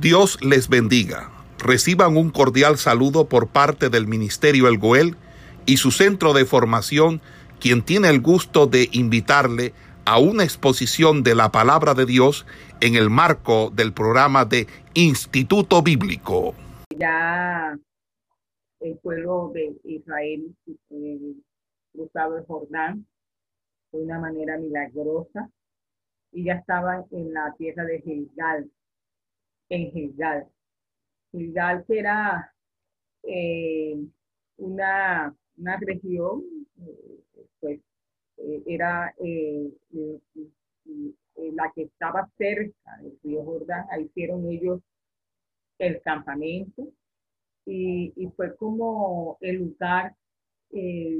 Dios 0.00 0.38
les 0.44 0.68
bendiga. 0.68 1.30
Reciban 1.58 2.18
un 2.18 2.30
cordial 2.30 2.76
saludo 2.76 3.28
por 3.28 3.48
parte 3.48 3.88
del 3.88 4.06
Ministerio 4.06 4.68
El 4.68 4.76
Goel 4.76 5.16
y 5.64 5.78
su 5.78 5.90
centro 5.90 6.34
de 6.34 6.44
formación, 6.44 7.22
quien 7.60 7.82
tiene 7.82 8.10
el 8.10 8.20
gusto 8.20 8.66
de 8.66 8.90
invitarle 8.92 9.72
a 10.04 10.18
una 10.18 10.44
exposición 10.44 11.22
de 11.22 11.34
la 11.34 11.50
palabra 11.50 11.94
de 11.94 12.04
Dios 12.04 12.44
en 12.82 12.94
el 12.94 13.08
marco 13.08 13.70
del 13.70 13.94
programa 13.94 14.44
de 14.44 14.66
Instituto 14.92 15.82
Bíblico. 15.82 16.54
Ya 16.94 17.74
el 18.80 18.98
pueblo 18.98 19.50
de 19.54 19.76
Israel 19.84 20.54
eh, 20.90 21.34
el 21.94 22.44
Jordán 22.46 23.06
de 23.92 23.98
una 23.98 24.18
manera 24.18 24.58
milagrosa 24.58 25.48
y 26.32 26.44
ya 26.44 26.52
estaban 26.52 27.06
en 27.12 27.32
la 27.32 27.54
tierra 27.56 27.84
de 27.84 28.02
Gilgal, 28.02 28.70
en 29.68 29.90
Gilgal. 29.92 30.48
Gilgal 31.32 31.84
era 31.88 32.52
eh, 33.22 33.96
una, 34.58 35.34
una, 35.56 35.76
región, 35.78 36.44
eh, 36.80 37.50
pues 37.60 37.80
eh, 38.38 38.62
era 38.66 39.14
la 41.52 41.72
que 41.74 41.82
estaba 41.82 42.28
cerca 42.38 42.96
del 43.02 43.18
río 43.22 43.44
Jordán, 43.44 43.86
ahí 43.90 44.04
hicieron 44.04 44.46
ellos 44.50 44.80
el 45.78 46.00
campamento 46.02 46.88
y, 47.64 48.12
y 48.16 48.30
fue 48.36 48.56
como 48.56 49.36
el 49.40 49.56
lugar 49.56 50.14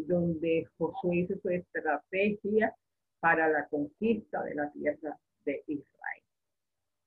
donde 0.07 0.67
Josué 0.77 1.17
hizo 1.19 1.35
su 1.41 1.49
estrategia 1.49 2.75
para 3.21 3.49
la 3.49 3.67
conquista 3.69 4.43
de 4.43 4.55
la 4.55 4.71
tierra 4.73 5.19
de 5.45 5.63
Israel. 5.67 6.16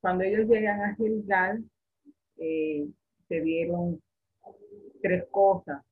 Cuando 0.01 0.23
ellos 0.23 0.47
llegan 0.47 0.81
a 0.81 0.95
Gilgal, 0.95 1.63
eh, 2.37 2.87
se 3.27 3.41
dieron 3.41 4.01
tres 5.01 5.25
cosas, 5.29 5.83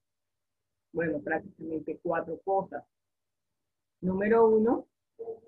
bueno, 0.94 1.20
prácticamente 1.22 2.00
cuatro 2.02 2.40
cosas. 2.44 2.84
Número 4.02 4.48
uno, 4.48 4.88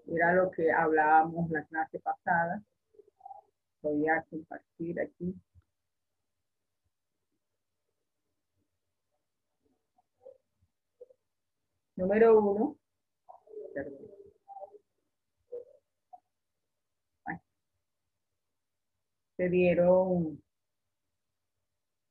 era 0.08 0.34
lo 0.34 0.52
que 0.52 0.72
hablábamos 0.72 1.50
la 1.52 1.64
clase 1.66 2.00
pasada. 2.00 2.64
Voy 3.82 4.08
a 4.10 4.24
compartir 4.30 5.00
aquí. 5.00 5.34
Número 11.96 12.40
uno, 12.40 12.78
se 19.40 19.50
dieron 19.50 20.38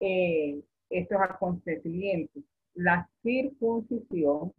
eh, 0.00 0.62
estos 0.88 1.20
acontecimientos. 1.20 2.42
La 2.72 3.06
circuncisión, 3.22 4.54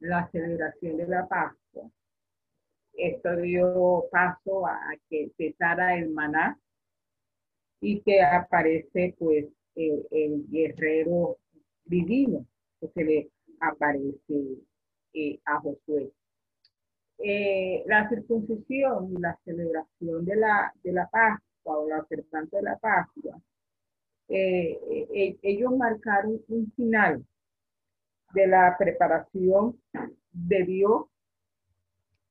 la 0.00 0.26
celebración 0.30 0.96
de 0.96 1.06
la 1.06 1.28
Pascua. 1.28 1.90
Esto 2.94 3.36
dio 3.36 4.06
paso 4.10 4.66
a 4.66 4.78
que 5.10 5.30
cesara 5.36 5.98
el 5.98 6.08
maná 6.08 6.58
y 7.82 8.00
que 8.00 8.22
aparece 8.22 9.14
pues 9.18 9.44
el, 9.74 10.46
guerrero 10.48 11.36
divino 11.84 12.46
que 12.80 12.88
se 12.88 13.04
le 13.04 13.30
aparece 13.60 14.62
eh, 15.12 15.38
a 15.44 15.60
Josué. 15.60 16.10
Eh, 17.18 17.82
la 17.86 18.08
circuncisión 18.08 19.12
y 19.12 19.20
la 19.20 19.38
celebración 19.44 20.24
de 20.24 20.36
la, 20.36 20.72
de 20.82 20.92
la 20.92 21.06
Pascua 21.10 21.45
o 21.74 21.88
la 21.88 22.00
observancia 22.00 22.58
de 22.58 22.64
la 22.64 22.78
Pascua, 22.78 23.40
eh, 24.28 24.78
eh, 25.14 25.38
ellos 25.42 25.72
marcaron 25.76 26.40
un 26.48 26.72
final 26.72 27.24
de 28.34 28.46
la 28.48 28.76
preparación 28.76 29.80
de 30.32 30.64
Dios 30.64 31.06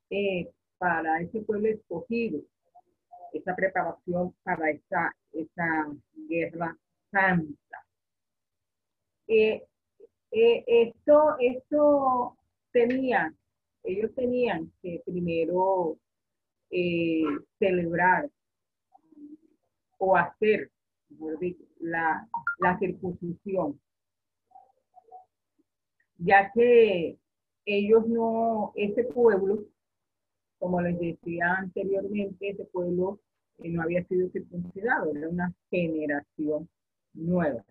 eh, 0.09 0.51
para 0.77 1.21
ese 1.21 1.41
pueblo 1.41 1.69
escogido, 1.69 2.41
esa 3.33 3.55
preparación 3.55 4.35
para 4.43 4.71
esa, 4.71 5.15
esa 5.31 5.87
guerra 6.27 6.77
santa. 7.11 7.85
esto, 10.31 11.35
esto 11.39 12.37
tenía, 12.71 13.33
ellos 13.83 14.13
tenían 14.15 14.71
que 14.81 15.01
primero 15.05 15.97
celebrar 17.57 18.29
o 19.97 20.15
hacer 20.15 20.71
la, 21.79 22.27
la 22.59 22.79
circuncisión, 22.79 23.79
ya 26.17 26.51
que 26.53 27.17
ellos 27.65 28.07
no, 28.07 28.71
ese 28.75 29.03
pueblo, 29.05 29.65
como 30.59 30.81
les 30.81 30.99
decía 30.99 31.55
anteriormente, 31.57 32.49
ese 32.49 32.65
pueblo 32.65 33.19
eh, 33.59 33.69
no 33.69 33.81
había 33.81 34.03
sido 34.05 34.29
circuncidado, 34.29 35.15
era 35.15 35.29
una 35.29 35.53
generación 35.69 36.69
nueva. 37.13 37.63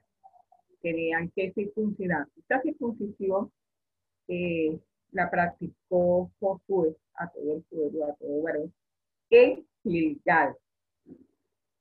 Tenían 0.81 1.31
que 1.31 1.53
circuncidar. 1.53 2.27
Esta 2.37 2.61
circuncisión 2.63 3.51
eh, 4.29 4.79
la 5.13 5.31
practicó 5.31 6.31
Josué 6.41 6.97
a 7.15 7.29
todo 7.31 7.55
el 7.57 7.63
pueblo, 7.63 8.07
a 8.07 8.15
todo 8.15 8.43
varón, 8.43 8.75
en 9.31 9.67
Gilgal. 9.83 10.57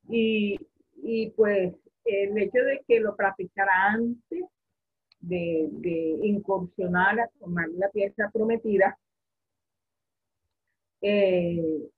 Y, 0.09 0.59
y 1.01 1.29
pues 1.31 1.73
el 2.05 2.37
hecho 2.37 2.59
de 2.59 2.83
que 2.87 2.99
lo 2.99 3.15
practicara 3.15 3.71
antes 3.91 4.43
de, 5.19 5.69
de 5.71 6.19
incursionar 6.23 7.19
a 7.19 7.29
tomar 7.39 7.69
la 7.69 7.89
pieza 7.89 8.29
prometida, 8.31 8.97
eh, 11.01 11.89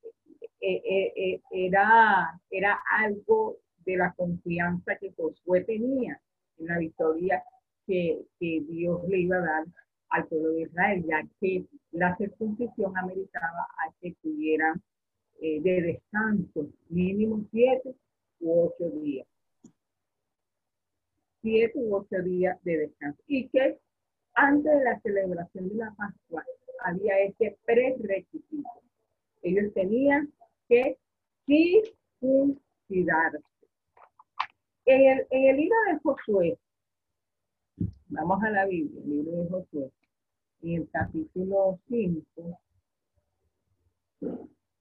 eh, 0.61 1.13
eh, 1.15 1.41
era, 1.51 2.39
era 2.49 2.79
algo 2.97 3.57
de 3.85 3.97
la 3.97 4.11
confianza 4.13 4.95
que 4.95 5.13
Josué 5.15 5.63
tenía 5.63 6.19
en 6.57 6.67
la 6.67 6.79
victoria 6.79 7.43
que, 7.85 8.21
que, 8.39 8.61
Dios 8.67 9.01
le 9.07 9.19
iba 9.19 9.37
a 9.37 9.41
dar 9.41 9.65
al 10.09 10.27
pueblo 10.27 10.53
de 10.53 10.61
Israel, 10.63 11.05
ya 11.07 11.23
que 11.39 11.65
la 11.91 12.15
circuncisión 12.17 12.97
ameritaba 12.97 13.67
a 13.77 13.93
que 14.01 14.15
tuvieran 14.23 14.81
de 15.39 15.81
descanso 15.81 16.67
mínimo 16.89 17.45
siete 17.51 17.95
u 18.39 18.67
ocho 18.67 18.89
días. 19.01 19.27
Siete 21.41 21.79
u 21.79 21.95
ocho 21.95 22.21
días 22.23 22.61
de 22.63 22.77
descanso. 22.77 23.21
Y 23.27 23.47
que 23.49 23.79
antes 24.33 24.71
de 24.71 24.83
la 24.83 24.99
celebración 25.01 25.69
de 25.69 25.75
la 25.75 25.93
Pascua 25.95 26.43
había 26.83 27.19
este 27.19 27.57
prerequisito. 27.65 28.69
Ellos 29.41 29.73
tenían 29.73 30.31
que 30.67 30.97
circuncidarse. 31.45 33.43
En 34.85 35.01
el, 35.01 35.27
en 35.31 35.49
el 35.49 35.57
libro 35.57 35.77
de 35.87 35.99
Josué, 35.99 36.59
vamos 38.07 38.43
a 38.43 38.49
la 38.51 38.65
Biblia, 38.65 39.01
el 39.01 39.09
libro 39.09 39.31
de 39.31 39.49
Josué, 39.49 39.91
en 40.61 40.81
el 40.81 40.89
capítulo 40.89 41.79
5, 41.87 42.59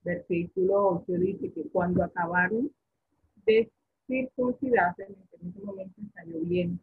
versículo 0.04 1.02
8, 1.06 1.12
dice 1.14 1.52
que 1.52 1.68
cuando 1.70 2.04
acabaron 2.04 2.70
de 3.46 3.70
circuncidarse, 4.06 5.04
en 5.04 5.48
ese 5.48 5.60
momento 5.62 6.00
está 6.06 6.24
lloviendo. 6.24 6.80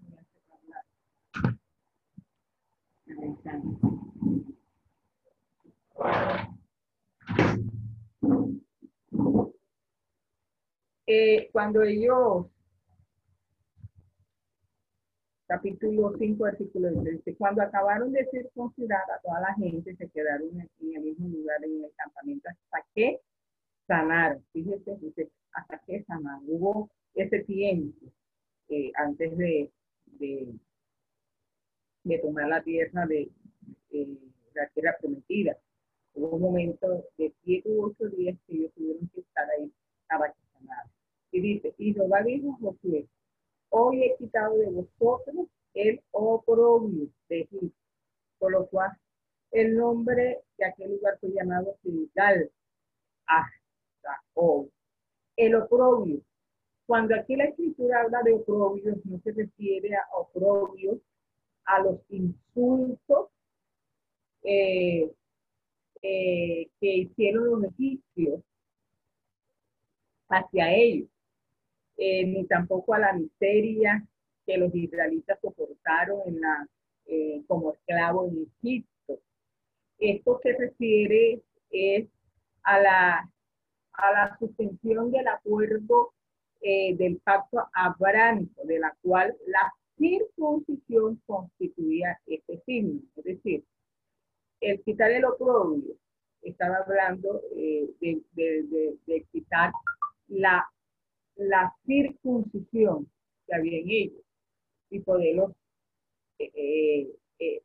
Eh, 11.05 11.49
cuando 11.51 11.81
ellos, 11.81 12.47
capítulo 15.51 16.13
5, 16.17 16.43
versículo 16.45 17.03
13, 17.03 17.35
cuando 17.35 17.61
acabaron 17.61 18.13
de 18.13 18.25
circuncidar 18.31 19.03
a 19.11 19.19
toda 19.19 19.41
la 19.41 19.53
gente, 19.55 19.93
se 19.97 20.09
quedaron 20.09 20.47
en 20.49 20.95
el 20.95 21.03
mismo 21.03 21.27
lugar 21.27 21.61
en 21.65 21.83
el 21.83 21.91
campamento 21.97 22.47
hasta 22.47 22.87
que 22.95 23.19
sanaron. 23.85 24.41
Fíjese, 24.53 24.97
dice, 25.01 25.29
hasta 25.51 25.77
que 25.85 26.05
sanaron. 26.05 26.45
Hubo 26.47 26.89
ese 27.15 27.39
tiempo 27.39 27.97
eh, 28.69 28.93
antes 28.95 29.37
de, 29.37 29.69
de, 30.19 30.57
tomar 32.21 32.47
la 32.47 32.63
tierra 32.63 33.05
de, 33.05 33.29
la 34.55 34.69
tierra 34.69 34.95
prometida. 35.01 35.57
Hubo 36.13 36.29
un 36.37 36.41
momento 36.43 37.03
de 37.17 37.33
siete 37.43 37.69
u 37.69 37.87
ocho 37.87 38.07
días 38.15 38.37
que 38.47 38.55
ellos 38.55 38.71
tuvieron 38.73 39.05
que 39.13 39.19
estar 39.19 39.49
ahí 39.49 39.69
para 40.07 40.31
que 40.31 40.39
sanaran. 40.53 40.89
Y 41.33 41.41
dice, 41.41 41.75
y 41.77 41.93
Jehová 41.93 42.23
dijo 42.23 42.57
Josué, 42.61 43.05
hoy 43.71 44.03
he 44.03 44.15
quitado 44.17 44.57
de 44.57 44.69
vosotros 44.69 45.47
el 45.73 46.01
oprobio 46.11 47.07
de 47.29 47.41
Egipto, 47.41 47.77
por 48.37 48.51
lo 48.51 48.67
cual 48.67 48.91
el 49.51 49.75
nombre 49.75 50.43
de 50.57 50.65
aquel 50.65 50.91
lugar 50.91 51.17
fue 51.19 51.31
llamado 51.31 51.77
Gilgal 51.81 52.51
hasta 53.25 54.23
hoy. 54.33 54.69
El 55.35 55.55
oprobio 55.55 56.21
Cuando 56.85 57.15
aquí 57.15 57.35
la 57.35 57.45
escritura 57.45 58.01
habla 58.01 58.21
de 58.23 58.33
oprobios, 58.33 58.97
no 59.05 59.19
se 59.23 59.31
refiere 59.31 59.95
a 59.95 60.05
oprobios, 60.17 60.97
a 61.65 61.79
los 61.79 61.99
insultos 62.09 63.29
eh, 64.43 65.09
eh, 66.01 66.69
que 66.79 66.95
hicieron 66.97 67.49
los 67.49 67.63
egipcios 67.63 68.41
hacia 70.27 70.73
ellos, 70.73 71.07
eh, 72.03 72.25
ni 72.25 72.45
tampoco 72.45 72.93
a 72.95 72.99
la 72.99 73.13
miseria 73.13 74.03
que 74.45 74.57
los 74.57 74.73
israelitas 74.73 75.39
soportaron 75.39 76.21
en 76.25 76.41
la, 76.41 76.67
como 77.47 77.73
esclavos 77.73 78.31
en 78.31 78.47
Egipto. 78.59 79.19
Esto 79.99 80.39
se 80.41 80.53
refiere 80.57 81.41
es 81.69 82.07
a 82.63 82.79
la, 82.79 83.31
a 83.93 84.11
la 84.11 84.37
suspensión 84.39 85.11
del 85.11 85.27
acuerdo 85.27 86.13
eh, 86.61 86.95
del 86.95 87.17
pacto 87.17 87.67
abrámico, 87.73 88.63
de 88.65 88.79
la 88.79 88.95
cual 89.01 89.35
la 89.47 89.73
circuncisión 89.97 91.21
constituía 91.25 92.19
este 92.27 92.61
signo. 92.65 93.01
Es 93.15 93.23
decir, 93.23 93.63
el 94.59 94.81
quitar 94.83 95.11
el 95.11 95.25
oprobio 95.25 95.95
estaba 96.41 96.77
hablando 96.77 97.41
eh, 97.55 97.89
de, 97.99 99.25
quitar 99.31 99.71
la, 100.27 100.63
la 101.35 101.73
circuncisión 101.85 103.09
que 103.47 103.55
había 103.55 103.79
en 103.79 103.89
ellos 103.89 104.23
y 104.89 104.99
poderlos, 104.99 105.51
eh, 106.37 107.07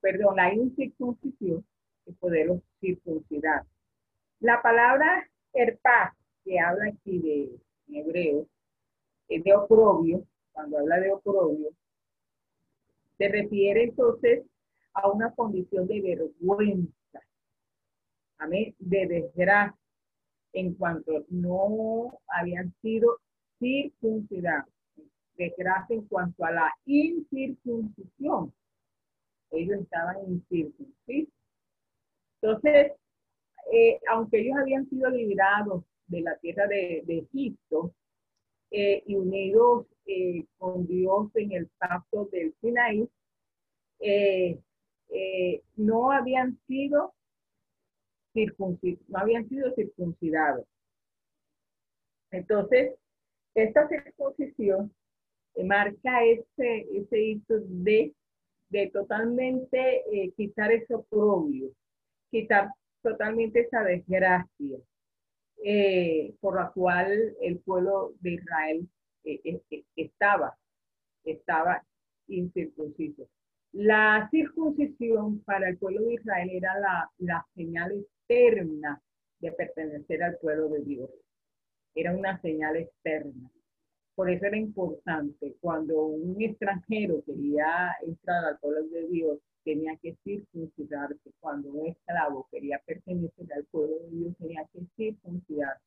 perdón, 0.01 0.37
la 0.37 0.55
incircuncisión 0.55 1.65
y 2.07 2.13
poderlos 2.13 2.63
circuncidar. 2.81 3.65
La 4.41 4.63
palabra 4.63 5.29
herpaz, 5.53 6.15
que 6.45 6.61
habla 6.61 6.91
aquí 6.93 7.19
de 7.19 7.99
hebreo, 7.99 8.47
es 9.29 9.43
de 9.43 9.55
oprobio, 9.55 10.25
cuando 10.53 10.79
habla 10.79 11.01
de 11.01 11.13
oprobio, 11.13 11.71
se 13.19 13.29
refiere 13.29 13.85
entonces 13.85 14.45
a 14.95 15.11
una 15.11 15.35
condición 15.35 15.87
de 15.87 16.01
vergüenza, 16.01 17.21
amén, 18.39 18.75
de 18.79 19.07
desgracia, 19.07 19.79
en 20.53 20.75
cuanto 20.75 21.25
no 21.29 22.19
habían 22.29 22.73
sido 22.81 23.19
circuncidados, 23.59 24.73
desgracia 25.37 25.97
en 25.97 26.07
cuanto 26.07 26.45
a 26.45 26.51
la 26.51 26.75
incircuncisión. 26.85 28.53
Ellos 29.51 29.81
estaban 29.81 30.17
incircuncisos. 30.29 31.33
Entonces, 32.41 32.93
eh, 33.73 33.99
aunque 34.11 34.41
ellos 34.41 34.57
habían 34.59 34.89
sido 34.89 35.11
liberados 35.11 35.85
de 36.07 36.21
la 36.21 36.37
tierra 36.39 36.67
de, 36.69 37.03
Egipto 37.09 37.93
eh, 38.71 39.03
y 39.07 39.17
unidos 39.17 39.87
eh, 40.07 40.45
con 40.59 40.87
Dios 40.87 41.31
en 41.35 41.53
el 41.53 41.69
pacto 41.79 42.29
del 42.33 42.55
Sinaí, 42.61 43.09
no 45.77 46.13
habían 46.13 46.59
sido 46.67 47.15
no 49.09 49.19
habían 49.19 49.49
sido 49.49 49.73
circuncidados. 49.75 50.67
Entonces, 52.31 52.95
esta 53.57 53.89
circuncisión 53.89 54.93
marca 55.65 56.25
ese, 56.25 56.87
ese 56.93 57.21
hito 57.21 57.55
de, 57.61 58.15
de 58.69 58.91
totalmente 58.91 60.05
quitar 60.37 60.71
ese 60.71 60.95
oprobio, 60.95 61.71
quitar 62.31 62.71
totalmente 63.03 63.61
esa 63.61 63.83
desgracia 63.83 64.79
eh, 65.65 66.35
por 66.41 66.57
la 66.57 66.71
cual 66.71 67.35
el 67.41 67.59
pueblo 67.61 68.15
de 68.21 68.35
Israel 68.35 68.89
eh, 69.25 69.61
eh, 69.71 69.85
estaba, 69.97 70.57
estaba 71.25 71.83
incircunciso. 72.29 73.29
La 73.73 74.29
circuncisión 74.31 75.41
para 75.45 75.69
el 75.69 75.79
pueblo 75.79 76.03
de 76.03 76.15
Israel 76.15 76.51
era 76.53 76.79
la, 76.79 77.11
la 77.19 77.47
señal 77.55 77.93
externa 77.93 79.01
de 79.41 79.53
pertenecer 79.53 80.23
al 80.23 80.37
pueblo 80.39 80.69
de 80.69 80.83
Dios. 80.83 81.11
Era 81.97 82.15
una 82.15 82.39
señal 82.43 82.77
externa. 82.77 83.51
Por 84.15 84.31
eso 84.31 84.45
era 84.45 84.59
importante 84.59 85.57
cuando 85.61 86.05
un 86.05 86.41
extranjero 86.41 87.23
quería 87.25 87.97
entrar 88.07 88.45
al 88.45 88.59
pueblo 88.59 88.87
de 88.89 89.09
Dios, 89.09 89.39
tenía 89.65 89.97
que 89.97 90.15
circuncidarse. 90.23 91.33
Cuando 91.41 91.71
un 91.71 91.87
esclavo 91.87 92.47
quería 92.53 92.81
pertenecer 92.87 93.51
al 93.53 93.65
pueblo 93.65 93.97
de 93.97 94.11
Dios, 94.11 94.37
tenía 94.39 94.69
que 94.75 94.81
circuncidarse. 94.95 95.83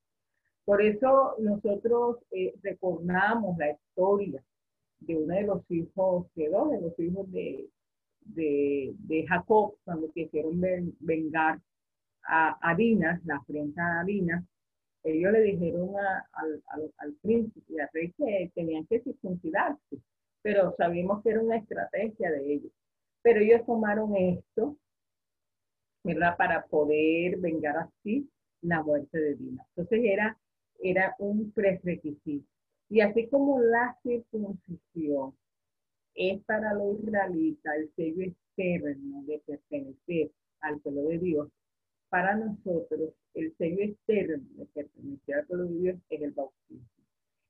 Por 0.66 0.82
eso 0.82 1.36
nosotros 1.40 2.18
eh, 2.32 2.56
recordamos 2.64 3.56
la 3.60 3.72
historia 3.72 4.44
de 5.00 5.16
uno 5.16 5.36
de 5.36 5.44
los 5.44 5.72
hijos, 5.72 6.26
de 6.34 6.50
dos 6.50 6.72
de 6.72 6.82
los 6.82 7.00
hijos 7.00 7.32
de, 7.32 7.70
de, 8.22 9.26
Jacob, 9.28 9.76
cuando 9.84 10.12
quisieron 10.12 10.60
vengar 11.00 11.62
a, 12.24 12.58
a 12.62 12.76
Dina, 12.76 13.22
la 13.26 13.38
afrenta 13.38 14.00
a 14.00 14.04
Dina, 14.04 14.44
ellos 15.04 15.32
le 15.32 15.42
dijeron 15.42 15.92
al, 16.34 16.64
al 16.98 17.14
príncipe 17.22 17.74
y 17.74 17.80
al 17.80 17.90
rey 17.94 18.12
que 18.12 18.52
tenían 18.54 18.86
que 18.88 19.02
circuncidarse, 19.02 19.98
pero 20.42 20.74
sabíamos 20.78 21.24
que 21.24 21.30
era 21.32 21.42
una 21.42 21.58
estrategia 21.58 22.32
de 22.32 22.54
ellos. 22.54 22.72
Pero 23.22 23.42
ellos 23.42 23.66
tomaron 23.66 24.16
esto, 24.16 24.78
¿verdad? 26.04 26.38
Para 26.38 26.66
poder 26.66 27.38
vengar 27.38 27.78
así 27.78 28.30
la 28.62 28.84
muerte 28.84 29.18
de 29.18 29.36
Dina. 29.36 29.66
Entonces 29.76 30.02
era, 30.04 30.38
era 30.80 31.16
un 31.20 31.52
prerequisito. 31.52 32.48
Y 32.90 33.02
así 33.02 33.28
como 33.28 33.62
la 33.62 33.98
circuncisión 34.04 35.36
es 36.16 36.44
para 36.46 36.74
los 36.74 37.00
israelitas 37.00 37.76
el 37.76 37.92
sello 37.96 38.24
externo 38.24 39.24
de 39.24 39.42
pertenecer 39.46 40.32
al 40.62 40.80
pueblo 40.82 41.04
de 41.04 41.20
Dios, 41.20 41.50
para 42.10 42.36
nosotros 42.36 43.14
el 43.34 43.56
sello 43.58 43.84
externo 43.84 44.44
de 44.56 44.66
pertenecer 44.68 45.36
al 45.36 45.46
pueblo 45.46 45.66
de 45.66 45.80
Dios 45.80 46.00
es 46.10 46.22
el 46.22 46.32
bautismo. 46.32 46.88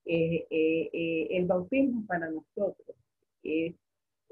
Eh, 0.06 0.48
eh, 0.50 0.90
eh, 0.92 1.28
el 1.32 1.46
bautismo 1.46 2.06
para 2.06 2.30
nosotros 2.30 2.96
es, 3.44 3.76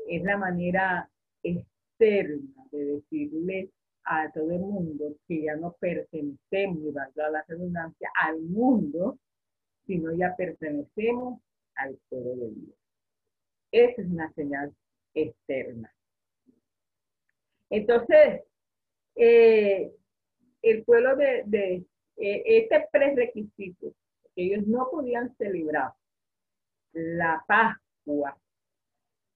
es 0.08 0.24
la 0.24 0.38
manera 0.38 1.10
externa 1.44 2.66
de 2.72 2.86
decirle 2.86 3.70
a 4.04 4.32
todo 4.32 4.52
el 4.52 4.60
mundo 4.60 5.16
que 5.28 5.44
ya 5.44 5.56
no 5.56 5.74
pertenecemos, 5.80 6.84
y 6.84 6.92
valga 6.92 7.30
la 7.30 7.46
redundancia, 7.48 8.10
al 8.22 8.40
mundo, 8.42 9.20
sino 9.86 10.14
ya 10.14 10.36
pertenecemos 10.36 11.42
al 11.76 11.98
pueblo 12.10 12.36
de 12.36 12.52
Dios. 12.52 12.76
Esa 13.72 14.02
es 14.02 14.08
una 14.08 14.32
señal 14.34 14.74
externa. 15.14 15.94
Entonces, 17.70 18.44
el 20.70 20.84
pueblo 20.84 21.16
de, 21.16 21.44
de 21.46 21.86
eh, 22.18 22.44
este 22.46 22.88
prerequisito, 22.92 23.94
que 24.36 24.44
ellos 24.44 24.66
no 24.68 24.90
podían 24.92 25.36
celebrar 25.38 25.94
la 26.94 27.44
Pascua 27.48 28.38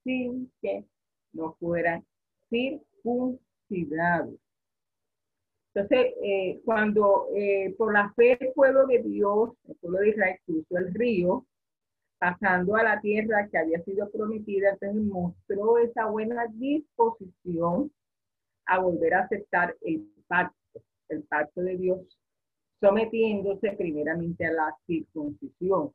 sin 0.03 0.51
que 0.61 0.85
no 1.33 1.55
fueran 1.59 2.03
circuncidados. 2.49 4.35
Entonces, 5.73 6.13
eh, 6.21 6.61
cuando 6.65 7.27
eh, 7.33 7.73
por 7.77 7.93
la 7.93 8.11
fe 8.13 8.37
el 8.39 8.51
pueblo 8.53 8.85
de 8.87 9.01
Dios, 9.03 9.51
el 9.69 9.75
pueblo 9.75 9.99
de 9.99 10.09
Israel 10.09 10.39
cruzó 10.45 10.77
el 10.77 10.93
río, 10.93 11.45
pasando 12.19 12.75
a 12.75 12.83
la 12.83 13.01
tierra 13.01 13.47
que 13.49 13.57
había 13.57 13.81
sido 13.83 14.09
prometida, 14.11 14.71
entonces 14.71 15.01
mostró 15.01 15.77
esa 15.77 16.05
buena 16.05 16.45
disposición 16.51 17.91
a 18.65 18.79
volver 18.79 19.13
a 19.13 19.23
aceptar 19.23 19.75
el 19.81 20.05
pacto, 20.27 20.60
el 21.11 21.23
pacto 21.23 21.61
de 21.61 21.77
Dios, 21.77 22.19
sometiéndose 22.79 23.71
primeramente 23.73 24.45
a 24.45 24.51
la 24.51 24.75
circuncisión. 24.85 25.93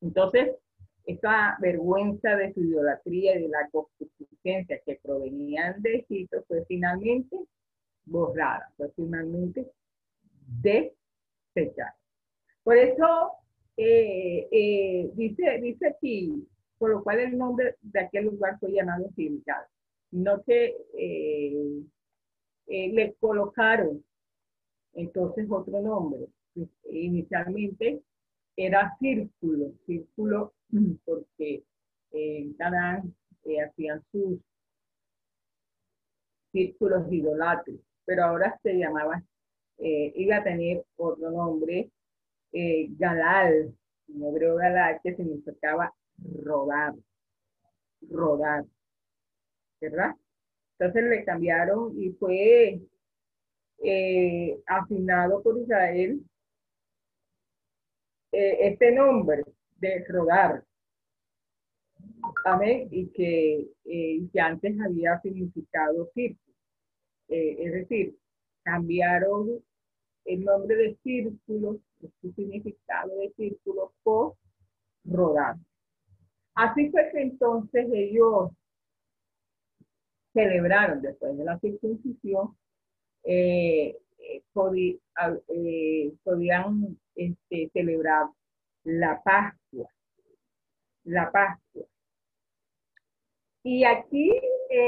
Entonces, 0.00 0.56
esta 1.06 1.56
vergüenza 1.60 2.36
de 2.36 2.52
su 2.54 2.60
idolatría 2.60 3.36
y 3.36 3.42
de 3.42 3.48
la 3.48 3.68
concupiscencia 3.70 4.80
que 4.84 4.98
provenían 5.02 5.80
de 5.82 5.96
Egipto 5.96 6.42
fue 6.48 6.64
finalmente 6.66 7.38
borrada, 8.06 8.72
fue 8.76 8.90
finalmente 8.96 9.70
desechada. 10.62 11.96
Por 12.62 12.76
eso 12.76 13.32
eh, 13.76 14.48
eh, 14.50 15.10
dice, 15.14 15.60
dice 15.60 15.88
aquí, 15.88 16.46
por 16.78 16.90
lo 16.90 17.02
cual 17.02 17.20
el 17.20 17.36
nombre 17.36 17.76
de 17.82 18.00
aquel 18.00 18.24
lugar 18.26 18.58
fue 18.58 18.72
llamado 18.72 19.10
Gilgal, 19.14 19.64
no 20.10 20.42
que 20.44 20.74
eh, 20.96 21.82
le 22.66 23.14
colocaron 23.20 24.02
entonces 24.94 25.46
otro 25.50 25.80
nombre. 25.80 26.26
Inicialmente 26.90 28.02
era 28.56 28.96
círculo, 28.98 29.72
círculo 29.86 30.52
porque 31.04 31.64
en 32.12 32.54
Canaán 32.54 33.14
eh, 33.44 33.60
hacían 33.60 34.02
sus 34.12 34.38
círculos 36.52 37.12
idolátricos, 37.12 37.84
pero 38.04 38.24
ahora 38.24 38.58
se 38.62 38.74
llamaba, 38.74 39.22
eh, 39.78 40.12
iba 40.14 40.36
a 40.36 40.44
tener 40.44 40.84
otro 40.96 41.30
nombre, 41.30 41.90
eh, 42.52 42.86
Galal, 42.90 43.74
En 44.08 44.22
hebreo 44.22 44.56
que 45.02 45.16
significaba 45.16 45.92
rodar, 46.44 46.94
rodar, 48.08 48.64
¿verdad? 49.80 50.14
Entonces 50.78 51.10
le 51.10 51.24
cambiaron 51.24 52.00
y 52.00 52.10
fue 52.12 52.80
eh, 53.82 54.60
asignado 54.66 55.42
por 55.42 55.58
Israel 55.58 56.20
eh, 58.32 58.56
este 58.60 58.92
nombre 58.92 59.44
de 59.76 60.04
rodar. 60.08 60.64
Y 62.90 63.08
que, 63.08 63.68
eh, 63.84 64.28
que 64.32 64.40
antes 64.40 64.74
había 64.80 65.20
significado 65.20 66.10
círculo. 66.14 66.54
es 67.28 67.72
decir, 67.72 68.16
cambiaron 68.62 69.62
el 70.24 70.44
nombre 70.44 70.76
de 70.76 70.96
círculo, 71.02 71.80
su 72.20 72.32
significado 72.32 73.16
de 73.18 73.32
círculo 73.36 73.92
por 74.02 74.34
rodar. 75.04 75.56
Así 76.54 76.90
fue 76.90 77.10
que 77.12 77.22
entonces 77.22 77.86
ellos 77.92 78.50
celebraron 80.32 81.00
después 81.00 81.36
de 81.36 81.44
la 81.44 81.58
circuncisión, 81.58 82.56
eh, 83.24 83.96
eh, 84.18 84.42
eh, 85.48 86.12
podían 86.22 86.98
este, 87.14 87.70
celebrar 87.72 88.26
la 88.84 89.22
Pascua. 89.22 89.88
La 91.04 91.30
Pascua. 91.30 91.86
Y 93.62 93.84
aquí 93.84 94.30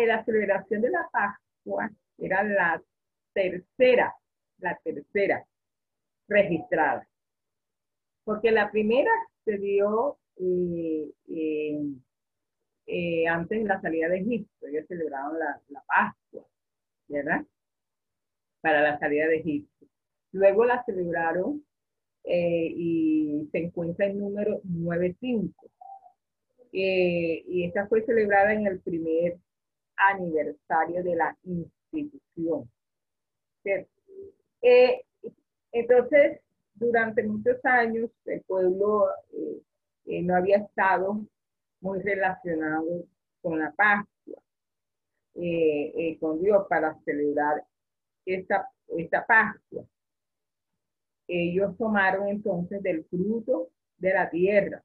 la 0.07 0.23
celebración 0.25 0.83
de 0.83 0.91
la 0.91 1.09
Pascua 1.11 1.91
era 2.19 2.43
la 2.43 2.83
tercera, 3.33 4.15
la 4.59 4.79
tercera 4.85 5.47
registrada. 6.29 7.09
Porque 8.25 8.51
la 8.51 8.71
primera 8.71 9.11
se 9.45 9.57
dio 9.57 10.19
eh, 12.87 13.27
antes 13.29 13.63
de 13.63 13.69
la 13.69 13.81
salida 13.81 14.09
de 14.09 14.19
Egipto. 14.19 14.67
Ellos 14.67 14.87
celebraron 14.89 15.39
la 15.39 15.83
Pascua, 15.87 16.47
¿verdad? 17.09 17.47
Para 18.67 18.83
la 18.83 18.99
salida 18.99 19.29
de 19.29 19.37
Egipto. 19.37 19.87
Luego 20.33 20.65
la 20.65 20.85
celebraron 20.85 21.65
eh, 22.25 22.67
y 22.75 23.49
se 23.53 23.59
encuentra 23.59 24.07
en 24.07 24.19
número 24.19 24.61
9.5. 24.65 25.53
Eh, 26.73 27.45
y 27.47 27.63
esta 27.63 27.87
fue 27.87 28.05
celebrada 28.05 28.53
en 28.55 28.67
el 28.67 28.81
primer 28.81 29.39
aniversario 29.95 31.05
de 31.05 31.15
la 31.15 31.39
institución. 31.45 32.69
entonces, 35.71 36.41
durante 36.75 37.23
muchos 37.23 37.65
años, 37.65 38.11
el 38.25 38.41
pueblo 38.49 39.07
no 40.07 40.35
había 40.35 40.57
estado 40.57 41.21
muy 41.81 42.01
relacionado 42.01 43.05
con 43.41 43.61
la 43.61 43.71
Pascua, 43.71 44.43
eh, 45.37 45.93
eh, 45.95 46.19
con 46.19 46.43
Dios 46.43 46.67
para 46.69 46.99
celebrar 47.05 47.63
esta, 48.27 48.69
esta 48.89 49.25
Pascua. 49.25 49.85
Ellos 51.29 51.77
tomaron 51.77 52.29
entonces 52.29 52.83
del 52.83 53.05
fruto 53.07 53.71
de 53.97 54.13
la 54.13 54.29
tierra, 54.29 54.83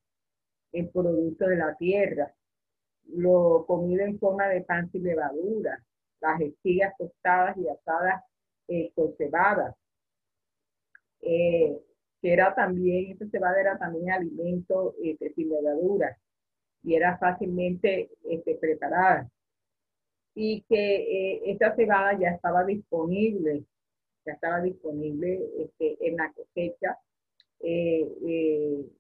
el 0.72 0.90
producto 0.90 1.48
de 1.48 1.58
la 1.58 1.76
tierra, 1.76 2.34
lo 3.08 3.66
comido 3.68 4.06
en 4.06 4.18
forma 4.18 4.48
de 4.48 4.62
pan 4.62 4.90
y 4.94 5.00
levadura, 5.00 5.84
las 6.22 6.40
espigas 6.42 6.96
tostadas 6.98 7.58
y 7.58 7.68
asadas 7.68 8.24
eh, 8.68 8.92
con 8.96 9.14
cebada, 9.18 9.76
que 12.22 12.34
era 12.34 12.54
también, 12.54 13.12
esta 13.12 13.28
cebada 13.30 13.60
era 13.60 13.78
también 13.78 14.12
alimento 14.12 14.96
este, 15.04 15.34
sin 15.34 15.50
levadura, 15.50 16.18
y 16.84 16.96
era 16.96 17.18
fácilmente 17.18 18.12
este, 18.30 18.56
preparada. 18.56 19.30
Y 20.34 20.62
que 20.70 20.76
eh, 20.76 21.42
esta 21.46 21.76
cebada 21.76 22.18
ya 22.18 22.30
estaba 22.30 22.64
disponible, 22.64 23.66
ya 24.26 24.34
estaba 24.34 24.62
disponible 24.62 25.42
este, 25.60 25.98
en 26.08 26.16
la 26.16 26.32
cosecha 26.32 26.98
eh, 27.60 28.08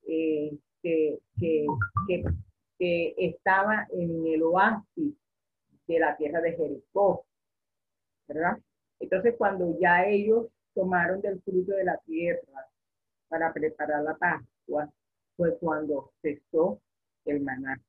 eh, 0.07 0.57
que, 0.81 1.19
que, 1.39 1.65
que, 2.77 3.15
estaba 3.17 3.88
en 3.91 4.27
el 4.27 4.43
oasis 4.43 5.15
de 5.88 6.00
la 6.00 6.17
tierra 6.17 6.41
de 6.41 6.53
Jericó, 6.53 7.25
¿verdad? 8.27 8.57
Entonces 9.00 9.35
cuando 9.38 9.77
ya 9.79 10.05
ellos 10.05 10.47
tomaron 10.73 11.21
del 11.21 11.41
fruto 11.41 11.73
de 11.73 11.83
la 11.83 11.97
tierra 12.05 12.67
para 13.29 13.53
preparar 13.53 14.03
la 14.03 14.15
Pascua, 14.15 14.91
fue 15.38 15.57
cuando 15.57 16.11
cesó 16.21 16.79
el 17.25 17.41
maná. 17.41 17.81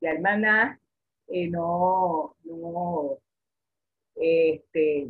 Ya 0.00 0.10
el 0.10 0.20
maná 0.20 0.80
eh, 1.28 1.48
no, 1.48 2.36
no, 2.44 3.18
este, 4.14 5.08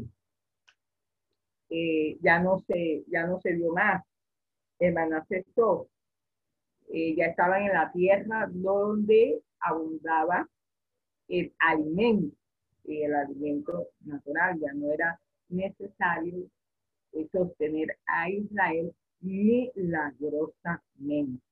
eh, 1.70 2.18
ya 2.20 2.38
no 2.38 2.60
se, 2.66 3.04
ya 3.08 3.26
no 3.26 3.40
se 3.40 3.54
dio 3.54 3.72
más. 3.72 4.04
El 4.78 4.94
maná 4.94 5.24
cesó. 5.28 5.88
Eh, 6.88 7.14
ya 7.16 7.26
estaban 7.26 7.62
en 7.62 7.72
la 7.72 7.90
tierra 7.92 8.48
donde 8.50 9.40
abundaba 9.60 10.48
el 11.28 11.52
alimento, 11.58 12.36
el 12.84 13.14
alimento 13.14 13.88
natural, 14.04 14.58
ya 14.60 14.72
no 14.74 14.92
era 14.92 15.18
necesario 15.48 16.48
sostener 17.30 17.96
a 18.06 18.28
Israel 18.28 18.92
milagrosamente. 19.20 21.42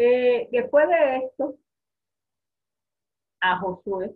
Eh, 0.00 0.48
después 0.52 0.86
de 0.88 1.16
esto, 1.26 1.58
a 3.40 3.58
Josué, 3.58 4.14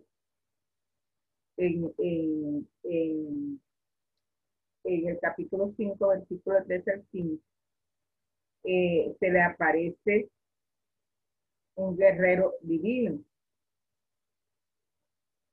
en, 1.57 1.93
el 4.85 5.19
capítulo 5.21 5.73
5, 5.75 6.07
versículo 6.07 6.63
13 6.63 6.91
al 6.91 7.05
5, 7.11 7.43
eh, 8.63 9.13
se 9.19 9.29
le 9.29 9.41
aparece 9.41 10.29
un 11.75 11.97
guerrero 11.97 12.53
divino. 12.61 13.19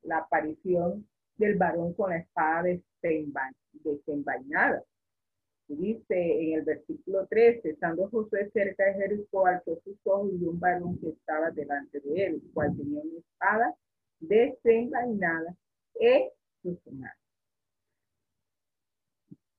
La 0.02 0.18
aparición 0.18 1.08
del 1.38 1.56
varón 1.56 1.92
con 1.94 2.10
la 2.10 2.18
espada 2.18 2.68
desenvainada 3.72 4.84
dice 5.76 6.42
en 6.42 6.58
el 6.58 6.62
versículo 6.62 7.26
13, 7.26 7.70
estando 7.70 8.08
Josué 8.10 8.50
cerca 8.52 8.84
de 8.84 8.94
Jericó, 8.94 9.46
alzó 9.46 9.80
sus 9.84 9.96
ojos 10.04 10.30
y 10.32 10.44
un 10.44 10.58
varón 10.58 10.98
que 10.98 11.10
estaba 11.10 11.50
delante 11.50 12.00
de 12.00 12.26
él, 12.26 12.42
cual 12.52 12.76
tenía 12.76 13.00
una 13.00 13.18
espada 13.18 13.74
desenvainada 14.18 15.56
en 15.94 16.30
su 16.62 16.90
mano. 16.92 17.14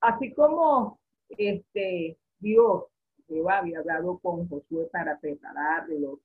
Así 0.01 0.33
como 0.33 0.99
este 1.29 2.17
Dios, 2.39 2.85
Jehová 3.27 3.59
había 3.59 3.79
hablado 3.79 4.19
con 4.19 4.47
Josué 4.49 4.89
para 4.91 5.19
prepararlo 5.19 6.19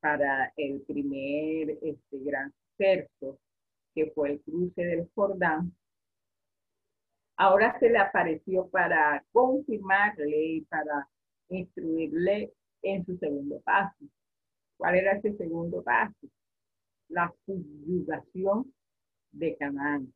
para 0.00 0.52
el 0.56 0.82
primer 0.82 1.78
este, 1.80 2.18
gran 2.18 2.52
cerco, 2.76 3.38
que 3.94 4.10
fue 4.10 4.32
el 4.32 4.42
cruce 4.42 4.84
del 4.84 5.08
Jordán, 5.14 5.72
ahora 7.36 7.78
se 7.78 7.90
le 7.90 7.98
apareció 7.98 8.68
para 8.68 9.24
confirmarle 9.32 10.46
y 10.46 10.60
para 10.62 11.08
instruirle 11.48 12.52
en 12.82 13.04
su 13.04 13.16
segundo 13.18 13.60
paso. 13.60 14.04
¿Cuál 14.76 14.96
era 14.96 15.12
ese 15.12 15.36
segundo 15.36 15.82
paso? 15.82 16.28
La 17.08 17.32
subyugación 17.46 18.72
de 19.32 19.56
Canaán. 19.56 20.12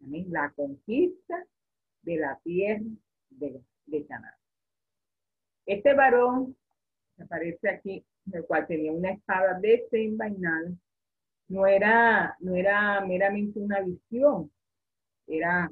La 0.00 0.50
conquista 0.52 1.44
de 2.02 2.16
la 2.16 2.38
tierra 2.42 2.84
de, 3.30 3.60
de 3.86 4.06
Canaán. 4.06 4.34
Este 5.66 5.94
varón 5.94 6.56
que 7.16 7.22
aparece 7.22 7.68
aquí, 7.68 8.04
el 8.32 8.44
cual 8.44 8.66
tenía 8.66 8.92
una 8.92 9.12
espada 9.12 9.58
desenvainada, 9.60 10.72
no 11.48 11.66
era, 11.66 12.36
no 12.40 12.54
era 12.54 13.04
meramente 13.04 13.58
una 13.58 13.80
visión, 13.80 14.50
era 15.26 15.70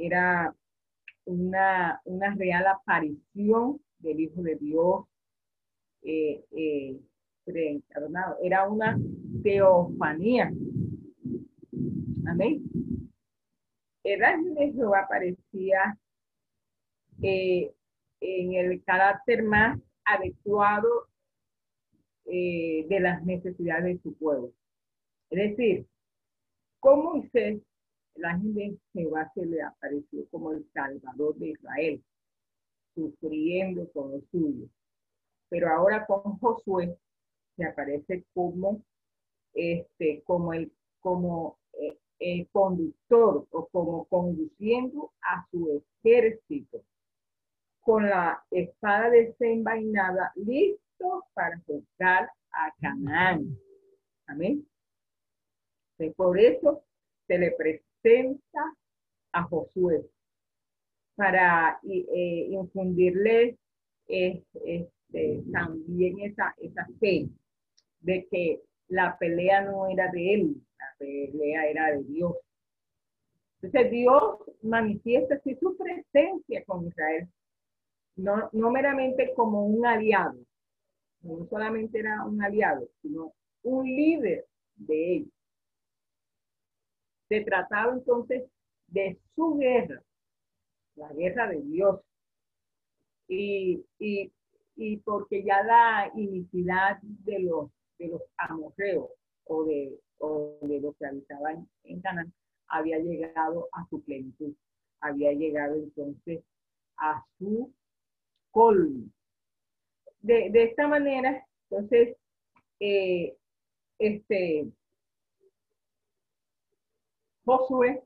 era 0.00 0.54
una, 1.26 2.00
una 2.04 2.34
real 2.34 2.66
aparición 2.66 3.80
del 3.98 4.20
Hijo 4.20 4.42
de 4.42 4.56
Dios 4.56 5.04
eh, 6.02 6.42
eh, 6.52 6.98
Era 8.42 8.68
una 8.68 8.98
teofanía. 9.42 10.50
Amén. 12.26 12.62
El 14.02 14.24
ángel 14.24 14.54
de 14.54 14.72
Jehová 14.72 15.00
aparecía 15.00 15.98
eh, 17.22 17.70
en 18.20 18.54
el 18.54 18.82
carácter 18.84 19.42
más 19.42 19.78
adecuado 20.04 21.08
de 22.24 22.98
las 23.00 23.24
necesidades 23.24 23.96
de 23.96 24.02
su 24.02 24.16
pueblo. 24.16 24.52
Es 25.30 25.50
decir, 25.50 25.86
como 26.78 27.14
Moisés 27.14 27.60
el 28.14 28.24
ángel 28.24 28.54
de 28.54 28.78
Jehová 28.92 29.30
se 29.34 29.46
le 29.46 29.62
apareció 29.62 30.26
como 30.30 30.52
el 30.52 30.66
Salvador 30.72 31.36
de 31.36 31.50
Israel. 31.50 32.02
sufriendo 32.94 33.88
con 33.92 34.10
lo 34.10 34.20
suyo. 34.30 34.68
Pero 35.48 35.70
ahora 35.70 36.04
con 36.06 36.38
Josué 36.38 36.98
se 37.56 37.64
aparece 37.64 38.24
como, 38.34 38.82
este, 39.54 40.22
como, 40.24 40.52
el, 40.52 40.72
como 41.00 41.58
eh, 42.18 42.46
conductor 42.52 43.46
o 43.50 43.66
como 43.68 44.04
conduciendo 44.06 45.12
a 45.22 45.46
su 45.50 45.82
ejército 46.02 46.82
con 47.80 48.08
la 48.08 48.44
espada 48.50 49.08
desenvainada, 49.10 50.32
listo 50.36 51.24
para 51.32 51.58
juzgar 51.66 52.30
a 52.52 52.74
Canaán. 52.80 53.56
Amén. 54.26 54.66
por 56.16 56.38
eso 56.38 56.84
se 57.26 57.38
le 57.38 57.52
a 59.32 59.42
Josué 59.44 60.06
para 61.14 61.78
eh, 61.82 62.48
infundirle 62.50 63.58
este, 64.06 64.88
también 65.52 66.20
esa, 66.20 66.54
esa 66.58 66.86
fe 66.98 67.28
de 68.00 68.26
que 68.30 68.62
la 68.88 69.18
pelea 69.18 69.62
no 69.62 69.88
era 69.88 70.10
de 70.10 70.34
él, 70.34 70.56
la 70.78 70.86
pelea 70.98 71.66
era 71.66 71.90
de 71.92 72.04
Dios. 72.04 72.36
Entonces 73.60 73.90
Dios 73.90 74.38
manifiesta 74.62 75.34
así 75.34 75.54
su 75.56 75.76
presencia 75.76 76.64
con 76.64 76.86
Israel, 76.86 77.28
no, 78.16 78.48
no 78.52 78.70
meramente 78.70 79.32
como 79.34 79.66
un 79.66 79.84
aliado, 79.84 80.38
no 81.22 81.46
solamente 81.50 81.98
era 81.98 82.24
un 82.24 82.42
aliado, 82.42 82.88
sino 83.02 83.34
un 83.62 83.84
líder 83.84 84.46
de 84.76 85.16
ellos. 85.16 85.39
Se 87.30 87.40
trataba 87.40 87.94
entonces 87.94 88.44
de 88.88 89.18
su 89.34 89.56
guerra, 89.56 90.02
la 90.96 91.10
guerra 91.14 91.48
de 91.48 91.62
Dios. 91.62 92.00
Y, 93.28 93.82
porque 95.04 95.42
ya 95.44 95.62
la 95.62 96.10
iniquidad 96.14 96.98
de 97.02 97.38
los, 97.38 97.70
de 97.98 98.08
los 98.08 98.22
amorreos 98.36 99.08
o 99.44 99.64
de, 99.64 99.98
o 100.18 100.58
de 100.62 100.80
los 100.80 100.96
que 100.96 101.06
habitaban 101.06 101.68
en 101.84 102.00
Canaán 102.00 102.32
había 102.70 102.98
llegado 102.98 103.68
a 103.72 103.86
su 103.88 104.02
plenitud, 104.02 104.54
había 105.00 105.32
llegado 105.32 105.74
entonces 105.74 106.42
a 106.96 107.24
su 107.38 107.72
colmo. 108.50 109.06
De, 110.20 110.50
esta 110.54 110.86
manera, 110.86 111.46
entonces, 111.68 112.16
eh, 112.78 113.36
este, 113.98 114.68
Josué 117.44 118.02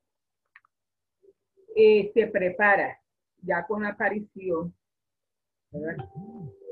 eh, 1.76 2.10
se 2.14 2.26
prepara 2.28 3.00
ya 3.42 3.66
con 3.66 3.82
la 3.82 3.90
aparición 3.90 4.74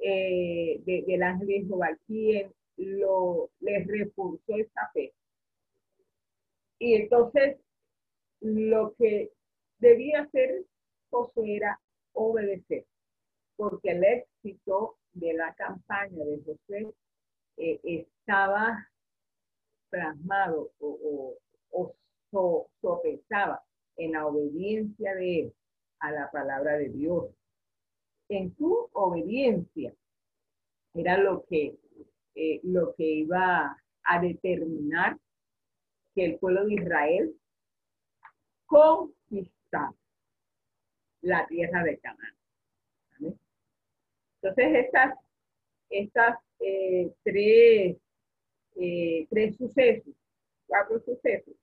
eh, 0.00 0.80
del 0.84 1.22
ángel 1.22 1.46
de 1.48 1.64
Jehová, 1.64 1.88
quien 2.06 2.52
lo, 2.76 3.50
les 3.60 3.86
reforzó 3.86 4.56
esta 4.56 4.90
fe. 4.92 5.12
Y 6.78 6.94
entonces 6.94 7.58
lo 8.40 8.94
que 8.94 9.32
debía 9.78 10.22
hacer 10.22 10.64
Josué 11.10 11.56
era 11.56 11.80
obedecer, 12.12 12.86
porque 13.56 13.90
el 13.90 14.04
éxito 14.04 14.98
de 15.12 15.34
la 15.34 15.54
campaña 15.54 16.24
de 16.24 16.42
Josué 16.44 16.94
eh, 17.56 17.80
estaba 17.84 18.88
plasmado 19.90 20.72
o 20.78 21.36
sopesaba 22.32 23.62
en 23.96 24.12
la 24.12 24.26
obediencia 24.26 25.14
de 25.14 25.40
él 25.40 25.54
a 26.00 26.10
la 26.10 26.30
palabra 26.30 26.78
de 26.78 26.88
Dios. 26.88 27.26
En 28.28 28.54
su 28.56 28.88
obediencia 28.92 29.94
era 30.94 31.18
lo 31.18 31.44
que, 31.44 31.78
eh, 32.34 32.60
lo 32.62 32.94
que 32.94 33.04
iba 33.04 33.76
a 34.04 34.20
determinar 34.20 35.18
que 36.14 36.24
el 36.24 36.38
pueblo 36.38 36.66
de 36.66 36.74
Israel 36.74 37.36
conquistara 38.66 39.94
la 41.22 41.46
tierra 41.46 41.84
de 41.84 41.98
Canaán. 41.98 42.34
Entonces, 44.42 44.86
estas, 44.86 45.14
estas 45.88 46.38
eh, 46.58 47.12
tres, 47.22 47.96
eh, 48.76 49.26
tres 49.30 49.56
sucesos, 49.56 50.14
cuatro 50.66 51.00
sucesos, 51.00 51.54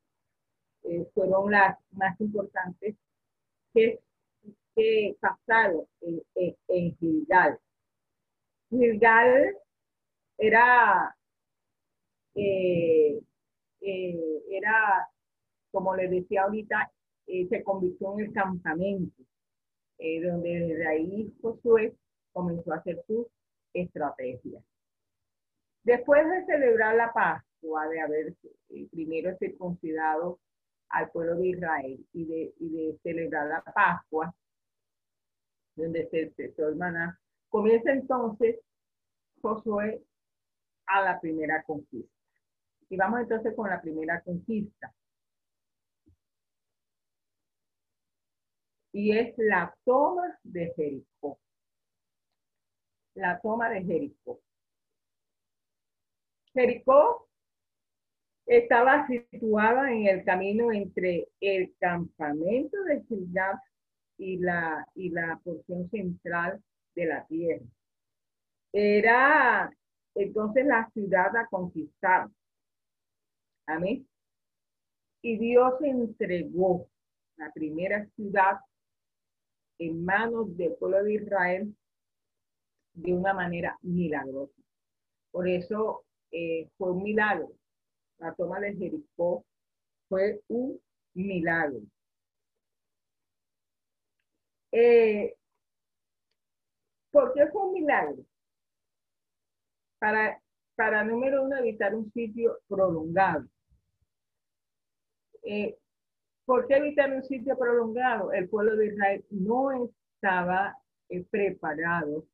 eh, 0.83 1.05
fueron 1.13 1.51
las 1.51 1.77
más 1.91 2.19
importantes 2.21 2.95
que, 3.73 3.99
que 4.75 5.15
pasaron 5.19 5.85
en, 6.01 6.95
Gilgal. 6.97 7.59
Gilgal 8.69 9.57
era, 10.37 11.15
eh, 12.35 13.19
eh, 13.81 14.43
era, 14.49 15.09
como 15.71 15.95
les 15.95 16.09
decía 16.11 16.43
ahorita, 16.43 16.91
se 17.27 17.63
convirtió 17.63 18.13
en 18.13 18.25
el 18.25 18.33
campamento, 18.33 19.21
donde 19.99 20.49
desde 20.49 20.87
ahí 20.87 21.31
Josué 21.41 21.93
comenzó 22.31 22.73
a 22.73 22.77
hacer 22.77 23.03
sus 23.05 23.27
estrategias. 23.73 24.63
Después 25.83 26.27
de 26.27 26.45
celebrar 26.45 26.95
la 26.95 27.13
Pascua, 27.13 27.87
de 27.87 28.01
haber 28.01 28.33
primero 28.91 29.37
circuncidado 29.37 30.39
al 30.89 31.11
pueblo 31.11 31.35
de 31.35 31.47
Israel 31.47 32.05
y 32.13 32.25
de, 32.25 32.53
y 32.59 32.69
de 32.69 32.99
celebrar 33.03 33.47
la 33.47 33.61
Pascua, 33.61 34.33
donde 35.75 36.09
se 36.09 36.31
cesó 36.35 36.67
hermana, 36.69 37.19
comienza 37.49 37.91
entonces 37.91 38.59
Josué 39.41 40.03
a 40.87 41.01
la 41.01 41.19
primera 41.19 41.63
conquista. 41.63 42.13
Y 42.89 42.97
vamos 42.97 43.21
entonces 43.21 43.55
con 43.55 43.69
la 43.69 43.81
primera 43.81 44.21
conquista. 44.21 44.93
Y 48.91 49.15
es 49.15 49.33
la 49.37 49.73
toma 49.85 50.37
de 50.43 50.73
Jericó. 50.75 51.39
La 53.13 53.39
toma 53.39 53.69
de 53.69 53.83
Jericó. 53.83 54.41
Jericó 56.53 57.28
estaba 58.49 59.05
situada 59.05 59.91
en 59.91 60.07
el 60.07 60.23
camino 60.25 60.71
entre 60.71 61.27
el 61.39 61.71
campamento 61.79 62.83
de 62.85 63.03
Gilgal 63.03 63.59
y 64.17 64.37
la, 64.37 64.87
y 64.95 65.11
la 65.11 65.39
porción 65.43 65.87
central 65.91 66.59
de 66.95 67.05
la 67.05 67.27
tierra. 67.27 67.65
Era 68.73 69.71
entonces 70.15 70.65
la 70.65 70.89
ciudad 70.91 71.35
a 71.37 71.45
conquistar. 71.45 72.27
Amén. 73.67 74.07
Y 75.21 75.37
Dios 75.37 75.75
entregó 75.81 76.89
la 77.37 77.51
primera 77.53 78.07
ciudad 78.15 78.57
en 79.77 80.03
manos 80.03 80.57
del 80.57 80.73
pueblo 80.73 81.03
de 81.03 81.13
Israel 81.13 81.75
de 82.93 83.13
una 83.13 83.35
manera 83.35 83.77
milagrosa. 83.83 84.59
Por 85.29 85.47
eso 85.47 86.03
eh, 86.31 86.67
fue 86.77 86.93
un 86.93 87.03
milagro 87.03 87.58
la 88.19 88.33
toma 88.35 88.59
de 88.59 88.75
Jericó 88.75 89.45
fue 90.07 90.41
un 90.47 90.79
milagro. 91.13 91.79
Eh, 94.71 95.35
¿Por 97.11 97.33
qué 97.33 97.47
fue 97.47 97.65
un 97.65 97.73
milagro? 97.73 98.23
Para, 99.99 100.39
para 100.75 101.03
número 101.03 101.43
uno, 101.43 101.57
evitar 101.57 101.95
un 101.95 102.11
sitio 102.11 102.59
prolongado. 102.67 103.47
Eh, 105.43 105.77
¿Por 106.45 106.67
qué 106.67 106.75
evitar 106.75 107.11
un 107.13 107.23
sitio 107.23 107.57
prolongado? 107.57 108.31
El 108.31 108.49
pueblo 108.49 108.75
de 108.75 108.87
Israel 108.87 109.25
no 109.29 109.71
estaba 110.15 110.77
eh, 111.09 111.23
preparado 111.29 112.25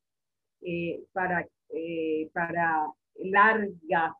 para, 1.12 1.46
para 2.32 2.86
largas 3.14 4.12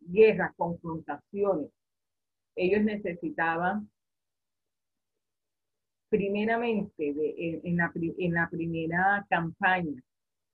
guerras, 0.00 0.54
confrontaciones. 0.56 1.70
Ellos 2.56 2.82
necesitaban 2.82 3.88
primeramente 6.10 7.14
en, 7.64 7.76
la, 7.76 8.48
primera 8.50 9.26
campaña 9.30 10.02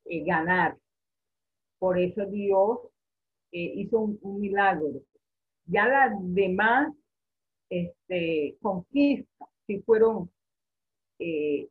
eh, 0.04 0.22
ganar. 0.24 0.76
Por 1.78 1.98
eso 1.98 2.26
Dios 2.26 2.78
eh, 3.52 3.72
hizo 3.76 4.00
un, 4.00 4.40
milagro. 4.40 5.02
Ya 5.64 5.88
las 5.88 6.12
demás 6.34 6.92
este, 7.70 8.56
conquistas 8.60 9.48
sí 9.66 9.82
fueron, 9.84 10.30
eh, 11.18 11.68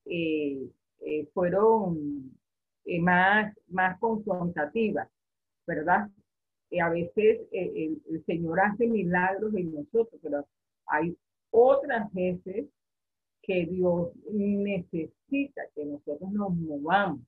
fueron 1.34 2.36
más, 3.00 3.56
más 3.68 4.00
confrontativas, 4.00 5.08
¿verdad? 5.66 6.10
A 6.82 6.89
veces 6.89 7.41
eh, 7.51 7.97
el, 8.10 8.25
Señor 8.25 8.60
hace 8.60 8.88
milagros 8.88 9.54
en 9.56 9.73
nosotros, 9.73 10.19
pero 10.21 10.45
hay 10.88 11.15
otras 11.51 12.12
veces 12.13 12.65
que 13.41 13.65
Dios 13.67 14.10
necesita 14.32 15.62
que 15.75 15.86
nosotros 15.86 16.32
nos 16.32 16.54
movamos, 16.56 17.21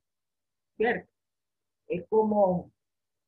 ¿cierto? 0.75 1.09
Es 1.87 2.05
como 2.09 2.71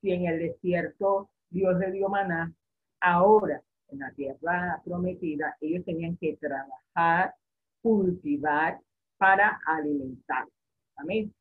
si 0.01 0.11
en 0.11 0.25
el 0.25 0.39
desierto 0.39 1.29
Dios 1.49 1.77
le 1.79 1.91
dio 1.91 2.09
maná, 2.09 2.53
ahora 2.99 3.61
en 3.89 3.99
la 3.99 4.11
tierra 4.11 4.81
prometida 4.83 5.55
ellos 5.61 5.85
tenían 5.85 6.17
que 6.17 6.37
trabajar, 6.37 7.33
cultivar 7.81 8.79
para 9.17 9.59
alimentar. 9.65 10.47
Amén. 10.95 11.33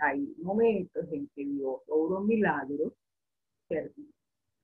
Hay 0.00 0.32
momentos 0.38 1.06
en 1.10 1.28
que 1.34 1.44
Dios 1.44 1.80
obra 1.88 2.20
un 2.20 2.28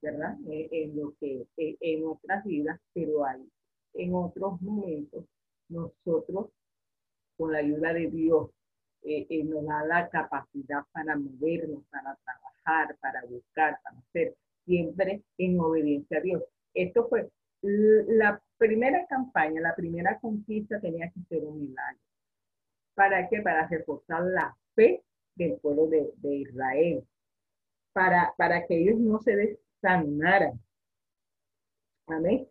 ¿verdad? 0.01 0.37
Eh, 0.49 0.69
en, 0.71 0.97
lo 0.97 1.15
que, 1.21 1.47
eh, 1.57 1.77
en 1.81 2.03
nuestras 2.03 2.45
vidas, 2.45 2.81
pero 2.93 3.25
hay 3.25 3.49
en 3.95 4.15
otros 4.15 4.61
momentos 4.63 5.25
nosotros, 5.69 6.51
con 7.37 7.53
la 7.53 7.59
ayuda 7.59 7.93
de 7.93 8.09
Dios, 8.09 8.51
eh, 9.03 9.45
nos 9.45 9.65
da 9.65 9.85
la 9.85 10.09
capacidad 10.09 10.85
para 10.93 11.17
movernos, 11.17 11.85
para 11.91 12.17
trabajar, 12.25 12.97
para 13.01 13.25
buscar, 13.27 13.79
para 13.83 13.99
hacer, 13.99 14.35
siempre 14.65 15.23
en 15.39 15.59
obediencia 15.61 16.19
a 16.19 16.21
Dios. 16.21 16.43
Esto 16.75 17.09
fue 17.09 17.31
la 17.63 18.41
primera 18.57 19.07
campaña, 19.07 19.61
la 19.61 19.75
primera 19.75 20.19
conquista 20.21 20.81
tenía 20.81 21.11
que 21.11 21.21
ser 21.29 21.45
un 21.45 21.61
milagro. 21.61 21.99
¿Para 22.95 23.29
qué? 23.29 23.41
Para 23.41 23.67
reforzar 23.67 24.23
la 24.25 24.57
fe 24.75 25.03
del 25.37 25.59
pueblo 25.61 25.87
de, 25.87 26.35
Israel, 26.35 27.05
para, 27.93 28.35
para 28.37 28.67
que 28.67 28.79
ellos 28.79 28.99
no 28.99 29.21
se 29.21 29.59
desanimaran. 29.83 30.61
Amén. 32.07 32.49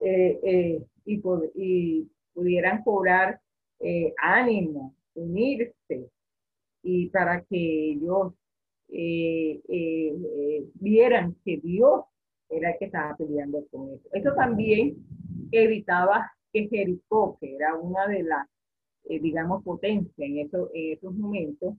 Eh, 0.00 0.40
eh, 0.42 0.82
y, 1.04 1.22
y, 1.54 2.10
pudieran 2.32 2.82
cobrar 2.82 3.40
eh, 3.80 4.14
ánimo, 4.16 4.94
unirse, 5.14 6.08
y 6.82 7.08
para 7.08 7.42
que 7.42 7.92
ellos 7.92 8.32
vieran 10.74 11.36
que 11.44 11.58
Dios 11.58 12.04
era 12.48 12.70
el 12.70 12.78
que 12.78 12.86
estaba 12.86 13.16
peleando 13.16 13.66
con 13.70 13.90
eso. 13.90 14.08
Eso 14.12 14.34
también 14.34 14.96
evitaba 15.52 16.30
que 16.52 16.68
Jericó, 16.68 17.36
que 17.40 17.54
era 17.54 17.74
una 17.74 18.06
de 18.08 18.22
las, 18.22 18.48
digamos, 19.04 19.62
potencias 19.62 20.14
en, 20.18 20.38
en 20.38 20.48
esos 20.92 21.14
momentos, 21.14 21.74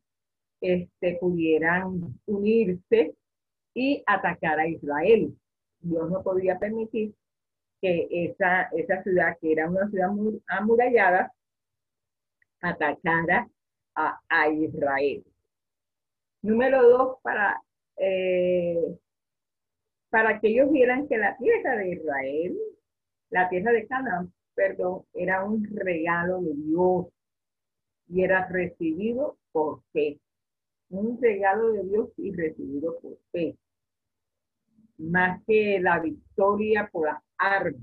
este, 0.61 1.17
pudieran 1.19 2.19
unirse 2.27 3.15
y 3.73 4.03
atacar 4.05 4.59
a 4.59 4.67
Israel. 4.67 5.35
Dios 5.79 6.09
no 6.09 6.21
podía 6.21 6.59
permitir 6.59 7.15
que 7.81 8.07
esa, 8.11 8.63
esa 8.73 9.01
ciudad, 9.01 9.37
que 9.41 9.51
era 9.51 9.67
una 9.69 9.89
ciudad 9.89 10.09
muy 10.09 10.41
amurallada, 10.47 11.33
atacara 12.61 13.49
a, 13.95 14.49
Israel. 14.49 15.23
Número 16.43 16.87
dos, 16.87 17.17
para, 17.23 17.61
eh, 17.97 18.97
para 20.09 20.39
que 20.39 20.49
ellos 20.49 20.71
vieran 20.71 21.07
que 21.07 21.17
la 21.17 21.35
tierra 21.37 21.75
de 21.75 21.93
Israel, 21.93 22.57
la 23.31 23.49
tierra 23.49 23.71
de 23.71 23.87
Canaán, 23.87 24.31
perdón, 24.53 25.03
era 25.13 25.43
un 25.43 25.67
regalo 25.75 26.39
de 26.41 26.53
Dios 26.53 27.07
y 28.09 28.23
era 28.23 28.47
recibido 28.47 29.37
por 29.51 29.81
fe 29.91 30.19
un 30.91 31.21
regalo 31.21 31.71
de 31.71 31.83
Dios 31.83 32.09
y 32.17 32.33
recibido 32.33 32.99
por 32.99 33.17
fe, 33.31 33.57
más 34.97 35.41
que 35.45 35.79
la 35.79 35.99
victoria 35.99 36.89
por 36.91 37.07
las 37.07 37.23
armas. 37.37 37.81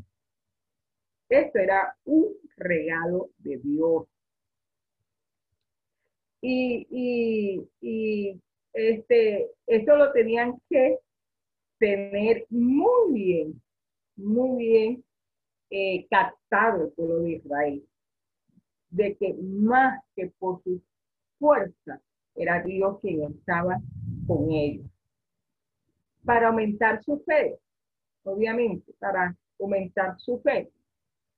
Esto 1.28 1.58
era 1.58 1.96
un 2.04 2.34
regalo 2.56 3.30
de 3.38 3.58
Dios. 3.58 4.06
Y, 6.40 7.66
y, 7.80 8.40
este, 8.72 9.50
esto 9.66 9.96
lo 9.96 10.12
tenían 10.12 10.60
que 10.68 10.98
tener 11.78 12.46
muy 12.50 13.12
bien, 13.12 13.62
muy 14.16 14.58
bien 14.58 15.04
eh, 15.70 16.06
captado 16.08 16.84
el 16.84 16.92
pueblo 16.92 17.20
de 17.20 17.32
Israel, 17.32 17.88
de 18.90 19.16
que 19.16 19.34
más 19.34 20.02
que 20.14 20.28
por 20.38 20.62
su 20.62 20.80
fuerza 21.38 22.00
era 22.38 22.62
Dios 22.62 22.98
quien 23.00 23.22
estaba 23.24 23.80
con 24.26 24.50
ellos. 24.50 24.86
Para 26.24 26.48
aumentar 26.48 27.02
su 27.02 27.20
fe, 27.24 27.58
obviamente, 28.24 28.92
para 28.98 29.36
aumentar 29.60 30.18
su 30.18 30.40
fe, 30.40 30.70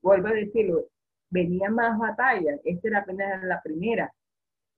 vuelvo 0.03 0.29
a 0.29 0.33
decirlo, 0.33 0.87
venía 1.31 1.71
más 1.71 1.99
batallas, 1.99 2.61
esta 2.65 2.89
era 2.89 2.99
apenas 3.01 3.43
la 3.45 3.63
primera. 3.63 4.13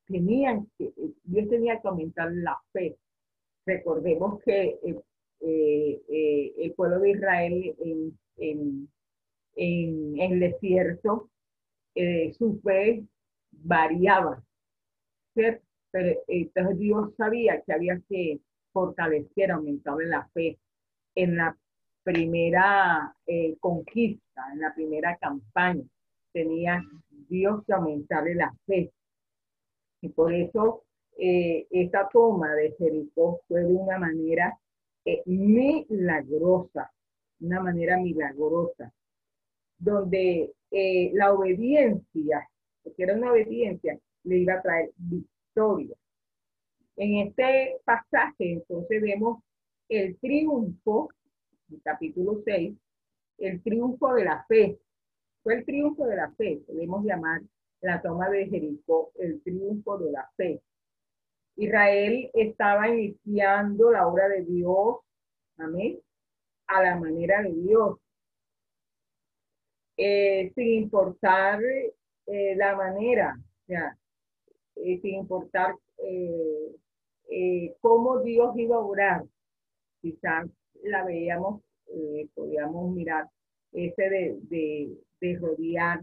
Tenían 0.06 0.68
que, 0.78 0.92
Dios 1.24 1.48
tenía 1.48 1.80
que 1.80 1.88
aumentar 1.88 2.30
la 2.32 2.58
fe. 2.72 2.96
Recordemos 3.64 4.42
que 4.44 4.78
eh, 4.84 6.02
eh, 6.08 6.52
el 6.58 6.72
pueblo 6.74 7.00
de 7.00 7.10
Israel 7.10 7.76
en, 7.78 8.88
en, 9.56 10.20
el 10.20 10.40
desierto, 10.40 11.30
eh, 11.94 12.32
su 12.34 12.60
fe 12.60 13.04
variaba, 13.50 14.42
¿cierto? 15.34 15.64
Pero 15.92 16.18
entonces 16.26 16.78
Dios 16.78 17.14
sabía 17.16 17.60
que 17.60 17.72
había 17.72 18.00
que 18.08 18.40
fortalecer, 18.72 19.50
aumentar 19.52 19.96
la 20.06 20.26
fe 20.32 20.58
en 21.14 21.36
la 21.36 21.56
primera 22.02 23.14
eh, 23.26 23.56
conquista, 23.60 24.42
en 24.52 24.60
la 24.60 24.74
primera 24.74 25.16
campaña. 25.18 25.84
Tenía 26.32 26.82
Dios 27.28 27.62
que 27.66 27.74
aumentarle 27.74 28.34
la 28.34 28.52
fe. 28.66 28.90
Y 30.00 30.08
por 30.08 30.32
eso 30.32 30.84
eh, 31.18 31.66
esta 31.70 32.08
toma 32.08 32.54
de 32.54 32.74
Jericó 32.78 33.42
fue 33.46 33.60
de 33.60 33.74
una 33.74 33.98
manera 33.98 34.58
eh, 35.04 35.22
milagrosa, 35.26 36.90
una 37.40 37.60
manera 37.60 37.98
milagrosa, 37.98 38.92
donde 39.78 40.52
la 41.12 41.34
obediencia, 41.34 42.48
porque 42.82 43.02
era 43.02 43.14
una 43.14 43.32
obediencia, 43.32 43.98
le 44.24 44.38
iba 44.38 44.54
a 44.54 44.62
traer 44.62 44.90
historia. 45.52 45.94
En 46.96 47.26
este 47.26 47.80
pasaje, 47.84 48.52
entonces, 48.52 49.02
vemos 49.02 49.42
el 49.88 50.18
triunfo, 50.18 51.10
el 51.70 51.82
capítulo 51.82 52.40
6, 52.44 52.74
el 53.38 53.62
triunfo 53.62 54.14
de 54.14 54.24
la 54.24 54.44
fe. 54.48 54.78
Fue 55.42 55.54
el 55.54 55.64
triunfo 55.64 56.06
de 56.06 56.16
la 56.16 56.30
fe, 56.32 56.62
podemos 56.66 57.04
llamar 57.04 57.42
la 57.80 58.00
toma 58.00 58.30
de 58.30 58.46
Jericó, 58.46 59.12
el 59.16 59.42
triunfo 59.42 59.98
de 59.98 60.12
la 60.12 60.30
fe. 60.36 60.62
Israel 61.56 62.30
estaba 62.32 62.88
iniciando 62.88 63.90
la 63.90 64.06
obra 64.06 64.28
de 64.28 64.44
Dios, 64.44 64.98
amén, 65.58 65.98
a 66.68 66.82
la 66.82 66.96
manera 66.98 67.42
de 67.42 67.52
Dios, 67.52 67.98
eh, 69.96 70.52
sin 70.54 70.68
importar 70.68 71.60
eh, 72.26 72.54
la 72.56 72.76
manera, 72.76 73.36
o 73.36 73.66
sea, 73.66 73.98
eh, 74.76 75.00
sin 75.00 75.14
importar 75.16 75.74
eh, 75.98 76.76
eh, 77.30 77.74
cómo 77.80 78.20
Dios 78.20 78.56
iba 78.56 78.76
a 78.76 78.80
orar. 78.80 79.24
Quizás 80.00 80.48
la 80.82 81.04
veíamos, 81.04 81.62
podíamos 82.34 82.92
mirar 82.94 83.28
ese 83.72 84.10
de, 84.10 84.98
de, 85.20 85.38
rodear 85.38 86.00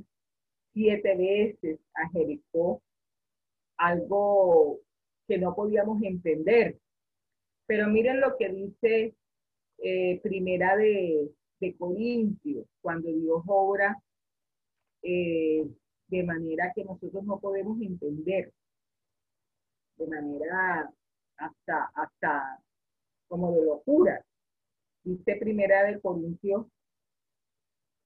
siete 0.73 1.17
veces 1.17 1.79
a 1.95 2.09
Jericó, 2.11 2.81
algo 3.77 4.79
que 5.27 5.37
no 5.37 5.53
podíamos 5.55 6.01
entender. 6.03 6.77
Pero 7.65 7.87
miren 7.89 8.21
lo 8.21 8.37
que 8.37 8.49
dice 8.49 9.15
primera 10.21 10.77
de 10.77 11.29
Corintios, 11.77 12.65
cuando 12.81 13.11
Dios 13.11 13.43
obra 13.47 14.01
de 15.01 16.23
manera 16.23 16.71
que 16.73 16.85
nosotros 16.85 17.23
no 17.25 17.39
podemos 17.39 17.81
entender 17.81 18.53
de 19.99 20.07
manera 20.07 20.91
hasta, 21.37 21.91
hasta 21.93 22.59
como 23.27 23.51
de 23.51 23.65
locura. 23.65 24.25
Dice 25.03 25.35
primera 25.35 25.83
de 25.83 25.99
Corintios, 25.99 26.65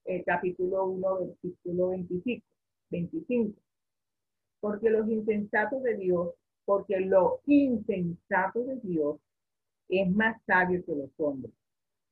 eh, 0.04 0.22
capítulo 0.24 0.86
1, 0.86 1.18
versículo 1.20 1.88
25, 1.90 2.46
25. 2.90 3.60
Porque 4.60 4.90
los 4.90 5.08
insensatos 5.08 5.82
de 5.82 5.96
Dios, 5.96 6.34
porque 6.64 7.00
lo 7.00 7.40
insensato 7.46 8.64
de 8.64 8.76
Dios 8.76 9.18
es 9.88 10.10
más 10.10 10.40
sabio 10.46 10.84
que 10.84 10.94
los 10.94 11.10
hombres. 11.18 11.52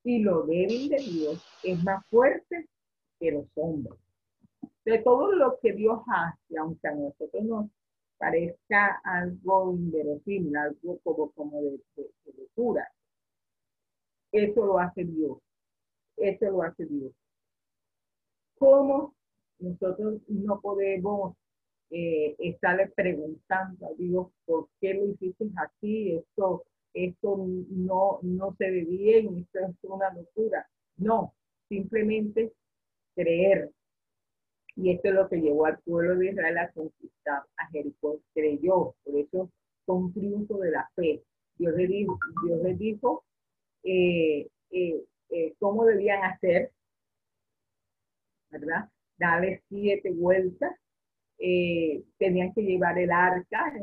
Y 0.03 0.19
lo 0.19 0.43
débil 0.43 0.89
de 0.89 0.97
Dios 0.97 1.45
es 1.63 1.83
más 1.83 2.05
fuerte 2.07 2.67
que 3.19 3.31
los 3.31 3.45
hombres. 3.55 3.99
De 4.85 4.99
todo 4.99 5.31
lo 5.31 5.57
que 5.61 5.73
Dios 5.73 6.01
hace, 6.07 6.57
aunque 6.57 6.87
a 6.87 6.95
nosotros 6.95 7.43
nos 7.43 7.69
parezca 8.17 9.01
algo 9.03 9.73
inverosímil, 9.73 10.55
algo 10.55 10.99
como, 11.03 11.31
como 11.31 11.61
de, 11.61 11.79
locura. 12.37 12.87
Eso 14.31 14.65
lo 14.65 14.79
hace 14.79 15.03
Dios. 15.03 15.37
Eso 16.17 16.45
lo 16.51 16.63
hace 16.63 16.85
Dios. 16.85 17.11
¿Cómo 18.57 19.13
nosotros 19.59 20.21
no 20.27 20.59
podemos 20.61 21.35
eh, 21.89 22.35
estarle 22.39 22.87
preguntando 22.87 23.85
a 23.85 23.93
Dios 23.93 24.27
por 24.45 24.67
qué 24.81 24.95
lo 24.95 25.05
hiciste 25.07 25.45
así, 25.57 26.15
esto, 26.15 26.65
esto 26.93 27.45
no, 27.69 28.19
no 28.23 28.55
se 28.57 28.71
ve 28.71 28.85
bien, 28.85 29.37
esto 29.37 29.59
es 29.59 29.75
una 29.83 30.11
locura. 30.11 30.67
No, 30.97 31.35
simplemente 31.69 32.51
creer. 33.15 33.69
Y 34.75 34.91
esto 34.91 35.09
es 35.09 35.13
lo 35.13 35.29
que 35.29 35.37
llevó 35.37 35.65
al 35.65 35.79
pueblo 35.79 36.15
de 36.17 36.29
Israel 36.31 36.57
a 36.57 36.71
conquistar 36.71 37.43
a 37.57 37.67
Jericó. 37.71 38.19
Creyó, 38.33 38.95
por 39.03 39.15
eso 39.17 39.51
fue 39.85 39.95
un 39.95 40.13
triunfo 40.13 40.57
de 40.59 40.71
la 40.71 40.89
fe. 40.95 41.23
Dios 41.57 41.75
le 41.75 41.87
dijo, 41.87 42.17
Dios 42.43 42.61
le 42.63 42.73
dijo 42.75 43.23
eh, 43.83 44.47
eh, 44.71 45.53
cómo 45.59 45.85
debían 45.85 46.23
hacer, 46.23 46.71
¿verdad? 48.49 48.89
Darle 49.17 49.61
siete 49.69 50.11
vueltas 50.11 50.75
eh, 51.39 52.03
tenían 52.17 52.53
que 52.53 52.61
llevar 52.61 52.97
el 52.97 53.11
arca 53.11 53.73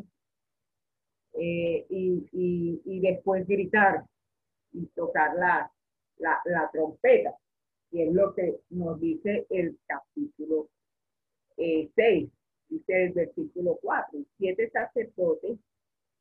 eh, 1.34 1.86
y, 1.90 3.00
después 3.00 3.46
gritar 3.46 4.04
y 4.72 4.86
tocar 4.88 5.34
la, 5.34 5.70
la, 6.18 6.70
trompeta. 6.72 7.34
Y 7.90 8.02
es 8.02 8.12
lo 8.12 8.34
que 8.34 8.60
nos 8.70 9.00
dice 9.00 9.46
el 9.50 9.78
capítulo 9.86 10.68
6, 11.60 11.92
eh, 11.96 12.30
dice 12.68 13.04
el 13.04 13.12
versículo 13.12 13.78
4, 13.82 14.18
siete 14.38 14.70
sacerdotes, 14.70 15.58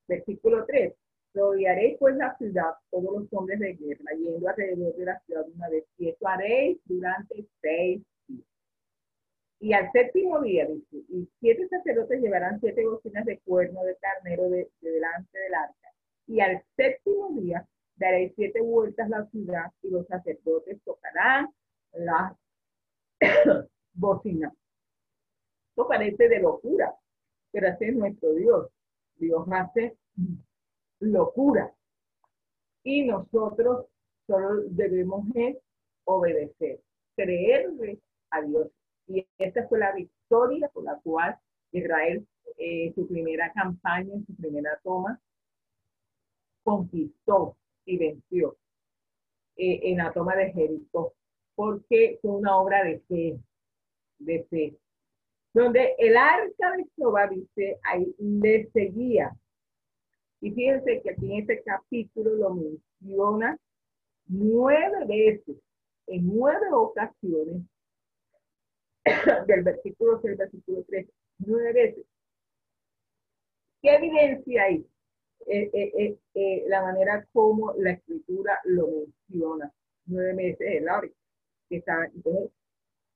versículo 0.08 0.66
3, 0.66 0.94
rodearéis 1.34 1.98
pues 2.00 2.16
la 2.16 2.36
ciudad, 2.38 2.74
todos 2.90 3.22
los 3.22 3.34
hombres 3.34 3.60
de 3.60 3.74
guerra, 3.74 4.12
yendo 4.18 4.50
alrededor 4.50 4.96
de 4.96 5.06
la 5.06 5.20
ciudad 5.22 5.46
una 5.56 5.70
vez, 5.70 5.86
y 5.98 6.10
esto 6.10 6.28
haréis 6.28 6.80
durante 6.86 7.46
seis 7.62 8.02
y 9.62 9.74
al 9.74 9.92
séptimo 9.92 10.42
día, 10.42 10.66
dice, 10.66 11.04
y 11.10 11.28
siete 11.42 11.68
sacerdotes 11.68 12.22
llevarán 12.22 12.60
siete 12.62 12.86
bocinas 12.86 13.26
de 13.26 13.40
cuerno 13.40 13.84
de 13.84 13.98
carnero 13.98 14.50
de, 14.50 14.70
delante 14.80 15.38
del 15.38 15.54
arca. 15.54 15.90
Y 16.28 16.40
al 16.40 16.64
séptimo 16.78 17.30
día 17.32 17.68
daréis 17.98 18.32
siete 18.36 18.62
vueltas 18.62 19.10
la 19.10 19.26
ciudad 19.26 19.72
y 19.84 19.90
los 19.90 20.08
sacerdotes 20.08 20.82
tocarán 20.86 21.50
las 21.92 22.38
bocinas. 23.94 24.54
Parece 25.88 26.30
de 26.30 26.40
locura, 26.40 26.96
pero 27.52 27.70
así 27.70 27.86
es 27.86 27.96
nuestro 27.96 28.34
Dios. 28.34 28.70
Dios 29.16 29.46
hace 29.52 29.98
locura. 31.00 31.74
Y 32.84 33.06
nosotros 33.06 33.88
solo 34.28 34.62
debemos 34.70 35.26
obedecer, 36.06 36.80
creerle 37.16 38.00
a 38.30 38.42
Dios 38.42 38.70
y 39.10 39.28
esta 39.40 39.68
fue 39.68 39.80
la 39.80 39.92
victoria 39.94 40.70
por 40.70 40.84
la 40.84 41.00
cual 41.02 41.36
Israel, 41.72 42.26
eh, 42.58 42.94
su 42.94 43.08
primera 43.08 43.52
campaña, 43.54 44.14
su 44.26 44.36
primera 44.36 44.80
toma, 44.84 45.20
conquistó 46.64 47.58
y 47.86 47.98
venció 47.98 48.56
eh, 49.56 49.80
en 49.84 49.98
la 49.98 50.14
toma 50.14 50.36
de 50.36 50.52
Jericó, 50.54 51.14
porque 51.56 52.20
fue 52.22 52.32
una 52.32 52.56
obra 52.58 52.84
de 52.84 53.00
fe, 53.08 53.40
de 54.20 54.44
fe, 54.44 54.78
donde 55.60 55.94
el 55.98 56.16
arca 56.16 56.78
de 56.78 56.86
Jehová, 56.96 57.28
dice, 57.28 57.78
ahí 57.84 58.16
le 58.18 58.70
seguía. 58.72 59.36
Y 60.40 60.52
fíjense 60.52 61.02
que 61.02 61.10
aquí 61.10 61.34
en 61.34 61.42
este 61.42 61.62
capítulo 61.64 62.34
lo 62.36 62.50
menciona 62.52 63.58
nueve 64.28 65.06
veces, 65.06 65.58
en 66.08 66.28
nueve 66.28 66.66
ocasiones, 66.72 67.64
del 69.48 69.64
versículo 69.64 70.22
6 70.22 70.38
versículo 70.38 70.86
3, 70.88 71.10
nueve 71.40 71.74
veces. 71.74 72.06
¿Qué 73.82 73.96
evidencia 73.96 74.64
hay? 74.64 74.86
Eh, 75.46 75.70
eh, 75.74 76.18
eh, 76.36 76.64
la 76.68 76.84
manera 76.84 77.28
como 77.34 77.74
la 77.74 77.92
escritura 77.92 78.60
lo 78.64 78.88
menciona. 78.88 79.74
Nueve 80.06 80.34
meses, 80.34 80.82
la 80.84 81.02
que 81.68 81.76
estaba, 81.78 82.06
entonces, 82.06 82.52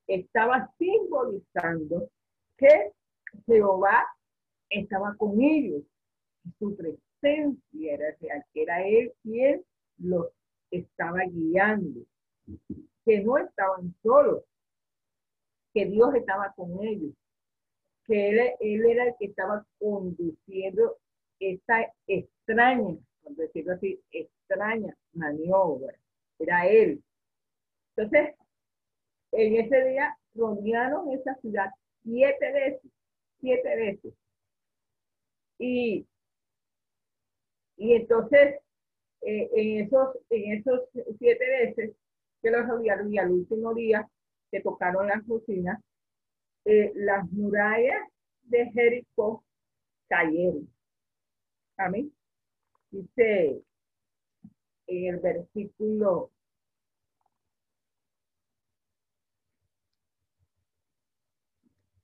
estaba 0.07 0.69
simbolizando 0.77 2.09
que 2.57 2.91
Jehová 3.45 4.05
estaba 4.69 5.15
con 5.17 5.41
ellos. 5.41 5.83
Su 6.59 6.75
presencia 6.75 7.93
era 7.93 8.15
real, 8.19 8.43
que 8.53 8.63
era 8.63 8.85
él 8.85 9.13
quien 9.23 9.63
los 9.97 10.27
estaba 10.71 11.19
guiando, 11.29 12.01
que 13.05 13.21
no 13.21 13.37
estaban 13.37 13.93
solos, 14.01 14.43
que 15.73 15.85
Dios 15.85 16.13
estaba 16.15 16.53
con 16.55 16.83
ellos, 16.83 17.13
que 18.05 18.29
él, 18.29 18.39
él 18.59 18.85
era 18.85 19.05
el 19.05 19.15
que 19.17 19.25
estaba 19.27 19.65
conduciendo 19.79 20.97
esta 21.39 21.93
extraña, 22.07 22.97
por 23.21 23.35
decirlo 23.35 23.73
así, 23.73 24.01
extraña 24.11 24.95
maniobra. 25.13 25.93
Era 26.39 26.67
él. 26.67 27.01
Entonces, 27.95 28.35
en 29.31 29.55
ese 29.55 29.89
día 29.89 30.17
rodearon 30.35 31.11
esa 31.11 31.35
ciudad 31.35 31.69
siete 32.03 32.51
veces, 32.51 32.91
siete 33.39 33.75
veces. 33.75 34.13
Y, 35.59 36.05
y 37.77 37.93
entonces, 37.93 38.59
eh, 39.21 39.49
en, 39.53 39.85
esos, 39.85 40.17
en 40.29 40.53
esos 40.59 40.81
siete 41.17 41.45
veces 41.47 41.95
que 42.41 42.51
los 42.51 42.67
rodearon 42.67 43.13
y 43.13 43.17
al 43.17 43.31
último 43.31 43.73
día 43.73 44.07
que 44.51 44.61
tocaron 44.61 45.07
las 45.07 45.23
cocinas, 45.23 45.81
eh, 46.65 46.91
las 46.95 47.29
murallas 47.31 48.07
de 48.43 48.71
Jericó 48.71 49.43
cayeron. 50.07 50.69
A 51.77 51.89
mí 51.89 52.11
dice 52.91 53.63
en 54.87 55.13
el 55.13 55.19
versículo 55.19 56.29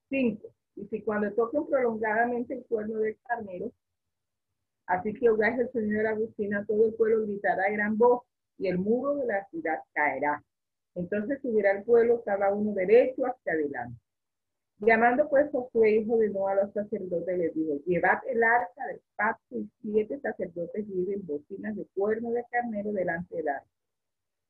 cinco. 0.09 0.49
Y 0.75 0.85
si 0.87 1.01
cuando 1.01 1.31
toquen 1.33 1.65
prolongadamente 1.67 2.53
el 2.53 2.65
cuerno 2.65 2.99
del 2.99 3.17
carnero, 3.27 3.71
así 4.85 5.13
que 5.13 5.25
es 5.25 5.59
el 5.59 5.71
Señor 5.71 6.07
Agustina, 6.07 6.65
todo 6.65 6.85
el 6.85 6.93
pueblo 6.93 7.25
gritará 7.25 7.65
a 7.65 7.71
gran 7.71 7.97
voz 7.97 8.23
y 8.57 8.67
el 8.67 8.77
muro 8.77 9.15
de 9.15 9.25
la 9.27 9.45
ciudad 9.49 9.79
caerá. 9.93 10.43
Entonces 10.95 11.39
subirá 11.41 11.71
el 11.71 11.83
pueblo 11.83 12.23
cada 12.23 12.53
uno 12.53 12.73
derecho 12.73 13.25
hacia 13.25 13.53
adelante. 13.53 13.99
Llamando 14.79 15.27
pues 15.29 15.51
Josué, 15.51 15.97
hijo 15.97 16.17
de 16.17 16.29
nuevo 16.29 16.47
a 16.47 16.55
los 16.55 16.71
sacerdotes, 16.71 17.37
les 17.37 17.53
dijo, 17.53 17.79
llevad 17.85 18.19
el 18.27 18.41
arca 18.41 18.87
del 18.87 19.01
pacto 19.17 19.57
y 19.57 19.69
siete 19.81 20.19
sacerdotes 20.21 20.87
viven 20.87 21.25
bocinas 21.25 21.75
de 21.75 21.85
cuerno 21.93 22.31
de 22.31 22.45
carnero 22.49 22.93
delante 22.93 23.35
del 23.35 23.49
arca. 23.49 23.67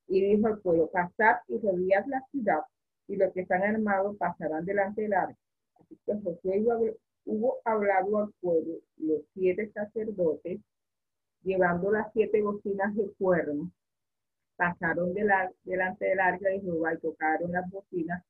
Y 0.08 0.22
dijo 0.22 0.48
al 0.48 0.60
pueblo, 0.60 0.90
pasad 0.92 1.38
y 1.48 1.58
rodead 1.58 2.06
la 2.06 2.24
ciudad, 2.32 2.62
y 3.08 3.16
los 3.16 3.34
que 3.34 3.42
están 3.42 3.64
armados 3.64 4.18
pasarán 4.18 4.66
delante 4.66 5.02
del 5.02 5.14
arca. 5.14 5.40
Así 5.80 5.98
que 6.06 6.14
Josué 6.14 6.98
hubo 7.26 7.58
hablado 7.66 8.20
al 8.20 8.34
pueblo, 8.42 8.80
los 8.98 9.22
siete 9.34 9.72
sacerdotes, 9.72 10.60
llevando 11.44 11.92
las 11.92 12.12
siete 12.14 12.42
bocinas 12.42 12.96
de 12.96 13.12
cuerno, 13.18 13.72
pasaron 14.56 15.14
delante 15.14 15.56
del 16.06 16.20
arca 16.20 16.50
de 16.50 16.60
Jehová 16.60 16.94
y 16.94 16.98
tocaron 16.98 17.52
las 17.52 17.70
bocinas 17.70 18.24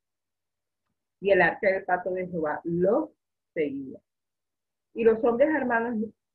y 1.22 1.32
el 1.32 1.42
arca 1.42 1.72
del 1.72 1.84
pato 1.84 2.12
de 2.12 2.28
Jehová 2.28 2.62
los 2.64 3.10
seguía. 3.54 4.00
Y 4.94 5.04
los 5.04 5.24
hombres 5.24 5.50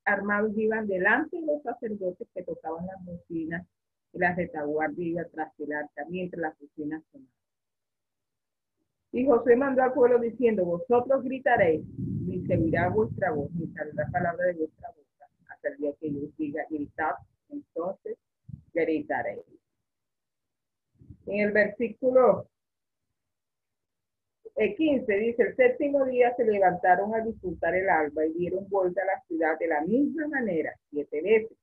armados, 0.05 0.57
iban 0.57 0.87
delante 0.87 1.39
de 1.39 1.45
los 1.45 1.61
sacerdotes 1.63 2.27
que 2.33 2.43
tocaban 2.43 2.85
las 2.85 3.03
bocinas 3.03 3.65
y 4.13 4.19
las 4.19 4.35
retaguardia 4.35 5.07
iba 5.07 5.25
tras 5.25 5.55
del 5.57 5.73
arca 5.73 6.05
mientras 6.09 6.41
las 6.41 6.59
bocinas 6.59 7.03
sonaban. 7.11 7.44
Y 9.15 9.25
José 9.25 9.55
mandó 9.55 9.81
al 9.81 9.93
pueblo 9.93 10.19
diciendo, 10.19 10.65
vosotros 10.65 11.23
gritaréis, 11.23 11.85
ni 11.97 12.45
se 12.45 12.57
oirá 12.57 12.89
vuestra 12.89 13.31
voz, 13.31 13.49
ni 13.53 13.67
saldrá 13.67 14.07
palabra 14.11 14.47
de 14.47 14.53
vuestra 14.55 14.89
boca, 14.89 15.29
hasta 15.47 15.69
el 15.69 15.77
día 15.77 15.91
que 16.01 16.11
yo 16.11 16.19
diga, 16.37 16.65
gritad, 16.69 17.15
entonces 17.49 18.17
gritaréis 18.73 19.45
en 21.27 21.39
el 21.39 21.51
versículo 21.51 22.47
15 24.55 25.13
eh, 25.13 25.19
dice, 25.19 25.43
el 25.43 25.55
séptimo 25.55 26.05
día 26.05 26.33
se 26.35 26.45
levantaron 26.45 27.13
a 27.13 27.21
disfrutar 27.21 27.75
el 27.75 27.89
alba 27.89 28.25
y 28.25 28.33
dieron 28.33 28.67
vuelta 28.69 29.01
a 29.01 29.05
la 29.05 29.21
ciudad 29.27 29.57
de 29.59 29.67
la 29.67 29.81
misma 29.81 30.27
manera, 30.27 30.73
siete 30.91 31.21
veces. 31.21 31.57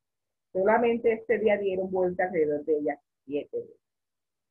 Solamente 0.52 1.12
este 1.12 1.38
día 1.38 1.56
dieron 1.56 1.90
vuelta 1.90 2.24
alrededor 2.24 2.64
de 2.64 2.78
ella 2.78 3.00
siete 3.24 3.56
veces. 3.56 3.76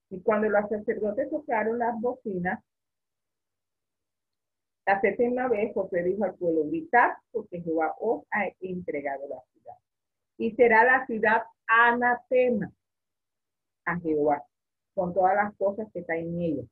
Y 0.09 0.21
cuando 0.21 0.49
los 0.49 0.67
sacerdotes 0.69 1.29
tocaron 1.29 1.77
las 1.77 1.99
bocinas, 2.01 2.63
la 4.85 4.99
séptima 4.99 5.47
vez 5.47 5.73
José 5.73 6.03
dijo 6.03 6.23
al 6.23 6.35
pueblo, 6.35 6.65
gritad 6.65 7.11
porque 7.31 7.61
Jehová 7.61 7.95
os 7.99 8.25
ha 8.31 8.47
entregado 8.59 9.27
la 9.27 9.41
ciudad. 9.53 9.75
Y 10.37 10.51
será 10.55 10.83
la 10.83 11.05
ciudad 11.05 11.43
anatema 11.67 12.71
a 13.85 13.99
Jehová 13.99 14.43
con 14.93 15.13
todas 15.13 15.35
las 15.35 15.55
cosas 15.55 15.87
que 15.93 15.99
están 15.99 16.17
en 16.17 16.41
ella. 16.41 16.63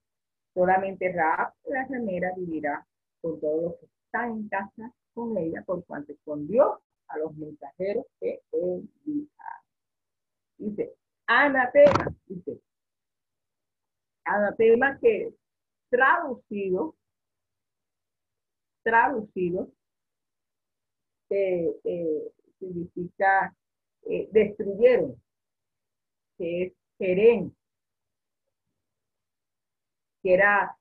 Solamente 0.53 1.11
Raab, 1.13 1.53
la 1.65 1.85
remera, 1.85 2.33
vivirá 2.35 2.85
con 3.21 3.39
todos 3.39 3.63
los 3.63 3.75
que 3.79 3.85
están 4.05 4.31
en 4.31 4.49
casa 4.49 4.93
con 5.13 5.37
ella, 5.37 5.63
por 5.65 5.85
cuanto 5.85 6.11
escondió 6.11 6.81
a 7.07 7.17
los 7.17 7.35
mensajeros 7.35 8.05
que 8.19 8.41
enviaron. 8.51 9.29
Dice, 10.57 10.93
anatema, 11.27 12.13
dice, 12.25 12.59
anatema 14.25 14.97
que 14.99 15.33
traducido, 15.89 16.95
traducido, 18.83 19.71
eh, 21.29 21.75
eh, 21.83 22.31
significa 22.59 23.55
eh, 24.07 24.27
destruyeron, 24.31 25.21
que 26.37 26.63
es 26.63 26.73
Jerén, 26.97 27.55
que 30.21 30.33
era 30.33 30.75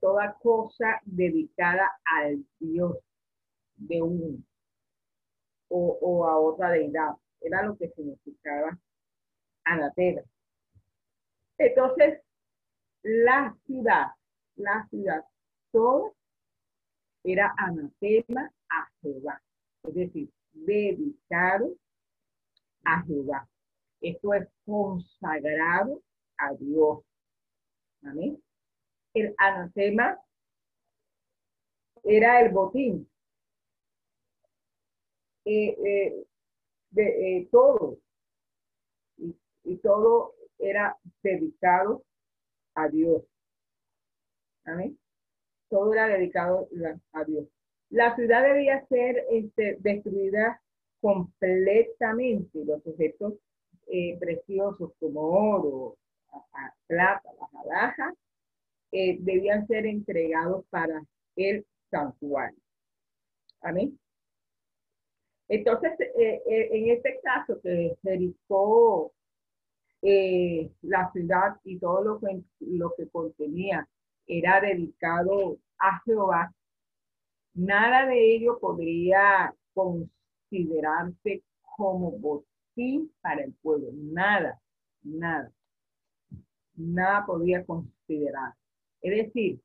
toda 0.00 0.36
cosa 0.42 1.00
dedicada 1.04 1.88
al 2.04 2.44
Dios 2.58 2.96
de 3.76 4.02
un 4.02 4.44
o, 5.68 6.26
a 6.26 6.38
otra 6.38 6.70
deidad. 6.70 7.12
Era 7.40 7.62
lo 7.62 7.76
que 7.76 7.88
significaba 7.90 8.76
anatema. 9.64 10.22
Entonces, 11.58 12.20
la 13.02 13.56
ciudad, 13.64 14.08
la 14.56 14.86
ciudad, 14.90 15.24
todo 15.70 16.14
era 17.24 17.54
anatema 17.56 18.52
a 18.68 18.90
Jehová. 19.00 19.42
Es 19.84 19.94
decir, 19.94 20.30
dedicado 20.52 21.76
a 22.84 23.02
Jehová. 23.02 23.48
Esto 24.00 24.34
es 24.34 24.48
consagrado 24.64 26.02
a 26.36 26.52
Dios. 26.54 27.04
Amén. 28.02 28.42
El 29.14 29.34
anatema 29.38 30.18
era 32.02 32.40
el 32.40 32.52
botín. 32.52 33.08
Eh, 35.44 35.76
eh, 35.84 36.26
de 36.90 37.38
eh, 37.38 37.48
todo. 37.50 37.98
y 39.64 39.76
todo 39.78 40.34
era 40.58 40.96
dedicado 41.22 42.04
a 42.74 42.88
Dios. 42.88 43.22
Amén. 44.64 44.98
Todo 45.72 45.94
era 45.94 46.06
dedicado 46.06 46.68
a 47.14 47.24
Dios. 47.24 47.46
La 47.88 48.14
ciudad 48.14 48.42
debía 48.42 48.86
ser 48.88 49.24
este, 49.30 49.78
destruida 49.80 50.60
completamente. 51.00 52.62
Los 52.62 52.86
objetos 52.86 53.32
eh, 53.86 54.18
preciosos 54.20 54.92
como 55.00 55.22
oro, 55.22 55.96
plata, 56.86 57.22
las 57.64 57.96
eh, 58.92 59.16
debían 59.20 59.66
ser 59.66 59.86
entregados 59.86 60.66
para 60.68 61.02
el 61.36 61.64
santuario. 61.90 62.60
Amén. 63.62 63.98
Entonces, 65.48 65.92
eh, 66.18 66.42
en 66.46 66.90
este 66.90 67.18
caso 67.22 67.58
que 67.62 67.96
Jericó 68.02 69.10
la 70.02 71.10
ciudad 71.12 71.56
y 71.64 71.78
todo 71.78 72.20
lo 72.60 72.94
que 72.94 73.08
contenía 73.08 73.88
era 74.38 74.60
dedicado 74.60 75.58
a 75.78 76.00
Jehová, 76.04 76.52
nada 77.54 78.06
de 78.06 78.36
ello 78.36 78.58
podría 78.58 79.54
considerarse 79.74 81.42
como 81.60 82.12
botín 82.12 83.12
para 83.20 83.42
el 83.42 83.52
pueblo. 83.54 83.88
Nada, 83.92 84.60
nada. 85.02 85.50
Nada 86.74 87.26
podía 87.26 87.64
considerar. 87.64 88.54
Es 89.00 89.26
decir, 89.26 89.60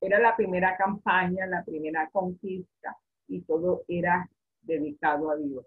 era 0.00 0.18
la 0.18 0.36
primera 0.36 0.76
campaña, 0.76 1.46
la 1.46 1.64
primera 1.64 2.08
conquista 2.10 2.96
y 3.26 3.40
todo 3.42 3.84
era 3.88 4.28
dedicado 4.62 5.30
a 5.30 5.36
Dios 5.36 5.66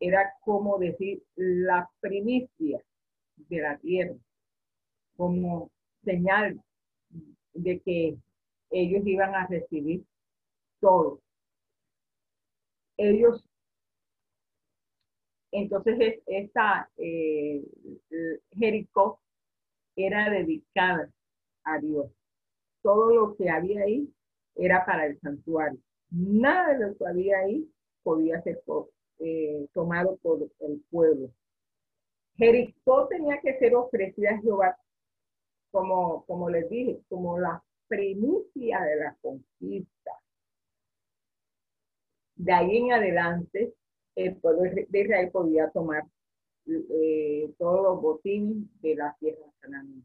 era 0.00 0.32
como 0.40 0.78
decir 0.78 1.22
la 1.36 1.88
primicia 2.00 2.82
de 3.36 3.60
la 3.60 3.76
tierra, 3.78 4.16
como 5.16 5.70
señal 6.04 6.60
de 7.54 7.80
que 7.80 8.16
ellos 8.70 9.06
iban 9.06 9.34
a 9.34 9.46
recibir 9.46 10.04
todo. 10.80 11.20
Ellos, 12.96 13.44
entonces 15.52 16.20
esta 16.26 16.88
eh, 16.96 17.64
Jericó 18.52 19.20
era 19.96 20.30
dedicada 20.30 21.10
a 21.64 21.78
Dios. 21.78 22.10
Todo 22.82 23.14
lo 23.14 23.36
que 23.36 23.50
había 23.50 23.82
ahí 23.82 24.12
era 24.54 24.84
para 24.84 25.06
el 25.06 25.18
santuario. 25.20 25.78
Nada 26.10 26.74
de 26.74 26.86
lo 26.86 26.96
que 26.96 27.06
había 27.06 27.38
ahí 27.38 27.70
podía 28.02 28.42
ser 28.42 28.62
eh, 29.18 29.66
tomado 29.72 30.16
por 30.22 30.40
el 30.60 30.82
pueblo. 30.90 31.30
Jericó 32.36 33.06
tenía 33.08 33.40
que 33.40 33.58
ser 33.58 33.74
ofrecida 33.74 34.30
a 34.30 34.40
Jehová, 34.40 34.78
como, 35.70 36.24
como 36.26 36.50
les 36.50 36.68
dije, 36.68 37.00
como 37.08 37.38
la 37.38 37.62
primicia 37.88 38.80
de 38.82 38.96
la 38.96 39.16
conquista. 39.20 40.12
De 42.36 42.52
ahí 42.52 42.78
en 42.78 42.92
adelante, 42.92 43.74
el 44.14 44.36
pueblo 44.36 44.62
de 44.62 45.00
Israel 45.00 45.30
podía 45.30 45.70
tomar 45.70 46.04
eh, 46.66 47.52
todos 47.58 47.82
los 47.82 48.00
botines 48.00 48.64
de 48.80 48.94
la 48.94 49.16
tierra 49.18 49.44
cananeas. 49.60 50.04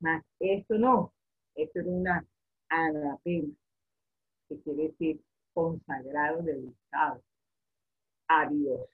Mas 0.00 0.24
esto 0.38 0.78
no, 0.78 1.12
esto 1.54 1.80
era 1.80 1.88
una 1.88 2.26
anatema, 2.68 3.54
que 4.48 4.60
quiere 4.60 4.88
decir 4.88 5.20
consagrado, 5.52 6.42
dedicado 6.42 7.22
a 8.28 8.48
Dios. 8.48 8.88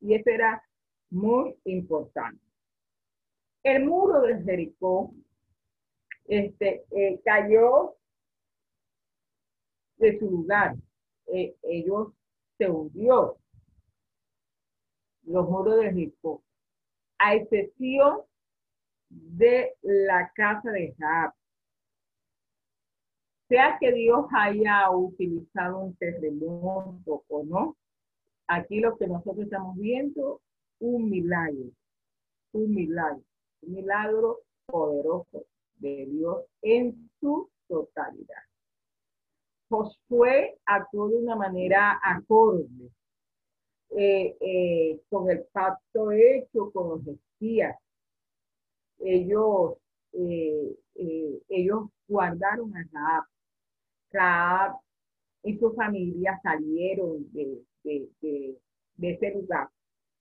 Y 0.00 0.14
eso 0.14 0.30
era 0.30 0.62
muy 1.10 1.56
importante. 1.64 2.51
El 3.62 3.84
muro 3.84 4.22
de 4.22 4.42
Jericó 4.42 5.14
este, 6.26 6.84
eh, 6.90 7.20
cayó 7.24 7.96
de 9.96 10.18
su 10.18 10.30
lugar. 10.30 10.76
Eh, 11.26 11.56
ellos 11.62 12.12
se 12.58 12.68
hundió. 12.68 13.38
Los 15.24 15.48
muros 15.48 15.76
de 15.76 15.92
Jericó. 15.92 16.42
A 17.18 17.34
excepción 17.34 18.22
de 19.08 19.76
la 19.82 20.32
casa 20.34 20.70
de 20.70 20.94
Jaab. 20.98 21.32
Sea 23.48 23.76
que 23.78 23.92
Dios 23.92 24.26
haya 24.34 24.90
utilizado 24.90 25.78
un 25.78 25.96
terremoto 25.96 27.22
o 27.28 27.44
no, 27.44 27.76
Aquí 28.52 28.80
lo 28.80 28.98
que 28.98 29.06
nosotros 29.06 29.46
estamos 29.46 29.76
viendo, 29.78 30.42
un 30.78 31.08
milagro, 31.08 31.70
un 32.52 32.74
milagro, 32.74 33.22
milagro 33.62 34.40
poderoso 34.66 35.46
de 35.76 36.06
Dios 36.06 36.44
en 36.62 37.10
su 37.20 37.50
totalidad. 37.68 38.42
Josué 39.68 40.58
actuó 40.66 41.08
de 41.08 41.16
una 41.16 41.34
manera 41.34 41.98
acorde 42.02 42.90
eh, 43.94 44.36
eh, 44.40 45.00
con 45.10 45.30
el 45.30 45.44
pacto 45.52 46.12
hecho 46.12 46.70
con 46.72 46.88
los 46.90 47.06
espías. 47.06 47.76
Ellos, 48.98 49.76
eh, 50.12 50.76
ellos 51.48 51.88
guardaron 52.08 52.74
a 52.76 52.84
Raab. 52.92 53.24
Raab 54.12 54.76
y 55.42 55.58
su 55.58 55.72
familia 55.74 56.38
salieron 56.42 57.30
de, 57.32 57.62
de, 57.82 58.08
de, 58.96 59.10
ese 59.10 59.34
lugar. 59.34 59.68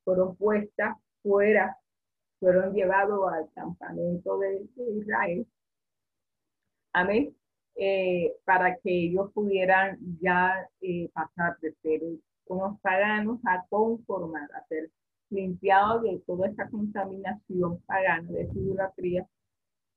Fueron 0.03 0.35
puestas 0.35 0.97
fuera, 1.21 1.77
fueron 2.41 2.73
llevados 2.73 3.31
al 3.31 3.49
campamento 3.53 4.39
de, 4.39 4.67
Israel. 4.97 5.47
Amén. 6.91 7.33
Eh, 7.75 8.33
para 8.43 8.75
que 8.79 9.05
ellos 9.05 9.31
pudieran 9.31 9.97
ya 10.19 10.67
eh, 10.81 11.09
pasar 11.13 11.57
de 11.61 11.73
ser 11.81 12.01
unos 12.47 12.79
paganos 12.81 13.39
a 13.45 13.65
conformar, 13.69 14.49
a 14.53 14.65
ser 14.67 14.89
limpiados 15.29 16.03
de 16.03 16.19
toda 16.27 16.49
esta 16.49 16.69
contaminación 16.69 17.79
pagana 17.83 18.29
de 18.29 18.51
su 18.51 18.59
idolatría 18.59 19.25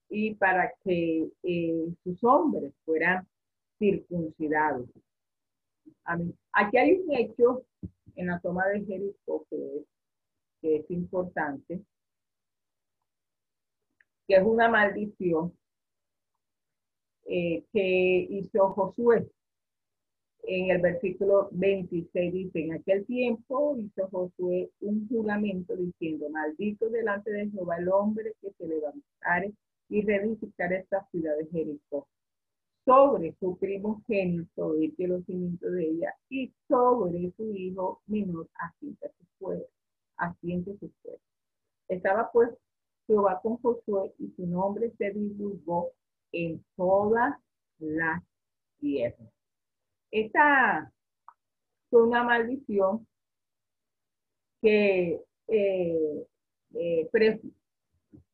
y 0.08 0.34
para 0.34 0.72
que 0.84 1.28
eh, 1.42 1.94
sus 2.04 2.22
hombres 2.22 2.72
fueran 2.84 3.26
circuncidados. 3.78 4.86
Aquí 6.52 6.76
hay 6.76 6.92
un 6.92 7.14
hecho 7.14 7.64
en 8.14 8.26
la 8.28 8.38
toma 8.38 8.66
de 8.68 8.84
Jericó 8.84 9.46
que 9.50 9.84
es, 10.62 10.90
importante, 10.90 11.82
que 14.26 14.36
es 14.36 14.42
una 14.42 14.68
maldición 14.68 15.52
eh, 17.26 17.64
que 17.72 18.26
hizo 18.30 18.70
Josué. 18.70 19.26
En 20.46 20.70
el 20.70 20.80
versículo 20.82 21.48
26 21.52 22.32
dice, 22.32 22.60
en 22.64 22.74
aquel 22.74 23.06
tiempo 23.06 23.76
hizo 23.78 24.08
Josué 24.08 24.70
un 24.80 25.08
juramento 25.08 25.74
diciendo, 25.74 26.28
maldito 26.28 26.90
delante 26.90 27.30
de 27.30 27.50
Jehová 27.50 27.78
el 27.78 27.88
hombre 27.88 28.34
que 28.42 28.50
se 28.52 28.66
levantare 28.66 29.52
y 29.88 30.02
reedificar 30.02 30.72
esta 30.72 31.06
ciudad 31.10 31.36
de 31.38 31.46
Jericó 31.46 32.06
sobre 32.84 33.34
su 33.40 33.56
primogénito, 33.56 34.74
este 34.80 35.08
los 35.08 35.24
cimientos 35.24 35.72
de 35.72 35.84
ella, 35.84 36.14
y 36.28 36.52
sobre 36.68 37.32
su 37.36 37.54
hijo 37.54 38.02
menor 38.06 38.48
asiente 38.58 39.10
su 39.18 39.24
fuerza, 39.38 39.72
asiente 40.16 40.76
su 40.78 40.90
fuerza. 41.02 41.24
Estaba 41.88 42.30
pues 42.30 42.50
Jehová 43.06 43.40
con 43.42 43.56
Josué 43.58 44.14
y 44.18 44.30
su 44.36 44.46
nombre 44.46 44.92
se 44.98 45.10
divulgó 45.10 45.92
en 46.32 46.64
todas 46.76 47.36
las 47.78 48.22
tierras. 48.78 49.30
Esta 50.10 50.92
fue 51.90 52.06
una 52.06 52.24
maldición 52.24 53.06
que 54.60 55.20
eh, 55.48 56.26
eh, 56.74 57.10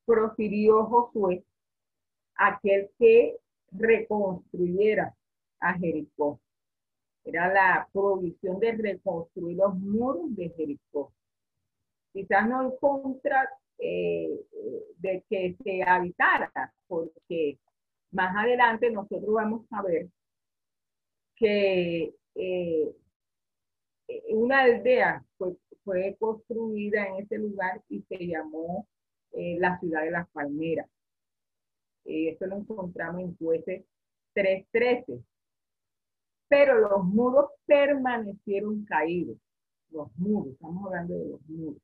profirió 0.04 0.84
Josué, 0.86 1.44
aquel 2.36 2.90
que 2.98 3.36
reconstruyera 3.72 5.14
a 5.60 5.74
Jericó. 5.74 6.40
Era 7.24 7.52
la 7.52 7.88
provisión 7.92 8.58
de 8.60 8.72
reconstruir 8.72 9.56
los 9.56 9.74
muros 9.74 10.34
de 10.36 10.48
Jericó. 10.50 11.12
Quizás 12.12 12.48
no 12.48 12.62
en 12.62 12.76
contra 12.78 13.48
eh, 13.82 14.28
de 14.98 15.24
que 15.28 15.56
se 15.64 15.82
habitara, 15.82 16.52
porque 16.86 17.58
más 18.10 18.36
adelante 18.36 18.90
nosotros 18.90 19.32
vamos 19.32 19.66
a 19.70 19.82
ver 19.82 20.08
que 21.36 22.14
eh, 22.34 22.94
una 24.28 24.60
aldea 24.60 25.24
fue, 25.38 26.16
construida 26.18 27.06
en 27.08 27.24
ese 27.24 27.38
lugar 27.38 27.82
y 27.88 28.02
se 28.02 28.18
llamó 28.26 28.86
eh, 29.32 29.56
la 29.58 29.78
ciudad 29.80 30.02
de 30.02 30.10
las 30.10 30.28
palmeras. 30.28 30.88
esto 32.04 32.46
lo 32.46 32.58
encontramos 32.58 33.22
en 33.22 33.36
jueces 33.36 33.84
3.13. 34.34 35.24
Pero 36.48 36.78
los 36.80 37.04
muros 37.04 37.50
permanecieron 37.64 38.84
caídos. 38.84 39.38
Los 39.90 40.08
muros, 40.16 40.52
estamos 40.52 40.86
hablando 40.86 41.14
de 41.14 41.28
los 41.30 41.40
muros. 41.48 41.82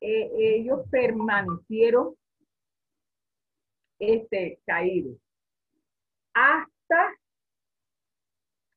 Eh, 0.00 0.30
ellos 0.34 0.88
permanecieron 0.90 2.14
este, 3.98 4.60
caídos 4.64 5.18
hasta 6.32 7.16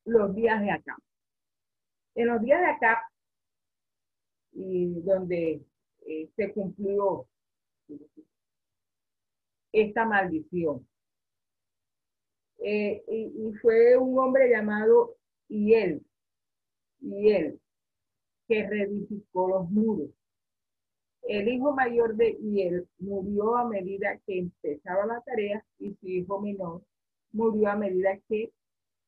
los 0.04 0.34
días 0.34 0.60
de 0.60 0.70
acá. 0.70 0.96
En 2.14 2.28
los 2.28 2.42
días 2.42 2.60
de 2.60 2.66
acá, 2.66 3.08
y 4.52 5.00
donde 5.00 5.64
eh, 6.06 6.30
se 6.36 6.52
cumplió 6.52 7.26
esta 9.72 10.04
maldición. 10.04 10.86
Eh, 12.58 13.04
y, 13.08 13.52
fue 13.60 13.96
un 13.96 14.18
hombre 14.18 14.48
llamado 14.48 15.16
Iel, 15.48 16.02
Iel, 17.00 17.60
que 18.46 18.66
reedificó 18.68 19.48
los 19.48 19.70
muros. 19.70 20.10
El 21.26 21.48
hijo 21.48 21.72
mayor 21.74 22.16
de 22.16 22.36
Iel 22.40 22.86
murió 22.98 23.56
a 23.56 23.66
medida 23.68 24.18
que 24.26 24.38
empezaba 24.40 25.06
la 25.06 25.20
tarea 25.22 25.64
y 25.78 25.94
su 25.94 26.06
hijo 26.08 26.40
menor 26.40 26.82
murió 27.32 27.70
a 27.70 27.76
medida 27.76 28.18
que 28.28 28.52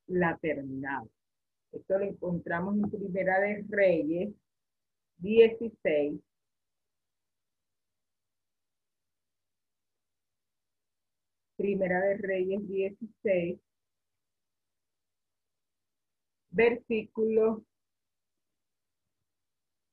la 0.06 0.36
terminaba. 0.38 1.06
Esto 1.72 1.98
lo 1.98 2.04
encontramos 2.04 2.76
en 2.76 2.90
Primera 2.90 3.38
de 3.40 3.64
Reyes 3.68 4.34
16. 5.18 6.20
Primera 11.56 12.00
de 12.00 12.16
Reyes 12.16 12.66
16. 12.66 13.60
Versículo 16.50 17.62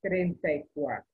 34. 0.01 1.12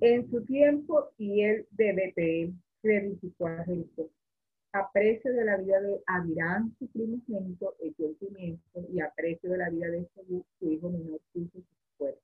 En 0.00 0.30
su 0.30 0.44
tiempo, 0.44 1.10
y 1.18 1.42
de 1.42 1.92
Betel 1.92 2.54
reedificó 2.82 3.46
a 3.46 3.64
Jericó 3.64 4.10
a 4.72 4.90
precio 4.92 5.32
de 5.32 5.44
la 5.44 5.56
vida 5.56 5.80
de 5.80 6.00
Adirán, 6.06 6.74
su 6.78 6.86
primogénito, 6.88 7.74
echó 7.80 8.06
el 8.06 8.16
cimiento, 8.18 8.80
y 8.92 9.00
a 9.00 9.12
precio 9.16 9.50
de 9.50 9.58
la 9.58 9.70
vida 9.70 9.88
de 9.88 10.08
su 10.14 10.44
hijo 10.70 10.90
menor, 10.90 11.20
puso 11.32 11.58
su 11.58 11.64
fuerza. 11.98 12.20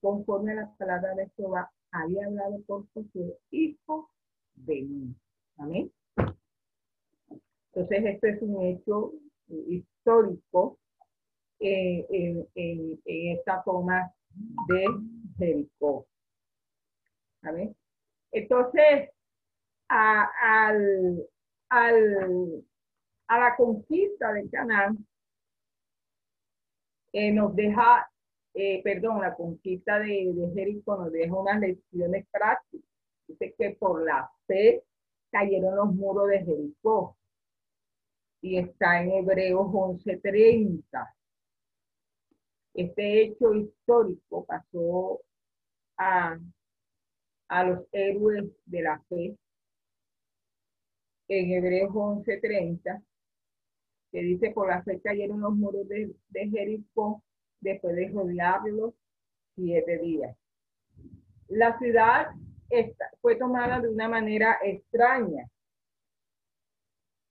Conforme 0.00 0.52
a 0.52 0.54
la 0.56 0.74
palabra 0.76 1.14
de 1.14 1.28
Jehová, 1.36 1.70
había 1.90 2.26
hablado 2.26 2.60
por 2.66 2.86
Josué, 2.94 3.36
hijo 3.50 4.08
de 4.54 4.82
mí. 4.82 5.14
Amén. 5.58 5.90
Entonces, 7.72 8.04
este 8.04 8.30
es 8.30 8.42
un 8.42 8.62
hecho 8.62 9.12
histórico 9.48 10.78
eh, 11.58 12.06
en, 12.10 12.48
en, 12.54 13.00
esta 13.04 13.62
toma 13.64 14.12
de 14.68 14.84
Jericó. 15.38 16.06
¿Amén? 17.42 17.74
Entonces, 18.32 19.10
al, 19.88 21.26
al, 21.68 22.64
a 23.28 23.38
la 23.38 23.56
conquista 23.56 24.32
de 24.32 24.48
Canaán, 24.50 25.06
eh, 27.12 27.32
nos 27.32 27.54
deja, 27.56 28.08
eh, 28.54 28.82
perdón, 28.82 29.20
la 29.20 29.34
conquista 29.34 29.98
de, 29.98 30.32
de 30.32 30.52
Jericó 30.54 30.96
nos 30.96 31.12
deja 31.12 31.34
unas 31.34 31.60
lecciones 31.60 32.26
prácticas. 32.30 32.88
Dice 33.26 33.54
que 33.56 33.70
por 33.70 34.04
la 34.04 34.30
fe 34.46 34.82
cayeron 35.30 35.76
los 35.76 35.94
muros 35.94 36.28
de 36.28 36.44
Jericó. 36.44 37.16
Y 38.42 38.58
está 38.58 39.02
en 39.02 39.12
Hebreos 39.12 39.66
11:30. 39.66 41.14
Este 42.74 43.22
hecho 43.22 43.54
histórico 43.54 44.44
pasó 44.46 45.20
a, 45.98 46.38
a 47.50 47.64
los 47.64 47.84
héroes 47.90 48.44
de 48.64 48.82
la 48.82 49.00
fe 49.08 49.36
en 51.28 51.50
Hebreos 51.50 51.90
11:30, 51.90 53.02
que 54.12 54.22
dice, 54.22 54.50
por 54.52 54.68
la 54.68 54.82
fe 54.82 55.00
cayeron 55.00 55.40
los 55.40 55.54
muros 55.54 55.86
de, 55.88 56.14
de 56.28 56.48
Jericó 56.48 57.22
después 57.60 57.94
de 57.96 58.08
rodearlos 58.08 58.94
siete 59.56 59.98
días. 59.98 60.36
La 61.48 61.76
ciudad 61.78 62.28
fue 63.20 63.34
tomada 63.34 63.80
de 63.80 63.88
una 63.88 64.08
manera 64.08 64.58
extraña. 64.62 65.50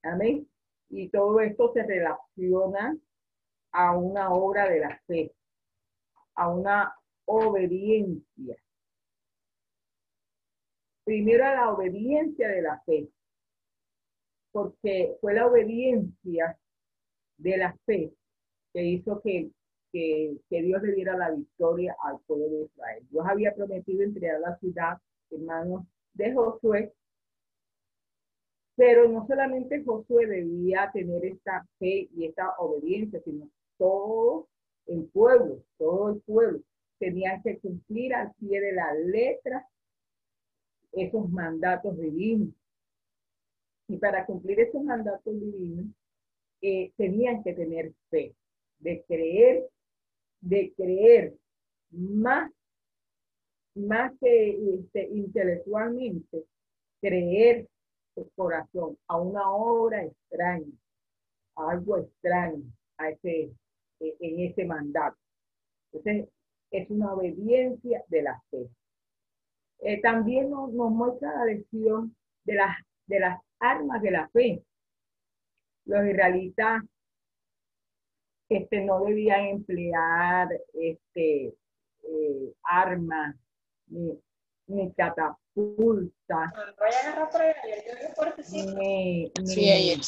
Amén. 0.02 0.46
Y 0.90 1.08
todo 1.08 1.40
esto 1.40 1.72
se 1.72 1.82
relaciona 1.82 2.94
a 3.72 3.96
una 3.96 4.32
obra 4.34 4.68
de 4.68 4.80
la 4.80 5.00
fe, 5.06 5.32
a 6.34 6.50
una 6.50 6.94
obediencia. 7.24 8.56
Primero 11.10 11.44
a 11.44 11.54
la 11.56 11.72
obediencia 11.72 12.46
de 12.46 12.62
la 12.62 12.80
fe 12.86 13.08
porque 14.52 15.16
fue 15.20 15.34
la 15.34 15.48
obediencia 15.48 16.56
de 17.36 17.56
la 17.56 17.76
fe 17.84 18.12
que 18.72 18.84
hizo 18.84 19.20
que, 19.20 19.50
que, 19.90 20.38
Dios 20.48 20.80
le 20.80 20.92
diera 20.92 21.18
la 21.18 21.32
victoria 21.32 21.96
al 22.04 22.20
pueblo 22.20 22.46
de 22.46 22.62
Israel. 22.66 23.04
Dios 23.10 23.26
había 23.28 23.52
prometido 23.56 24.04
entregar 24.04 24.38
la 24.38 24.56
ciudad 24.58 24.98
en 25.32 25.48
de 26.14 26.32
Josué, 26.32 26.92
pero 28.76 29.08
no 29.08 29.26
solamente 29.26 29.82
Josué 29.82 30.28
debía 30.28 30.92
tener 30.92 31.24
esta 31.24 31.66
fe 31.80 32.08
y 32.14 32.26
esta 32.26 32.54
obediencia, 32.58 33.20
sino 33.24 33.50
todo 33.78 34.46
el 34.86 35.06
pueblo, 35.06 35.64
todo 35.76 36.10
el 36.10 36.20
pueblo 36.20 36.60
tenía 37.00 37.40
que 37.42 37.58
cumplir 37.58 38.14
al 38.14 38.32
pie 38.34 38.60
de 38.60 38.72
la 38.74 38.94
letra 38.94 39.66
esos 40.92 41.30
mandatos 41.30 41.96
divinos. 41.98 42.54
Y 43.88 43.96
para 43.96 44.24
cumplir 44.26 44.60
esos 44.60 44.82
mandatos 44.82 45.34
divinos, 45.38 45.86
eh, 46.62 46.92
tenían 46.96 47.42
que 47.42 47.54
tener 47.54 47.92
fe, 48.10 48.34
de 48.78 49.02
creer, 49.04 49.68
de 50.40 50.72
creer 50.76 51.34
más, 51.90 52.50
más 53.74 54.12
que 54.20 54.74
este, 54.74 55.08
intelectualmente, 55.08 56.44
creer 57.00 57.66
su 58.14 58.28
corazón 58.36 58.98
a 59.08 59.18
una 59.18 59.50
obra 59.50 60.04
extraña, 60.04 60.72
algo 61.56 61.98
extraño 61.98 62.64
a 62.98 63.10
ese, 63.10 63.52
e, 64.00 64.16
en 64.20 64.40
ese 64.40 64.64
mandato. 64.64 65.16
Entonces, 65.92 66.28
es 66.70 66.90
una 66.90 67.14
obediencia 67.14 68.04
de 68.08 68.22
la 68.22 68.40
fe. 68.50 68.68
Eh, 69.82 70.00
también 70.02 70.50
nos, 70.50 70.72
nos, 70.72 70.90
muestra 70.90 71.34
la 71.36 71.44
lección 71.46 72.14
de 72.44 72.54
las, 72.54 72.76
de 73.06 73.20
las 73.20 73.40
armas 73.58 74.02
de 74.02 74.10
la 74.10 74.28
fe. 74.28 74.62
Los 75.86 76.06
israelitas 76.06 76.82
este, 78.48 78.84
no 78.84 79.04
debían 79.04 79.46
emplear 79.46 80.48
este, 80.74 81.54
eh, 82.02 82.52
armas 82.64 83.36
ni, 83.86 84.20
ni 84.66 84.92
catapulta, 84.92 85.40
Voy 85.56 86.88
a 86.92 87.00
agarrar 87.08 87.30
por 87.30 87.42
ahí, 87.42 87.54
yo 87.86 87.94
digo 87.96 88.12
fuertecito. 88.14 88.72
ni, 88.78 89.32
Sí, 89.44 89.70
ni- 89.70 90.00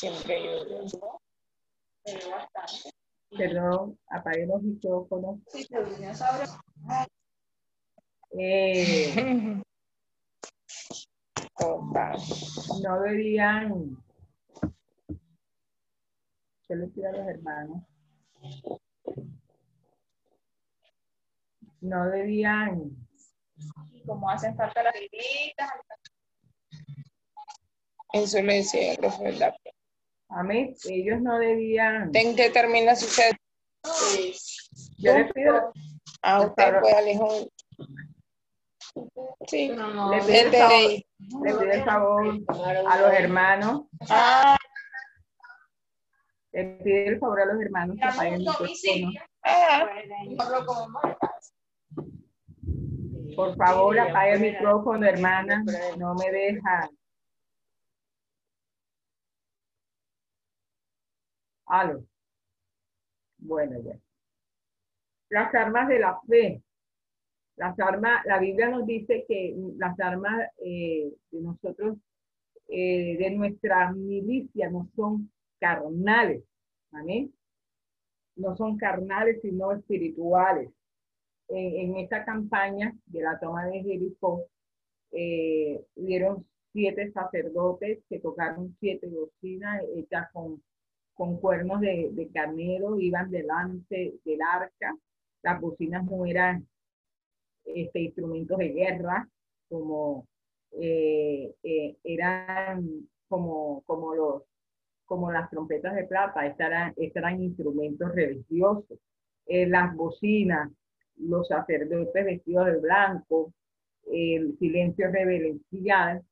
perdón, 3.36 3.98
apagué 4.08 4.46
los 4.46 4.62
micrófonos, 4.62 5.40
Sí. 5.48 5.66
Eh, 8.38 9.62
no 12.82 13.00
debían, 13.02 13.96
¿qué 16.66 16.76
le 16.76 16.86
pido 16.88 17.08
a 17.08 17.12
los 17.12 17.28
hermanos? 17.28 17.82
No 21.80 22.08
debían, 22.10 22.90
como 24.06 24.30
hacen 24.30 24.56
falta 24.56 24.82
las 24.82 24.94
hilitas, 24.96 25.70
Eso 28.12 28.42
le 28.42 28.54
decía 28.56 28.92
el 28.92 28.98
profe 28.98 29.52
amén, 30.28 30.74
ellos 30.84 31.20
no 31.20 31.38
debían, 31.38 32.10
¿En 32.14 32.36
qué 32.36 32.50
termina 32.50 32.94
su 32.96 33.06
set? 33.06 33.36
yo 34.98 35.18
les 35.18 35.32
pido, 35.32 35.72
A 36.22 36.38
Por 36.38 36.48
usted, 36.48 36.80
pues, 36.80 36.94
Alejo. 36.94 37.48
Sí. 39.46 39.68
no. 39.70 40.10
le 40.10 40.20
pido 40.20 40.28
el 40.30 40.46
Este 40.46 40.58
favor, 40.58 40.70
de- 40.70 41.06
le 41.42 41.52
pido 41.52 41.72
el 41.72 41.84
favor 41.84 42.26
a 42.88 43.00
los 43.00 43.12
hermanos, 43.12 43.82
Ah, 44.10 44.56
le 46.52 46.64
pido 46.82 47.10
el 47.12 47.18
favor 47.18 47.40
a 47.40 47.44
los 47.46 47.60
hermanos 47.62 47.96
que 47.96 48.04
apaguen 48.04 48.34
el 48.34 48.48
ah. 49.44 49.86
Por 53.34 53.56
favor, 53.56 53.98
apague 53.98 54.32
el 54.34 54.40
micrófono, 54.40 55.06
hermana. 55.06 55.64
No 55.96 56.14
me 56.14 56.30
deja. 56.30 56.90
Aló. 61.66 62.04
Bueno, 63.38 63.78
ya. 63.82 63.98
Las 65.30 65.54
armas 65.54 65.88
de 65.88 65.98
la 65.98 66.20
fe. 66.28 66.62
Las 67.56 67.78
armas, 67.78 68.24
la 68.24 68.38
Biblia 68.38 68.68
nos 68.70 68.86
dice 68.86 69.24
que 69.28 69.54
las 69.76 69.98
armas 70.00 70.48
eh, 70.64 71.12
de 71.30 71.40
nosotros, 71.40 71.98
eh, 72.68 73.16
de 73.18 73.30
nuestra 73.30 73.92
milicia, 73.92 74.70
no 74.70 74.88
son 74.96 75.30
carnales. 75.60 76.42
Amén. 76.92 77.32
No 78.36 78.56
son 78.56 78.78
carnales, 78.78 79.40
sino 79.42 79.72
espirituales 79.72 80.70
en, 81.52 81.90
en 81.90 81.96
esta 81.98 82.24
campaña 82.24 82.94
de 83.06 83.22
la 83.22 83.38
toma 83.38 83.66
de 83.66 83.82
Jericó, 83.82 84.46
eh, 85.12 85.84
hubieron 85.96 86.46
siete 86.72 87.12
sacerdotes 87.12 88.00
que 88.08 88.18
tocaron 88.18 88.74
siete 88.80 89.06
bocinas 89.08 89.82
hechas 89.94 90.30
con, 90.32 90.62
con 91.14 91.38
cuernos 91.38 91.80
de, 91.80 92.10
de 92.12 92.28
carnero, 92.30 92.98
iban 92.98 93.30
delante 93.30 94.14
del 94.24 94.40
arca. 94.40 94.96
Las 95.42 95.60
bocinas 95.60 96.04
no 96.04 96.24
eran 96.24 96.66
este, 97.64 98.00
instrumentos 98.00 98.58
de 98.58 98.68
guerra, 98.68 99.28
como 99.68 100.26
eh, 100.72 101.54
eh, 101.62 101.96
eran 102.04 103.08
como, 103.28 103.82
como, 103.86 104.14
los, 104.14 104.42
como 105.04 105.30
las 105.32 105.50
trompetas 105.50 105.94
de 105.94 106.04
plata, 106.04 106.46
estas 106.46 106.94
eran, 107.14 107.42
instrumentos 107.42 108.14
religiosos. 108.14 108.98
Eh, 109.46 109.66
las 109.66 109.94
bocinas, 109.94 110.70
los 111.16 111.48
sacerdotes 111.48 112.24
vestidos 112.24 112.66
de 112.66 112.78
blanco, 112.78 113.52
el 114.10 114.56
silencio 114.58 115.10
reverencial, 115.10 116.22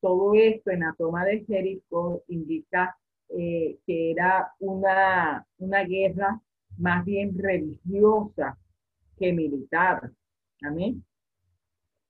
todo 0.00 0.34
esto 0.34 0.70
en 0.70 0.80
la 0.80 0.94
toma 0.96 1.24
de 1.24 1.44
Jericó 1.44 2.22
indica 2.28 2.96
que 3.28 3.78
era 3.86 4.52
una, 4.60 5.46
una 5.58 5.84
guerra 5.84 6.40
más 6.78 7.04
bien 7.04 7.36
religiosa 7.36 8.56
que 9.18 9.32
militar. 9.32 10.10
Amén. 10.62 11.04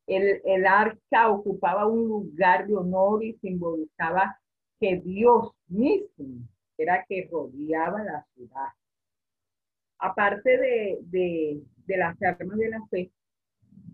El, 0.07 0.41
el 0.45 0.67
arca 0.67 1.31
ocupaba 1.31 1.87
un 1.87 2.09
lugar 2.09 2.67
de 2.67 2.77
honor 2.77 3.23
y 3.23 3.35
simbolizaba 3.35 4.41
que 4.81 5.01
Dios 5.01 5.53
mismo 5.67 6.49
era 6.79 7.05
que 7.07 7.29
rodeaba 7.31 8.03
la 8.05 8.27
ciudad. 8.35 8.69
Aparte 9.99 10.57
de, 10.57 10.99
de, 11.03 11.63
de 11.87 11.97
las 11.97 12.21
armas 12.23 12.57
de 12.57 12.71
la 12.71 12.87
fe, 12.89 13.11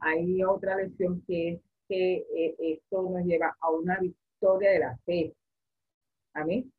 hay 0.00 0.44
otra 0.44 0.76
lección 0.76 1.22
que 1.26 1.55
es 1.55 1.61
que 1.88 2.26
eh, 2.34 2.57
esto 2.59 3.02
nos 3.02 3.24
lleva 3.24 3.57
a 3.61 3.70
una 3.70 3.98
victoria 3.98 4.70
de 4.70 4.78
la 4.78 4.98
fe. 5.05 5.34
Amén. 6.34 6.72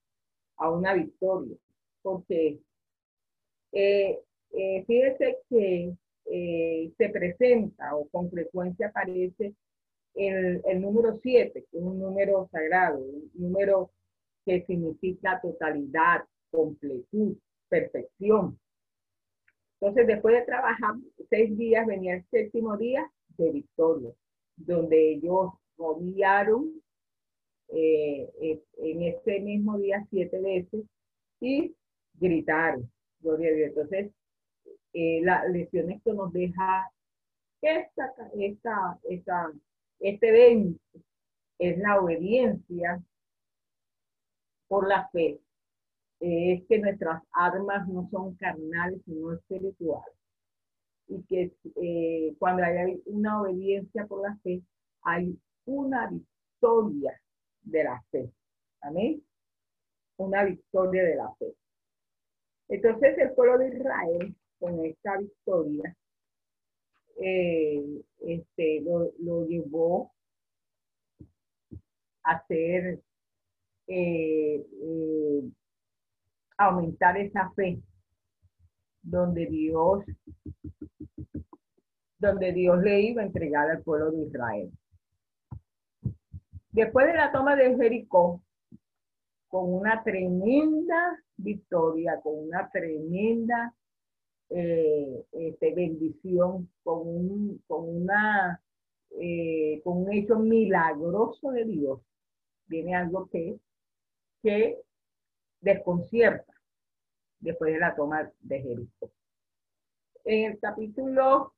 A 0.57 0.71
una 0.71 0.93
victoria. 0.93 1.55
Porque 2.01 2.59
eh, 3.71 4.19
eh, 4.51 4.84
fíjese 4.86 5.38
que 5.49 5.95
eh, 6.26 6.91
se 6.97 7.09
presenta 7.09 7.95
o 7.95 8.07
con 8.09 8.30
frecuencia 8.30 8.88
aparece 8.88 9.53
el, 10.15 10.82
número 10.82 11.19
7, 11.21 11.51
que 11.53 11.78
es 11.78 11.84
un 11.84 11.99
número 11.99 12.47
sagrado, 12.51 12.99
un 12.99 13.32
número 13.36 13.91
que 14.45 14.65
significa 14.65 15.39
totalidad, 15.41 16.23
completud, 16.51 17.38
perfección. 17.69 18.57
Entonces, 19.80 20.07
después 20.07 20.36
de 20.36 20.45
trabajar 20.45 20.95
seis 21.30 21.55
días, 21.57 21.86
venía 21.86 22.15
el 22.15 22.26
séptimo 22.32 22.78
día 22.78 23.11
de 23.38 23.51
victoria, 23.51 24.11
donde 24.55 25.11
ellos 25.13 25.51
rodearon 25.78 26.82
eh, 27.69 28.61
en 28.78 29.01
ese 29.03 29.39
mismo 29.41 29.78
día 29.78 30.05
siete 30.09 30.39
veces 30.39 30.86
y 31.41 31.76
gritaron. 32.13 32.89
Gloria 33.19 33.49
a 33.49 33.53
Dios. 33.53 33.69
Entonces, 33.69 34.11
eh, 34.95 35.19
la 35.23 35.45
lección 35.45 35.91
esto 35.91 36.13
nos 36.13 36.31
deja 36.31 36.89
esta, 37.61 38.13
esta, 38.39 38.99
esta, 39.09 39.51
este 39.99 40.29
evento 40.29 40.79
es 41.59 41.77
la 41.79 41.99
obediencia 41.99 43.03
por 44.69 44.87
la 44.87 45.09
fe. 45.09 45.41
Eh, 46.21 46.53
es 46.53 46.67
que 46.67 46.79
nuestras 46.79 47.21
armas 47.33 47.85
no 47.89 48.07
son 48.09 48.35
carnales, 48.35 49.01
sino 49.03 49.33
espirituales. 49.33 50.15
Y 51.07 51.23
que 51.23 51.53
eh, 51.81 52.33
cuando 52.39 52.63
hay 52.63 53.01
una 53.05 53.41
obediencia 53.41 54.07
por 54.07 54.21
la 54.21 54.37
fe, 54.37 54.61
hay 55.01 55.37
una 55.65 56.09
victoria 56.09 57.19
de 57.63 57.83
la 57.83 58.01
fe. 58.11 58.31
Amén. 58.79 59.21
Una 60.17 60.45
victoria 60.45 61.03
de 61.03 61.15
la 61.15 61.35
fe. 61.35 61.53
Entonces 62.69 63.17
el 63.17 63.33
pueblo 63.33 63.57
de 63.57 63.75
Israel, 63.75 64.35
con 64.66 64.84
esta 64.84 65.18
victoria, 65.18 65.95
eh, 67.22 68.01
este, 68.22 68.82
lo, 68.82 69.11
lo, 69.20 69.45
llevó 69.45 70.11
a 72.24 72.32
hacer, 72.32 72.99
eh, 73.86 74.66
eh, 74.66 75.43
aumentar 76.57 77.16
esa 77.18 77.51
fe, 77.51 77.80
donde 79.03 79.45
Dios, 79.45 80.03
donde 82.18 82.51
Dios 82.51 82.82
le 82.82 83.01
iba 83.01 83.22
a 83.22 83.26
entregar 83.26 83.70
al 83.70 83.84
pueblo 83.84 84.09
de 84.09 84.24
Israel. 84.24 84.72
Después 86.72 87.05
de 87.05 87.13
la 87.13 87.32
toma 87.32 87.55
de 87.55 87.76
Jericó, 87.76 88.41
con 89.47 89.72
una 89.72 90.03
tremenda 90.03 91.20
victoria, 91.38 92.20
con 92.22 92.47
una 92.47 92.68
tremenda 92.72 93.76
eh, 94.49 95.25
este, 95.31 95.73
bendición, 95.73 96.69
con 96.83 97.07
un, 97.07 97.63
con, 97.67 98.03
una, 98.03 98.61
eh, 99.19 99.81
con 99.83 100.03
un 100.03 100.13
hecho 100.13 100.37
milagroso 100.39 101.51
de 101.51 101.65
Dios, 101.65 102.01
viene 102.67 102.95
algo 102.95 103.27
que, 103.29 103.59
que 104.41 104.81
desconcierta 105.61 106.53
después 107.39 107.73
de 107.73 107.79
la 107.79 107.95
toma 107.95 108.31
de 108.39 108.61
Jericó. 108.61 109.11
En 110.23 110.51
el 110.51 110.59
capítulo, 110.59 111.53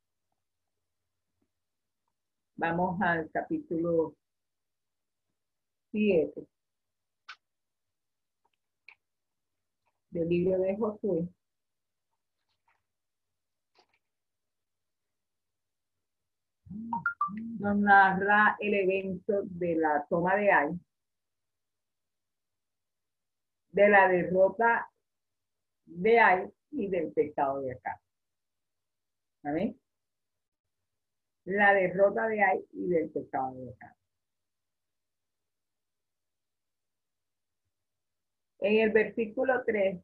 vamos 2.56 3.00
al 3.02 3.30
capítulo 3.32 4.16
7 5.92 6.48
del 10.10 10.30
libro 10.30 10.60
de 10.60 10.76
Josué. 10.76 11.28
Nos 17.60 17.78
narra 17.78 18.58
el 18.60 18.74
evento 18.74 19.42
de 19.44 19.76
la 19.76 20.06
toma 20.10 20.36
de 20.36 20.52
Ai, 20.52 20.80
de 23.72 23.90
la 23.90 24.08
derrota 24.08 24.90
de 25.86 26.20
Ai 26.20 26.54
y 26.72 26.88
del 26.90 27.12
pecado 27.12 27.62
de 27.62 27.74
acá. 27.74 28.00
¿Amén? 29.44 29.78
la 31.48 31.74
derrota 31.74 32.28
de 32.28 32.44
Ai 32.44 32.66
y 32.74 32.90
del 32.90 33.10
pecado 33.10 33.56
de 33.56 33.70
Acab. 33.70 33.96
En 38.60 38.82
el 38.82 38.92
versículo 38.92 39.64
3, 39.66 39.98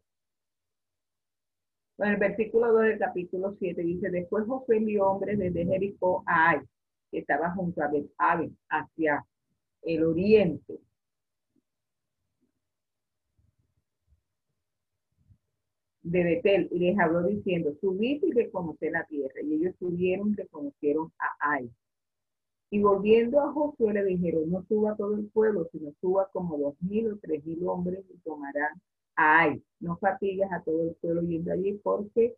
en 1.97 2.07
el 2.07 2.17
versículo 2.17 2.71
2 2.71 2.81
del 2.83 2.99
capítulo 2.99 3.55
7 3.59 3.81
dice, 3.81 4.09
después 4.09 4.45
Josué 4.47 4.77
envió 4.77 5.07
hombres 5.07 5.37
desde 5.37 5.65
Jericó 5.65 6.23
a 6.25 6.51
Ai, 6.51 6.61
que 7.13 7.19
estaba 7.19 7.51
junto 7.51 7.83
a 7.83 7.87
bet 7.89 8.09
hacia 8.69 9.23
el 9.83 10.03
oriente. 10.03 10.79
de 16.01 16.21
Betel 16.21 16.67
y 16.69 16.79
les 16.79 16.99
habló 16.99 17.23
diciendo, 17.23 17.73
subid 17.79 18.21
y 18.23 18.31
reconocer 18.33 18.91
la 18.91 19.05
tierra. 19.05 19.41
Y 19.41 19.53
ellos 19.53 19.73
subieron 19.79 20.31
y 20.31 20.35
reconocieron 20.35 21.13
a 21.17 21.51
Ai. 21.51 21.71
Y 22.69 22.81
volviendo 22.81 23.39
a 23.39 23.53
Josué 23.53 23.93
le 23.93 24.03
dijeron, 24.03 24.51
no 24.51 24.65
suba 24.67 24.97
todo 24.97 25.15
el 25.15 25.29
pueblo, 25.29 25.69
sino 25.71 25.93
suba 26.01 26.29
como 26.33 26.57
dos 26.57 26.75
mil 26.81 27.13
o 27.13 27.17
tres 27.19 27.45
mil 27.45 27.65
hombres 27.65 28.03
y 28.13 28.17
tomarán 28.17 28.81
a 29.15 29.43
Ai. 29.43 29.63
No 29.79 29.95
fatigues 29.97 30.51
a 30.51 30.61
todo 30.61 30.89
el 30.89 30.95
pueblo 30.95 31.21
yendo 31.21 31.53
allí 31.53 31.79
porque 31.81 32.35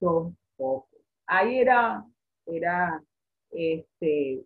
son 0.00 0.34
pocos. 0.56 0.98
Ahí 1.26 1.58
era, 1.58 2.06
era 2.46 3.02
este, 3.52 4.44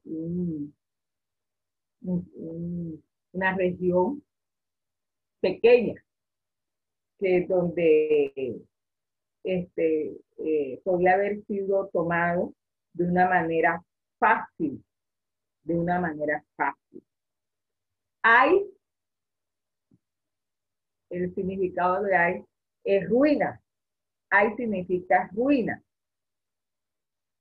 una 3.33 3.57
región 3.57 4.23
pequeña, 5.41 5.95
que 7.19 7.47
donde 7.47 8.63
este, 9.45 10.17
eh, 10.39 10.81
podía 10.85 11.15
haber 11.15 11.45
sido 11.47 11.89
tomado 11.93 12.53
de 12.93 13.05
una 13.05 13.29
manera 13.29 13.83
fácil, 14.19 14.85
de 15.63 15.75
una 15.75 16.01
manera 16.01 16.45
fácil. 16.57 17.03
Hay, 18.23 18.67
el 21.11 21.33
significado 21.35 22.03
de 22.03 22.17
hay 22.17 22.45
es 22.85 23.09
ruina. 23.09 23.63
Hay 24.31 24.55
significa 24.57 25.31
ruina. 25.33 25.83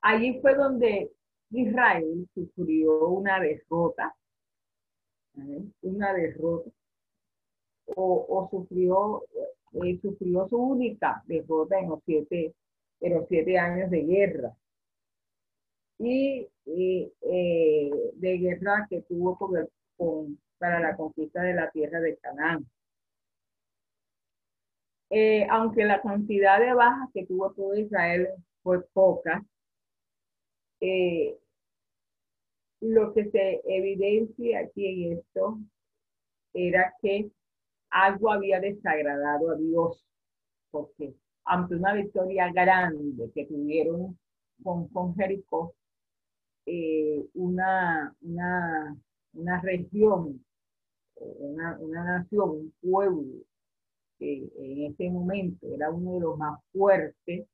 Allí 0.02 0.40
fue 0.42 0.54
donde 0.54 1.12
Israel 1.52 2.28
sufrió 2.34 3.08
una 3.08 3.40
derrota, 3.40 4.16
una 5.82 6.14
derrota, 6.14 6.70
o, 7.96 8.48
sufrió, 8.50 9.24
eh, 9.74 10.00
sufrió 10.02 10.48
su 10.48 10.58
única 10.58 11.24
derrota 11.28 11.80
en 11.80 11.90
los 11.90 12.00
siete, 12.06 12.54
en 13.02 13.14
los 13.14 13.28
siete 13.28 13.58
años 13.58 13.90
de 13.90 14.02
guerra. 14.02 14.56
Y, 16.00 16.48
eh, 16.66 17.92
de 18.16 18.38
guerra 18.38 18.88
que 18.90 19.02
tuvo 19.04 19.38
para 20.58 20.80
la 20.80 20.96
conquista 20.98 21.42
de 21.42 21.54
la 21.54 21.70
tierra 21.72 22.00
de 22.02 22.18
Canaán. 22.18 22.66
Eh, 25.10 25.48
aunque 25.50 25.86
la 25.86 26.02
cantidad 26.02 26.60
de 26.60 26.74
bajas 26.74 27.10
que 27.14 27.26
tuvo 27.26 27.52
todo 27.54 27.76
Israel 27.76 28.30
fue 28.64 28.84
poca, 28.92 29.46
lo 32.82 33.14
que 33.14 33.30
se 33.32 33.62
evidencia 33.66 34.60
aquí 34.60 34.86
en 34.88 35.18
esto 35.20 35.60
era 36.54 36.94
que 37.02 37.30
algo 37.90 38.32
había 38.32 38.60
desagradado 38.60 39.52
a 39.52 39.56
Dios, 39.56 40.06
porque 40.72 41.14
ante 41.46 41.76
una 41.76 41.94
victoria 41.94 42.52
grande 42.52 43.32
que 43.34 43.46
tuvieron 43.46 44.18
con, 44.64 44.88
con 44.90 45.16
Jericó, 45.16 45.74
eh, 46.66 47.24
una, 47.36 48.16
una, 48.22 48.98
una, 49.34 49.62
región, 49.62 50.44
una, 51.16 51.78
una, 51.80 52.04
nación, 52.04 52.50
un 52.50 52.74
pueblo, 52.82 53.44
que 54.18 54.50
en 54.58 54.92
ese 54.92 55.10
momento 55.10 55.68
era 55.74 55.92
uno 55.92 56.14
de 56.16 56.20
los 56.22 56.38
más 56.38 56.60
fuertes, 56.72 57.48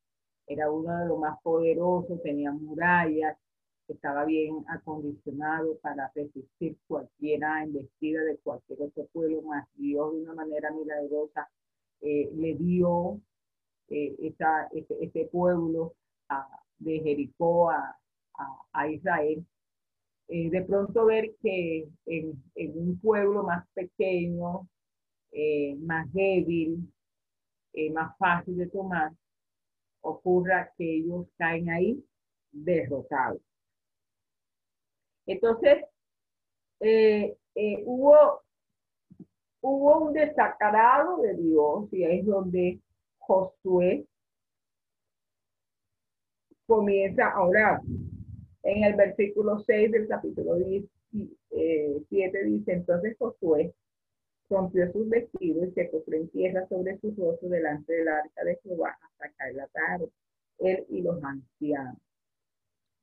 era 0.47 0.71
uno 0.71 0.97
de 0.99 1.05
los 1.07 1.19
más 1.19 1.41
poderosos, 1.41 2.21
tenía 2.23 2.51
murallas, 2.51 3.37
estaba 3.87 4.25
bien 4.25 4.63
acondicionado 4.67 5.77
para 5.79 6.11
resistir 6.15 6.77
cualquier 6.87 7.41
embestida 7.63 8.23
de 8.23 8.37
cualquier 8.37 8.81
otro 8.81 9.05
pueblo, 9.11 9.41
más 9.43 9.67
Dios 9.75 10.13
de 10.13 10.21
una 10.21 10.33
manera 10.33 10.71
milagrosa 10.71 11.49
eh, 12.01 12.29
le 12.33 12.55
dio 12.55 13.21
eh, 13.89 14.15
esa, 14.21 14.69
ese, 14.71 15.25
pueblo 15.25 15.93
de 16.79 16.99
Jericó 16.99 17.69
a, 17.69 17.97
a, 18.73 18.87
Israel. 18.89 19.45
Eh, 20.27 20.49
de 20.49 20.61
pronto 20.63 21.05
ver 21.05 21.35
que 21.43 21.87
en, 22.05 22.43
en 22.55 22.77
un 22.77 22.99
pueblo 22.99 23.43
más 23.43 23.67
pequeño, 23.73 24.67
más 25.79 26.11
débil, 26.11 26.91
más 27.93 28.17
fácil 28.17 28.57
de 28.57 28.67
tomar, 28.67 29.11
ocurra 30.01 30.71
que 30.77 30.97
ellos 30.97 31.27
caen 31.37 31.69
ahí 31.69 32.03
derrotados. 32.51 33.41
Entonces, 35.25 35.85
eh, 36.79 37.37
eh, 37.55 37.83
hubo, 37.85 38.41
hubo 39.61 40.07
un 40.07 40.13
desacarado 40.13 41.21
de 41.21 41.35
Dios 41.35 41.93
y 41.93 42.03
ahí 42.03 42.19
es 42.19 42.25
donde 42.25 42.79
Josué 43.19 44.05
comienza 46.65 47.29
a 47.29 47.43
orar. 47.43 47.81
En 48.63 48.83
el 48.83 48.95
versículo 48.95 49.59
6 49.59 49.91
del 49.91 50.07
capítulo 50.07 50.55
17 50.55 51.37
eh, 51.51 52.45
dice, 52.45 52.73
entonces 52.73 53.15
Josué 53.17 53.73
rompió 54.49 54.91
sus 54.91 55.07
vestidos 55.09 55.69
y 55.69 55.71
se 55.71 55.85
postró 55.85 56.17
en 56.17 56.29
tierra 56.29 56.67
sobre 56.67 56.99
su 56.99 57.15
rostro 57.17 57.49
delante 57.49 57.93
del 57.93 58.07
arca 58.07 58.43
de 58.43 58.59
Jehová 58.63 58.97
hasta 59.01 59.31
caer 59.37 59.55
la 59.55 59.67
tarde, 59.67 60.09
él 60.59 60.85
y 60.89 61.01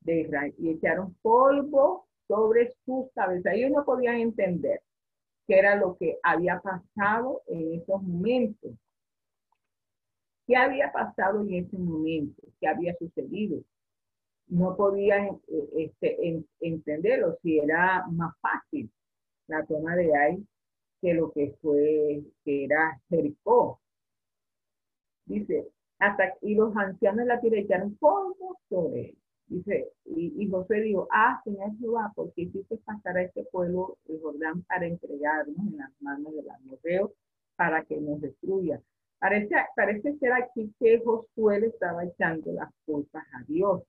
de 0.01 0.21
Israel, 0.21 0.55
y 0.59 0.71
echaron 0.71 1.15
polvo 1.23 2.07
sobre 2.27 2.75
sus 2.85 3.11
cabezas. 3.15 3.55
Ellos 3.55 3.71
no 3.71 3.85
podían 3.85 4.17
entender 4.17 4.83
qué 5.47 5.59
era 5.59 5.77
lo 5.77 5.97
que 5.97 6.19
había 6.23 6.61
pasado 6.61 7.43
en 7.47 7.81
esos 7.81 8.03
momentos. 8.03 8.73
¿Qué 10.47 10.57
había 10.57 10.93
pasado 10.93 11.43
en 11.43 11.55
ese 11.55 11.79
momento? 11.79 12.43
¿Qué 12.61 12.69
había 12.69 12.95
sucedido? 12.97 13.63
No 14.47 14.77
podían 14.77 15.41
eh, 15.49 15.69
este, 15.77 16.45
entenderlo 16.61 17.39
si 17.43 17.59
era 17.59 18.07
más 18.09 18.35
fácil 18.41 18.91
la 19.47 19.65
toma 19.67 19.95
de 19.95 20.17
aire 20.17 20.43
que 21.01 21.15
lo 21.15 21.33
que 21.33 21.55
fue, 21.61 22.23
que 22.45 22.65
era 22.65 23.01
Jericó. 23.09 23.81
Dice, 25.27 25.69
y 26.42 26.55
los 26.55 26.76
ancianos 26.76 27.18
de 27.18 27.26
la 27.26 27.40
tierra 27.40 27.59
echaron 27.59 27.96
polvo 27.96 28.59
sobre 28.68 29.11
él. 29.11 29.18
Dice, 29.49 29.92
y, 30.05 30.46
José 30.51 30.80
dijo, 30.82 31.09
ah, 31.11 31.40
Señor 31.42 31.76
Jehová, 31.78 32.12
porque 32.14 32.42
hiciste 32.42 32.76
pasar 32.78 33.16
a 33.16 33.22
este 33.22 33.44
pueblo 33.44 33.96
de 34.05 34.18
Jordán 34.20 34.62
para 34.64 34.86
entregarnos 34.86 35.57
en 35.59 35.78
las 35.78 35.90
manos 36.01 36.34
del 36.34 36.51
amorreo 36.51 37.14
para 37.57 37.82
que 37.84 37.99
nos 37.99 38.20
destruya. 38.20 38.80
Parece, 39.18 39.55
parece 39.74 40.18
ser 40.18 40.32
aquí 40.34 40.72
que 40.78 41.01
Josué 41.03 41.61
le 41.61 41.68
estaba 41.68 42.05
echando 42.05 42.53
las 42.53 42.70
culpas 42.84 43.24
a 43.32 43.42
Dios. 43.44 43.82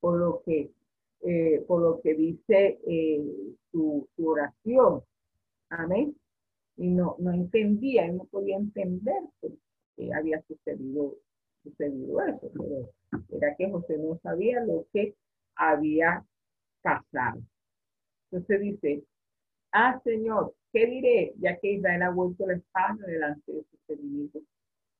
Por 0.00 0.18
lo 0.18 0.42
que, 0.44 0.70
eh, 1.20 1.64
por 1.68 1.82
lo 1.82 2.00
que 2.00 2.14
dice 2.14 2.80
eh, 2.86 3.54
su, 3.70 4.08
oración. 4.16 5.02
Amén. 5.68 6.16
Y 6.78 6.88
no, 6.88 7.16
no 7.18 7.30
entendía, 7.30 8.06
él 8.06 8.16
no 8.16 8.24
podía 8.24 8.56
entender 8.56 9.22
había 10.10 10.42
sucedido 10.42 11.16
sucedido 11.62 12.20
eso, 12.22 12.50
pero 12.52 12.90
era 13.30 13.54
que 13.56 13.70
José 13.70 13.98
no 13.98 14.18
sabía 14.22 14.64
lo 14.64 14.86
que 14.92 15.14
había 15.54 16.24
pasado. 16.82 17.40
Entonces 18.30 18.60
dice, 18.60 19.04
ah 19.72 20.00
Señor, 20.04 20.54
¿qué 20.72 20.86
diré? 20.86 21.34
Ya 21.38 21.58
que 21.58 21.74
Israel 21.74 22.02
ha 22.02 22.10
vuelto 22.10 22.46
la 22.46 22.54
espalda 22.54 23.06
delante 23.06 23.52
de 23.52 23.64
sus 23.64 23.80
enemigos. 23.88 24.42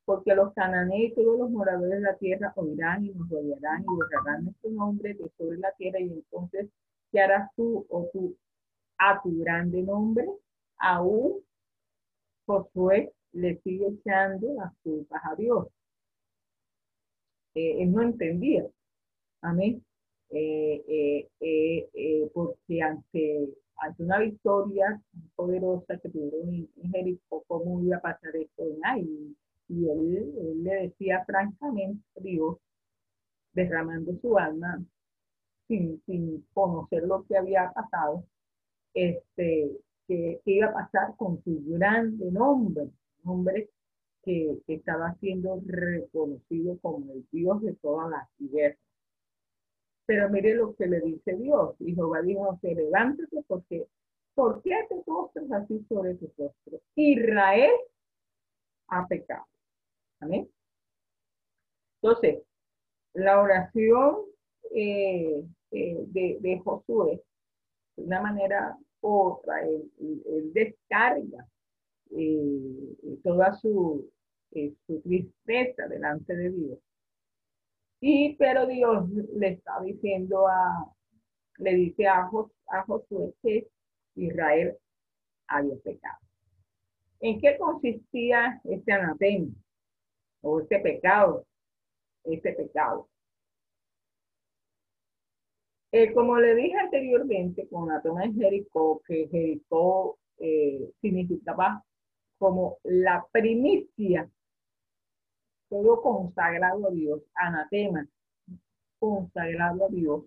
Porque 0.04 0.34
los 0.34 0.52
cananeos 0.54 1.12
y 1.12 1.14
todos 1.14 1.38
los 1.38 1.50
moradores 1.50 1.94
de 1.94 2.00
la 2.00 2.16
tierra 2.16 2.52
oirán 2.56 3.04
y 3.04 3.10
nos 3.10 3.28
rodearán 3.28 3.82
y 3.82 3.86
borrarán 3.86 4.44
nuestro 4.44 4.70
nombre 4.70 5.14
de 5.14 5.30
sobre 5.38 5.58
la 5.58 5.72
tierra 5.72 6.00
y 6.00 6.12
entonces, 6.12 6.68
¿qué 7.12 7.20
harás 7.20 7.50
tú 7.54 7.86
o 7.88 8.08
tú 8.12 8.36
a 8.98 9.22
tu 9.22 9.38
grande 9.38 9.82
nombre? 9.82 10.26
Aún 10.76 11.40
Josué 12.46 13.12
le 13.32 13.60
sigue 13.62 13.88
echando 13.88 14.54
las 14.54 14.72
culpas 14.82 15.22
a 15.24 15.34
Dios 15.36 15.68
eh, 17.54 17.82
él 17.82 17.92
no 17.92 18.02
entendía. 18.02 18.66
Amén. 19.42 19.84
Eh, 20.30 21.28
eh, 21.40 22.30
porque 22.32 22.80
ante, 22.82 23.48
ante 23.76 24.02
una 24.02 24.18
victoria 24.20 25.00
poderosa 25.36 25.98
que 25.98 26.08
tuvieron 26.08 26.48
en 26.54 26.92
Jericó, 26.92 27.44
¿cómo 27.46 27.82
iba 27.82 27.98
a 27.98 28.00
pasar 28.00 28.34
esto 28.36 28.62
en 28.62 28.78
ahí? 28.84 29.36
Y 29.68 29.88
él, 29.88 30.62
le 30.64 30.74
decía 30.88 31.24
francamente 31.26 32.02
Dios, 32.16 32.56
derramando 33.52 34.16
su 34.20 34.38
alma, 34.38 34.82
sin, 35.68 36.02
sin 36.06 36.46
conocer 36.54 37.04
lo 37.04 37.24
que 37.24 37.36
había 37.36 37.70
pasado, 37.72 38.24
este, 38.94 39.70
que, 40.08 40.40
que 40.44 40.50
iba 40.52 40.68
a 40.68 40.74
pasar 40.74 41.16
con 41.16 41.42
su 41.44 41.62
grande 41.66 42.30
nombre, 42.30 42.90
nombre 43.24 43.70
que, 44.22 44.58
estaba 44.68 45.14
siendo 45.20 45.60
reconocido 45.66 46.78
como 46.80 47.12
el 47.12 47.26
Dios 47.30 47.60
de 47.62 47.74
todas 47.74 48.10
las 48.10 48.28
guerras. 48.38 48.78
Pero 50.06 50.28
mire 50.30 50.54
lo 50.54 50.74
que 50.74 50.86
le 50.86 51.00
dice 51.00 51.36
Dios. 51.36 51.76
Y 51.80 51.94
Jehová 51.94 52.22
dijo, 52.22 52.58
levántate 52.62 53.42
porque, 53.46 53.86
¿por 54.34 54.62
qué 54.62 54.86
te 54.88 54.96
postras 55.02 55.50
así 55.52 55.84
sobre 55.88 56.14
tu 56.14 56.26
rostro? 56.36 56.80
Israel 56.94 57.72
ha 58.88 59.06
pecado. 59.06 59.46
Amén. 60.20 60.48
Entonces, 62.00 62.42
la 63.14 63.40
oración 63.40 64.24
eh, 64.74 65.44
eh, 65.70 66.04
de, 66.08 66.60
Josué, 66.64 67.22
de 67.96 68.04
una 68.04 68.20
manera 68.20 68.76
otra, 69.00 69.62
él, 69.62 69.90
descarga 70.52 71.46
eh, 72.16 73.18
toda 73.22 73.52
su, 73.54 74.10
su 74.86 75.00
tristeza 75.02 75.86
delante 75.88 76.36
de 76.36 76.50
Dios. 76.50 76.78
Y 78.00 78.34
pero 78.36 78.66
Dios 78.66 79.08
le 79.36 79.48
está 79.48 79.80
diciendo 79.80 80.48
a, 80.48 80.92
le 81.58 81.74
dice 81.74 82.06
a, 82.06 82.28
a 82.68 82.82
Josué 82.84 83.34
que 83.42 83.68
Israel 84.16 84.76
había 85.46 85.76
pecado. 85.76 86.18
¿En 87.20 87.40
qué 87.40 87.56
consistía 87.56 88.60
este 88.64 88.92
anatema 88.92 89.52
o 90.40 90.60
este 90.60 90.80
pecado? 90.80 91.46
Este 92.24 92.52
pecado. 92.52 93.08
Eh, 95.92 96.12
como 96.12 96.38
le 96.38 96.54
dije 96.54 96.76
anteriormente, 96.76 97.68
con 97.68 97.88
la 97.88 98.00
toma 98.02 98.22
de 98.22 98.32
Jericó, 98.32 99.02
que 99.06 99.28
Jericó 99.28 100.18
eh, 100.38 100.90
significaba 101.00 101.84
como 102.42 102.78
la 102.82 103.24
primicia, 103.30 104.28
todo 105.68 106.02
consagrado 106.02 106.88
a 106.88 106.90
Dios, 106.90 107.22
anatema, 107.36 108.04
consagrado 108.98 109.84
a 109.86 109.88
Dios, 109.88 110.24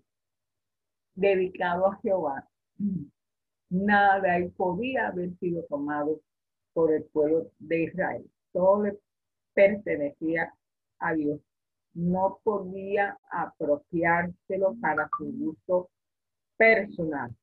dedicado 1.13 1.87
a 1.87 1.97
Jehová. 1.97 2.47
Nada 3.69 4.21
de 4.21 4.29
ahí 4.31 4.49
podía 4.51 5.07
haber 5.07 5.37
sido 5.39 5.65
tomado 5.65 6.21
por 6.71 6.93
el 6.93 7.03
pueblo 7.03 7.51
de 7.59 7.83
Israel. 7.83 8.31
Todo 8.53 8.83
le 8.83 8.97
pertenecía 9.53 10.53
a 10.99 11.13
Dios. 11.15 11.41
No 11.93 12.39
podía 12.43 13.19
apropiárselo 13.29 14.73
para 14.79 15.09
su 15.17 15.33
gusto 15.33 15.89
personal. 16.55 17.35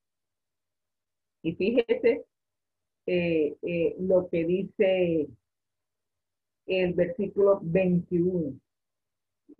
Y 1.43 1.57
fíjese 1.57 2.25
eh, 3.07 3.57
eh, 3.63 3.97
lo 3.99 4.29
que 4.29 4.45
dice 4.45 5.29
el 6.67 6.95
versículo 6.95 7.59
21. 7.63 8.61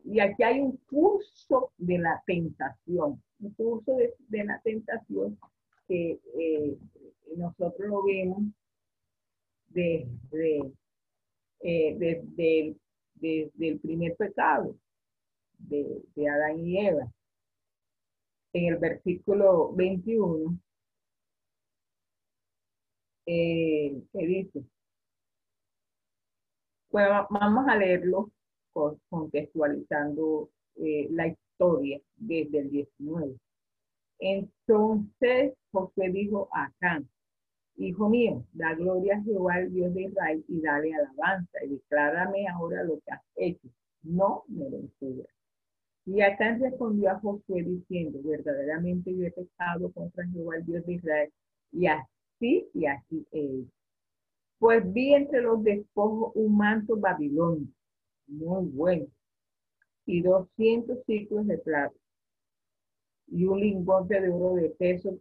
Y 0.05 0.21
aquí 0.21 0.43
hay 0.43 0.61
un 0.61 0.77
curso 0.89 1.73
de 1.77 1.99
la 1.99 2.23
tentación, 2.25 3.23
un 3.41 3.55
curso 3.55 3.97
de, 3.97 4.45
la 4.45 4.61
tentación 4.63 5.39
que 5.89 6.21
eh, 6.39 6.79
nosotros 7.37 7.89
lo 7.89 8.05
vemos 8.05 8.45
desde, 9.69 10.73
desde, 11.61 12.77
el 13.59 13.81
primer 13.81 14.17
pecado 14.17 14.77
de 15.59 16.29
Adán 16.29 16.61
y 16.61 16.79
Eva. 16.79 17.13
En 18.53 18.73
el 18.73 18.79
versículo 18.79 19.73
21, 19.73 20.59
eh, 23.27 24.03
¿qué 24.13 24.27
dice? 24.27 24.65
Bueno, 26.91 27.27
vamos 27.31 27.67
a 27.69 27.77
leerlo 27.77 28.31
contextualizando 29.09 30.51
eh, 30.77 31.09
la 31.11 31.29
historia 31.29 32.01
desde 32.17 32.59
el 32.59 32.71
19. 32.71 33.37
Entonces 34.19 35.55
José 35.71 36.11
dijo 36.11 36.49
a 36.53 36.65
Acán, 36.67 37.09
Hijo 37.77 38.09
mío, 38.09 38.45
da 38.53 38.75
gloria 38.75 39.17
a 39.17 39.23
Jehová, 39.23 39.59
el 39.59 39.73
Dios 39.73 39.95
de 39.95 40.03
Israel, 40.03 40.45
y 40.47 40.61
dale 40.61 40.95
alabanza, 40.95 41.65
y 41.65 41.71
declárame 41.71 42.47
ahora 42.47 42.85
lo 42.85 43.01
que 43.01 43.13
has 43.13 43.23
hecho. 43.37 43.69
No 44.03 44.45
me 44.49 44.69
lo 44.69 44.77
encubras. 44.79 45.35
Y 46.05 46.21
Acán 46.21 46.61
respondió 46.61 47.11
a 47.11 47.21
Josué 47.21 47.63
diciendo, 47.63 48.21
verdaderamente 48.23 49.15
yo 49.17 49.25
he 49.25 49.31
pecado 49.31 49.91
contra 49.93 50.27
Jehová, 50.29 50.57
el 50.57 50.67
Dios 50.67 50.85
de 50.85 50.93
Israel, 50.95 51.33
y 51.73 51.87
y 52.43 52.87
así 52.87 53.27
he 53.33 53.65
Pues 54.59 54.93
vi 54.93 55.15
entre 55.15 55.43
los 55.43 55.63
despojos 55.63 56.33
un 56.35 56.57
manto 56.57 56.97
babilónico, 56.97 57.73
muy 58.27 58.67
bueno, 58.67 59.07
y 60.07 60.23
doscientos 60.23 60.99
ciclos 61.07 61.47
de 61.47 61.59
plata, 61.59 61.95
y 63.29 63.45
un 63.45 63.61
lingote 63.61 64.21
de 64.21 64.29
oro 64.29 64.55
de 64.55 64.71
peso 64.71 65.19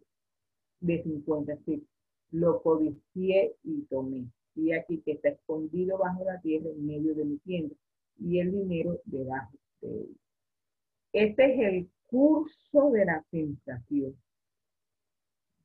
de 0.79 1.03
cincuenta 1.03 1.55
ciclos 1.65 1.91
lo 2.31 2.61
codicié 2.61 3.55
y 3.63 3.81
tomé. 3.83 4.25
Y 4.55 4.71
aquí 4.71 5.01
que 5.01 5.13
está 5.13 5.29
escondido 5.29 5.97
bajo 5.97 6.23
la 6.23 6.39
tierra 6.41 6.69
en 6.69 6.85
medio 6.85 7.13
de 7.13 7.25
mi 7.25 7.37
tienda 7.39 7.75
y 8.19 8.39
el 8.39 8.51
dinero 8.51 8.99
debajo 9.05 9.57
de 9.81 10.01
él. 10.01 10.17
Este 11.13 11.53
es 11.53 11.59
el 11.59 11.89
curso 12.07 12.91
de 12.91 13.05
la 13.05 13.25
tentación. 13.31 14.15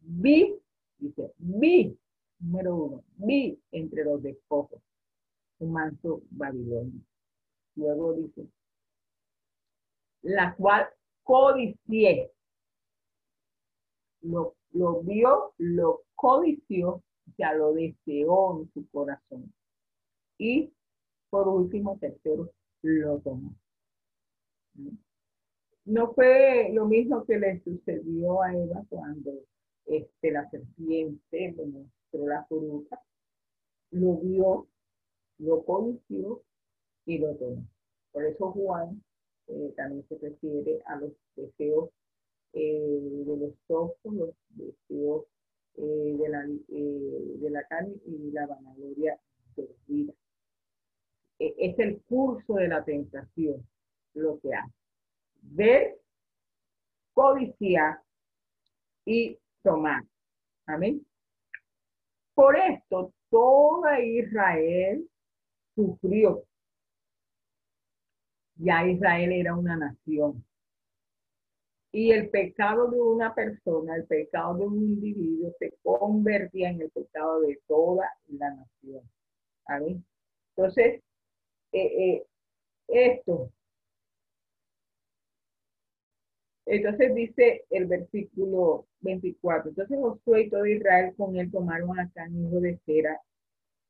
Vi, 0.01 0.57
dice, 0.99 1.33
vi, 1.39 1.99
número 2.39 2.77
uno, 2.77 3.05
vi 3.17 3.59
entre 3.71 4.05
los 4.05 4.23
despojos 4.23 4.81
un 5.59 5.73
manto 5.73 6.23
babilonio. 6.31 7.01
Luego 7.77 8.15
dice, 8.15 8.47
la 10.23 10.55
cual 10.55 10.89
codicié. 11.23 12.31
Lo, 14.23 14.57
lo 14.73 15.03
vio, 15.03 15.53
lo 15.59 16.03
codició, 16.15 17.03
ya 17.39 17.53
lo 17.55 17.73
deseó 17.73 18.61
en 18.61 18.73
su 18.73 18.89
corazón. 18.91 19.53
Y 20.39 20.73
por 21.31 21.49
último, 21.49 21.99
tercero, 21.99 22.51
lo 22.83 23.19
tomó. 23.21 23.55
No 25.85 26.13
fue 26.15 26.71
lo 26.73 26.87
mismo 26.87 27.25
que 27.25 27.39
le 27.39 27.63
sucedió 27.63 28.43
a 28.43 28.55
Eva 28.55 28.85
cuando 28.89 29.33
este, 29.87 30.31
la 30.33 30.49
serpiente 30.51 31.55
le 31.57 31.67
mostró 31.67 32.27
la 32.27 32.45
fruta, 32.47 33.01
lo 33.91 34.17
vio, 34.17 34.67
lo 35.39 35.65
codició 35.65 36.43
y 37.05 37.19
lo 37.19 37.35
tomó. 37.37 37.67
Por 38.13 38.25
eso 38.25 38.51
Juan 38.53 39.03
eh, 39.49 39.73
también 39.77 40.07
se 40.09 40.19
refiere 40.19 40.83
a 40.87 40.97
los 40.97 41.13
deseos 41.37 41.91
eh, 42.53 43.23
de 43.27 43.37
los 43.37 43.53
ojos, 43.69 43.99
los 44.05 44.35
deseos 44.51 45.25
eh, 45.77 46.17
de, 46.19 46.29
la, 46.29 46.45
de 46.47 47.51
la 47.51 47.63
carne 47.65 47.95
y 48.07 48.31
la 48.33 48.47
vanagloria 48.47 49.21
de 49.55 49.63
la 49.63 49.75
vida. 49.87 50.13
E, 51.39 51.55
es 51.59 51.79
el 51.79 52.01
curso 52.03 52.55
de 52.55 52.69
la 52.69 52.85
tentación 52.85 53.67
lo 54.15 54.41
que 54.41 54.55
hace. 54.55 54.73
Ver, 55.43 56.01
codiciar 57.13 58.01
y 59.05 59.39
tomar. 59.67 60.05
Amén. 60.67 61.05
Por 62.35 62.57
esto, 62.57 63.13
toda 63.31 64.01
Israel 64.01 65.09
sufrió. 65.75 66.45
Ya 68.55 68.87
Israel 68.87 69.33
era 69.33 69.57
una 69.57 69.77
nación. 69.77 70.45
Y 71.93 72.13
el 72.13 72.31
pecado 72.31 72.91
de 72.91 73.01
una 73.01 73.35
persona, 73.35 73.97
el 73.97 74.07
pecado 74.07 74.59
de 74.59 74.67
un 74.67 74.77
individuo 74.77 75.53
se 75.59 75.73
convertía 75.83 76.71
en 76.71 76.83
el 76.83 76.91
pecado 76.91 77.41
de 77.41 77.59
toda 77.67 78.07
la 78.29 78.51
nación. 78.55 79.03
¿Vale? 79.67 80.01
Entonces, 80.55 81.03
eh, 81.73 82.23
eh, 82.23 82.27
esto. 82.89 83.51
Entonces 86.67 87.15
dice 87.15 87.65
el 87.71 87.87
versículo 87.87 88.87
24. 89.01 89.71
Entonces 89.71 89.99
Josué 89.99 90.43
y 90.43 90.51
todo 90.51 90.67
Israel 90.67 91.15
con 91.17 91.37
él 91.37 91.51
tomaron 91.51 91.99
a 91.99 92.11
hijo 92.29 92.61
de 92.61 92.79
cera, 92.85 93.21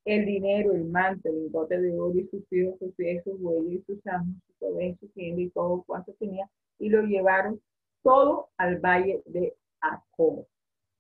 el 0.04 0.26
dinero, 0.26 0.72
el 0.72 0.84
manto, 0.84 1.28
el 1.28 1.44
lingote 1.44 1.80
de 1.80 1.98
oro 1.98 2.18
y 2.18 2.28
sus 2.28 2.44
hijos, 2.52 2.78
sus 2.78 2.94
pies, 2.94 3.24
sus 3.24 3.40
bueyes 3.40 3.84
sus 3.86 4.06
amos, 4.06 4.36
su 4.58 4.66
ovejas, 4.66 5.00
su 5.00 5.08
tienda 5.08 5.42
y 5.42 5.50
todo 5.50 5.82
cuanto 5.84 6.12
tenía, 6.14 6.48
y 6.78 6.90
lo 6.90 7.02
llevaron 7.02 7.60
todo 8.02 8.50
al 8.58 8.78
valle 8.78 9.22
de 9.26 9.56
Acor, 9.80 10.46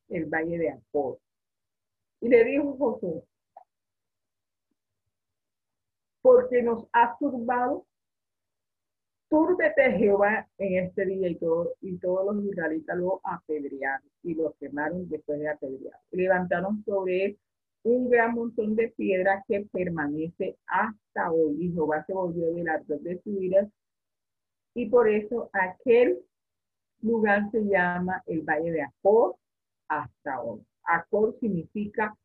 el 0.08 0.26
valle 0.26 0.58
de 0.58 0.70
Acor. 0.70 1.18
Y 2.20 2.28
le 2.28 2.44
dijo 2.44 2.76
Josué, 2.76 3.22
porque 6.22 6.62
nos 6.62 6.88
has 6.92 7.16
turbado 7.18 7.86
túrbete 9.36 9.92
Jehová 9.98 10.48
en 10.56 10.86
este 10.86 11.04
día 11.04 11.28
y, 11.28 11.34
todo, 11.34 11.74
y 11.82 11.98
todos 11.98 12.34
los 12.34 12.42
israelitas 12.42 12.96
lo 12.96 13.20
apedrearon 13.22 14.08
y 14.22 14.34
lo 14.34 14.54
quemaron 14.58 15.06
después 15.10 15.38
de 15.38 15.50
apedrear. 15.50 16.00
Levantaron 16.10 16.82
sobre 16.84 17.24
él 17.26 17.38
un 17.82 18.08
gran 18.08 18.32
montón 18.34 18.74
de 18.74 18.88
piedras 18.96 19.44
que 19.46 19.66
permanece 19.70 20.56
hasta 20.66 21.30
hoy. 21.30 21.66
Y 21.66 21.70
Jehová 21.70 22.02
se 22.06 22.14
volvió 22.14 22.50
del 22.50 22.66
ardor 22.66 22.98
de 23.00 23.20
su 23.20 23.42
ira. 23.42 23.68
Y 24.72 24.88
por 24.88 25.06
eso 25.06 25.50
aquel 25.52 26.18
lugar 27.02 27.50
se 27.50 27.62
llama 27.62 28.22
el 28.24 28.40
Valle 28.40 28.72
de 28.72 28.84
Acor 28.84 29.36
hasta 29.88 30.40
hoy. 30.40 30.62
Acor 30.82 31.36
significa 31.40 32.16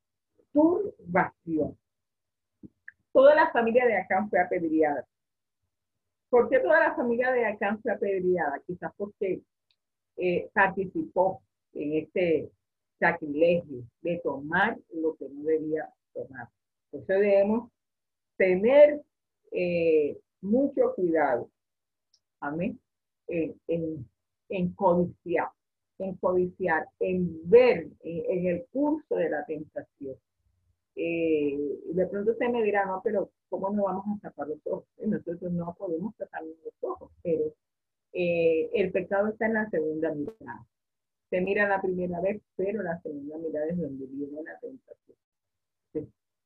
turbación. 0.53 1.77
Toda 3.11 3.35
la 3.35 3.51
familia 3.51 3.85
de 3.85 3.97
Acán 3.97 4.29
fue 4.29 4.39
apedreada. 4.39 5.05
¿Por 6.31 6.47
qué 6.47 6.59
toda 6.59 6.79
la 6.79 6.95
familia 6.95 7.29
de 7.33 7.45
Acán 7.45 7.81
fue 7.81 7.91
apedreada? 7.91 8.61
Quizás 8.65 8.93
porque 8.95 9.41
eh, 10.15 10.49
participó 10.53 11.43
en 11.73 11.93
este 11.97 12.49
sacrilegio 12.97 13.83
de 14.01 14.21
tomar 14.23 14.77
lo 14.93 15.13
que 15.17 15.27
no 15.27 15.43
debía 15.43 15.89
tomar. 16.13 16.47
Eso 16.93 17.05
debemos 17.05 17.69
tener 18.37 19.01
eh, 19.51 20.17
mucho 20.39 20.93
cuidado. 20.95 21.49
Amén. 22.39 22.79
En, 23.27 23.53
en, 23.67 24.09
en, 24.47 24.73
codiciar, 24.73 25.49
en 25.97 26.15
codiciar, 26.15 26.87
en 26.99 27.49
ver 27.49 27.89
en, 28.03 28.47
el 28.47 28.65
curso 28.71 29.15
de 29.15 29.29
la 29.29 29.45
tentación. 29.45 30.15
De 32.01 32.07
pronto 32.07 32.31
usted 32.31 32.49
me 32.49 32.63
dirá, 32.63 32.85
no, 32.85 32.99
pero 33.03 33.29
¿cómo 33.47 33.69
no 33.69 33.83
vamos 33.83 34.17
a 34.17 34.29
tapar 34.29 34.47
los 34.47 34.65
ojos? 34.65 34.85
nosotros 35.05 35.51
no 35.51 35.75
podemos 35.77 36.15
tapar 36.17 36.43
los 36.43 36.73
ojos, 36.81 37.11
pero 37.21 37.53
eh, 38.13 38.69
el 38.73 38.91
pecado 38.91 39.27
está 39.27 39.45
en 39.45 39.53
la 39.53 39.69
segunda 39.69 40.11
mirada 40.13 40.65
se 41.31 41.39
mira 41.39 41.67
la 41.67 41.81
primera 41.81 42.19
vez, 42.19 42.41
pero 42.57 42.83
la 42.83 43.01
segunda 43.01 43.37
mirada 43.37 43.67
es 43.67 43.77
donde 43.77 44.05
viene 44.05 44.43
la 44.43 44.59
tentación. 44.59 45.17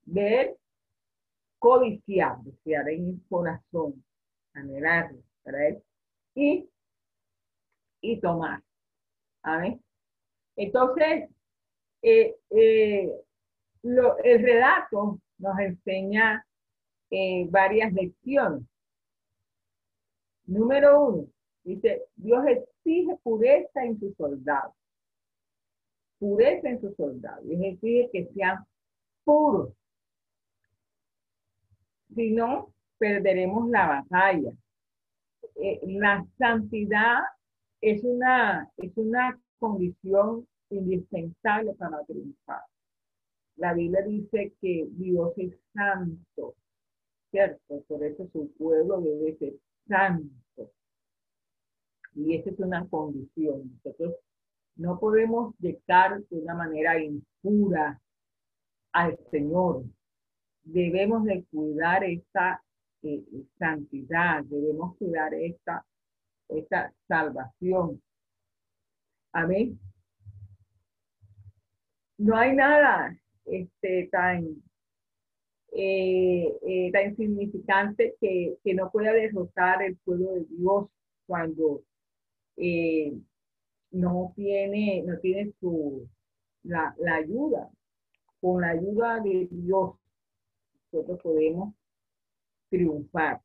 ver, 0.06 0.58
codiciar, 1.58 2.38
desear 2.44 2.90
en 2.90 3.10
el 3.10 3.22
corazón, 3.28 4.04
anhelar 4.54 5.12
para 5.44 5.68
él, 5.68 5.84
y, 6.36 6.70
y 8.02 8.20
tomar. 8.20 8.62
¿Amén? 9.42 9.82
Entonces, 10.56 11.30
eh, 12.04 12.36
eh, 12.52 13.12
lo, 13.86 14.18
el 14.24 14.42
relato 14.42 15.20
nos 15.38 15.60
enseña 15.60 16.46
eh, 17.12 17.46
varias 17.50 17.94
lecciones. 17.94 18.64
Número 20.48 21.06
uno, 21.06 21.28
dice, 21.64 22.04
Dios 22.16 22.44
exige 22.48 23.16
pureza 23.24 23.84
en 23.84 24.00
sus 24.00 24.16
soldados. 24.16 24.74
Pureza 26.18 26.70
en 26.70 26.82
sus 26.82 26.96
soldados. 26.96 27.46
Es 27.48 27.60
decir, 27.60 28.10
que 28.12 28.28
sean 28.34 28.66
puros. 29.24 29.72
Si 32.16 32.32
no, 32.32 32.74
perderemos 32.98 33.70
la 33.70 33.88
batalla. 33.88 34.52
Eh, 35.56 35.80
la 35.86 36.26
santidad 36.40 37.20
es 37.82 38.04
una, 38.04 38.72
es 38.78 38.92
una 38.96 39.40
condición 39.60 40.48
indispensable 40.70 41.74
para 41.74 42.04
triunfar. 42.06 42.62
La 43.58 43.74
Biblia 43.74 44.02
dice 44.02 44.54
que 44.60 44.88
Dios 44.92 45.32
es 45.38 45.54
santo, 45.74 46.56
¿cierto? 47.32 47.84
Por 47.88 48.04
eso 48.04 48.28
su 48.34 48.52
pueblo 48.58 49.00
debe 49.00 49.38
ser 49.38 49.54
santo. 49.88 50.72
Y 52.16 52.36
esa 52.36 52.50
es 52.50 52.60
una 52.60 52.88
condición. 52.88 53.72
Nosotros 53.84 54.16
no 54.76 55.00
podemos 55.00 55.56
llegar 55.60 56.22
de 56.22 56.38
una 56.38 56.56
manera 56.56 57.02
impura 57.02 58.02
al 58.92 59.18
Señor. 59.32 59.84
Debemos 60.64 61.24
de 61.24 61.46
cuidar 61.46 62.04
esta 62.04 62.62
eh, 63.04 63.24
santidad, 63.58 64.44
debemos 64.44 64.98
cuidar 64.98 65.34
esta, 65.34 65.86
esta 66.50 66.94
salvación. 67.08 68.02
Amén. 69.32 69.80
No 72.18 72.36
hay 72.36 72.56
nada 72.56 73.16
este, 73.46 74.10
tan, 74.12 74.64
eh, 75.72 76.58
eh, 76.66 76.92
tan 76.92 77.10
insignificante 77.10 78.16
que, 78.20 78.58
que, 78.64 78.74
no 78.74 78.92
pueda 78.92 79.14
derrotar 79.14 79.82
el 79.84 79.98
pueblo 79.98 80.32
de 80.34 80.46
Dios 80.46 80.88
cuando 81.28 81.84
eh, 82.58 83.14
no 83.92 84.34
tiene, 84.36 85.04
no 85.06 85.20
tiene 85.20 85.54
su, 85.60 86.08
la, 86.64 86.96
la 87.00 87.16
ayuda. 87.16 87.70
Con 88.42 88.62
la 88.62 88.70
ayuda 88.70 89.20
de 89.22 89.48
Dios, 89.50 89.96
nosotros 90.92 91.20
podemos 91.22 91.74
triunfar. 92.70 93.42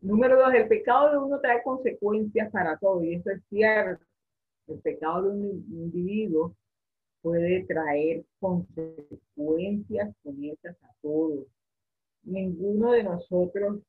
Número 0.00 0.38
dos, 0.38 0.54
el 0.54 0.66
pecado 0.66 1.10
de 1.12 1.18
uno 1.18 1.40
trae 1.40 1.62
consecuencias 1.62 2.50
para 2.50 2.78
todo, 2.78 3.04
y 3.04 3.14
eso 3.14 3.30
es 3.30 3.42
cierto. 3.50 4.04
El 4.66 4.80
pecado 4.80 5.22
de 5.22 5.28
un 5.30 5.44
individuo 5.70 6.56
puede 7.22 7.64
traer 7.64 8.24
consecuencias 8.38 10.14
esas 10.24 10.82
a 10.82 10.94
todos. 11.02 11.46
Ninguno 12.22 12.92
de 12.92 13.04
nosotros 13.04 13.80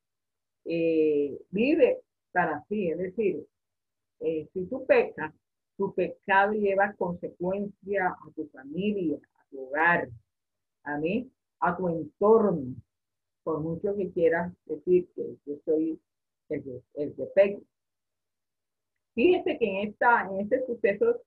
eh, 0.66 1.38
vive 1.50 2.02
para 2.32 2.64
sí. 2.68 2.90
Es 2.90 2.98
decir, 2.98 3.46
eh, 4.20 4.48
si 4.54 4.66
tú 4.66 4.86
pecas, 4.86 5.34
tu 5.78 5.94
pecado 5.94 6.54
lleva 6.54 6.94
consecuencias 6.94 8.12
a 8.12 8.32
tu 8.36 8.48
familia, 8.50 9.18
a 9.18 9.46
tu 9.50 9.68
hogar, 9.68 10.10
a 10.84 10.98
mí, 10.98 11.30
a 11.60 11.76
tu 11.76 11.90
entorno. 11.90 12.76
Por 13.44 13.62
mucho 13.62 13.96
que 13.96 14.12
quieras 14.12 14.54
decir 14.66 15.08
que 15.16 15.36
yo 15.46 15.56
soy 15.66 16.00
el, 16.50 16.84
el 16.94 17.16
que 17.16 17.26
peca. 17.34 17.62
Fíjese 19.14 19.58
que 19.58 19.66
en, 19.66 19.90
esta, 19.90 20.28
en 20.30 20.42
este 20.42 20.66
suceso 20.66 21.22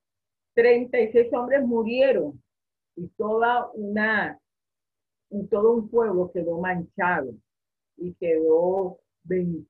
36 0.54 1.32
hombres 1.32 1.64
murieron 1.64 2.42
y 2.96 3.08
toda 3.08 3.70
una, 3.72 4.38
y 5.30 5.46
todo 5.46 5.72
un 5.72 5.88
pueblo 5.88 6.30
quedó 6.32 6.58
manchado 6.60 7.32
y 7.96 8.14
quedó 8.14 8.98
vencido 9.24 9.68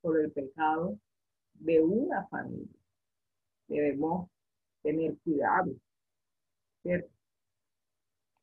por 0.00 0.20
el 0.20 0.30
pecado 0.32 0.98
de 1.54 1.82
una 1.82 2.26
familia. 2.28 2.74
Debemos 3.66 4.30
tener 4.82 5.16
cuidado. 5.18 5.72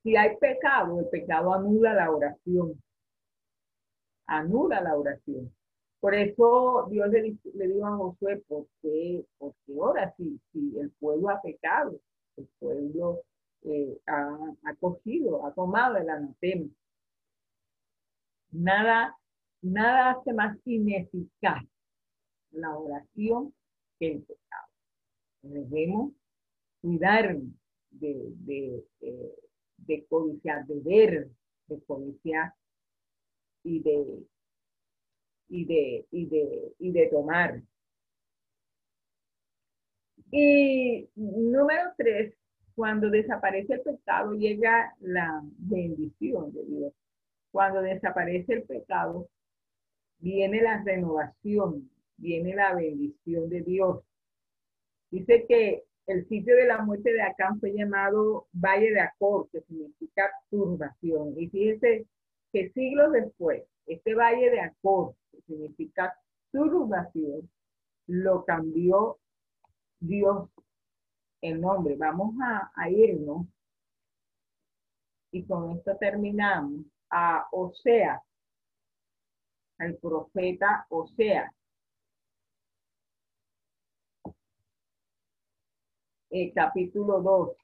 Si 0.03 0.15
hay 0.15 0.37
pecado, 0.37 0.99
el 0.99 1.09
pecado 1.09 1.53
anula 1.53 1.93
la 1.93 2.11
oración. 2.11 2.81
Anula 4.27 4.81
la 4.81 4.95
oración. 4.95 5.54
Por 6.05 6.13
eso 6.13 6.87
Dios 6.91 7.09
le, 7.09 7.67
dijo 7.67 7.87
a 7.87 7.97
Josué, 7.97 8.43
porque, 8.47 9.25
porque 9.39 9.73
ahora 9.73 10.13
sí, 10.15 10.39
si 10.53 10.77
el 10.77 10.91
pueblo 10.99 11.31
ha 11.31 11.41
pecado, 11.41 11.99
el 12.37 12.47
pueblo 12.59 13.23
eh, 13.63 13.97
ha, 14.05 14.37
ha 14.65 14.75
cogido, 14.75 15.47
ha 15.47 15.53
tomado 15.55 15.97
el 15.97 16.07
anatema. 16.07 16.69
Nada 18.51 19.17
Nada 19.63 20.11
hace 20.11 20.31
más 20.31 20.55
ineficaz 20.65 21.63
la 22.51 22.77
oración 22.77 23.51
que 23.97 24.11
el 24.11 24.21
pecado. 24.21 24.69
Debemos 25.41 26.13
cuidar 26.81 27.35
de, 27.89 28.31
de, 28.45 28.83
de, 29.77 30.05
codiciar, 30.05 30.67
de 30.67 30.79
ver, 30.81 31.31
de 31.65 31.83
codiciar 31.85 32.53
y 33.63 33.79
de, 33.79 34.23
y 35.49 35.65
de, 35.65 36.05
y 36.11 36.25
de, 36.27 36.73
y 36.79 36.91
de 36.91 37.07
tomar. 37.07 37.61
Y 40.31 41.09
número 41.15 41.91
tres, 41.97 42.33
cuando 42.75 43.09
desaparece 43.09 43.75
el 43.75 43.81
pecado, 43.81 44.33
llega 44.33 44.93
la 44.99 45.41
bendición 45.57 46.51
de 46.53 46.65
Dios. 46.65 46.93
Cuando 47.51 47.81
desaparece 47.81 48.53
el 48.53 48.63
pecado, 48.63 49.29
viene 50.19 50.61
la 50.61 50.83
renovación, 50.83 51.89
viene 52.17 52.53
la 52.55 52.75
bendición 52.75 53.49
de 53.49 53.61
Dios. 53.61 54.03
Dice 55.09 55.45
que 55.47 55.83
el 56.07 56.27
sitio 56.27 56.55
de 56.55 56.65
la 56.65 56.79
muerte 56.79 57.13
de 57.13 57.21
Acán 57.21 57.59
fue 57.59 57.73
llamado 57.73 58.47
Valle 58.51 58.91
de 58.91 58.99
Acor, 58.99 59.49
que 59.51 59.61
significa 59.61 60.29
turbación. 60.49 61.33
Y 61.37 61.47
fíjese 61.49 62.05
que 62.51 62.71
siglos 62.71 63.13
después, 63.13 63.63
este 63.87 64.13
Valle 64.13 64.49
de 64.49 64.59
Acor, 64.59 65.15
significa 65.45 66.17
turbación, 66.51 67.49
lo 68.07 68.45
cambió 68.45 69.19
Dios 69.99 70.49
el 71.41 71.61
nombre. 71.61 71.95
Vamos 71.95 72.35
a, 72.41 72.89
irnos 72.89 73.47
y 75.31 75.45
con 75.45 75.71
esto 75.71 75.97
terminamos 75.97 76.85
a 77.09 77.47
Osea 77.51 78.21
al 79.77 79.95
profeta 79.97 80.85
Oseas. 80.89 81.53
Eh, 86.29 86.51
capítulo 86.53 87.21
2. 87.21 87.57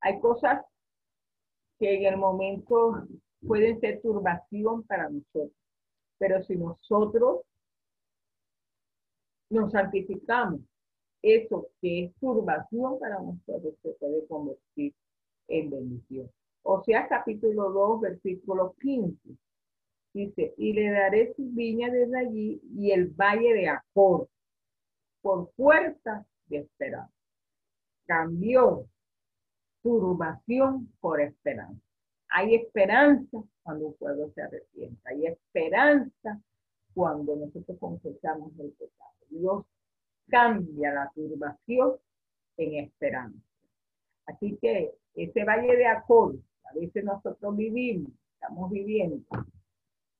Hay 0.00 0.20
cosas 0.20 0.64
que 1.78 1.96
en 1.96 2.12
el 2.12 2.16
momento 2.16 3.06
pueden 3.46 3.80
ser 3.80 4.00
turbación 4.00 4.84
para 4.84 5.08
nosotros, 5.08 5.52
pero 6.18 6.42
si 6.44 6.56
nosotros 6.56 7.42
nos 9.50 9.72
santificamos, 9.72 10.60
eso 11.22 11.68
que 11.80 12.04
es 12.04 12.14
turbación 12.16 12.98
para 12.98 13.18
nosotros 13.18 13.74
se 13.82 13.90
puede 13.92 14.26
convertir 14.26 14.94
en 15.48 15.70
bendición. 15.70 16.30
O 16.62 16.82
sea, 16.82 17.08
capítulo 17.08 17.70
2, 17.70 18.00
versículo 18.00 18.74
15. 18.80 19.18
Dice, 20.12 20.54
y 20.56 20.72
le 20.72 20.90
daré 20.90 21.34
su 21.34 21.50
viña 21.50 21.90
desde 21.90 22.18
allí 22.18 22.60
y 22.76 22.92
el 22.92 23.08
valle 23.08 23.52
de 23.52 23.68
Acor 23.68 24.28
por 25.20 25.50
puerta 25.52 26.24
de 26.46 26.58
esperanza. 26.58 27.12
Cambió 28.06 28.86
turbación 29.82 30.92
por 31.00 31.20
esperanza. 31.20 31.83
Hay 32.36 32.56
esperanza 32.56 33.44
cuando 33.62 33.86
un 33.86 33.94
pueblo 33.94 34.28
se 34.34 34.42
arrepiente. 34.42 35.00
Hay 35.04 35.24
esperanza 35.26 36.40
cuando 36.92 37.36
nosotros 37.36 37.78
confesamos 37.78 38.50
el 38.58 38.72
pecado. 38.72 39.12
Dios 39.30 39.64
cambia 40.28 40.92
la 40.92 41.12
turbación 41.14 41.94
en 42.56 42.84
esperanza. 42.84 43.38
Así 44.26 44.58
que 44.60 44.90
ese 45.14 45.44
valle 45.44 45.76
de 45.76 45.86
Acor, 45.86 46.34
a 46.64 46.74
veces 46.74 47.04
nosotros 47.04 47.56
vivimos, 47.56 48.10
estamos 48.32 48.68
viviendo, 48.68 49.24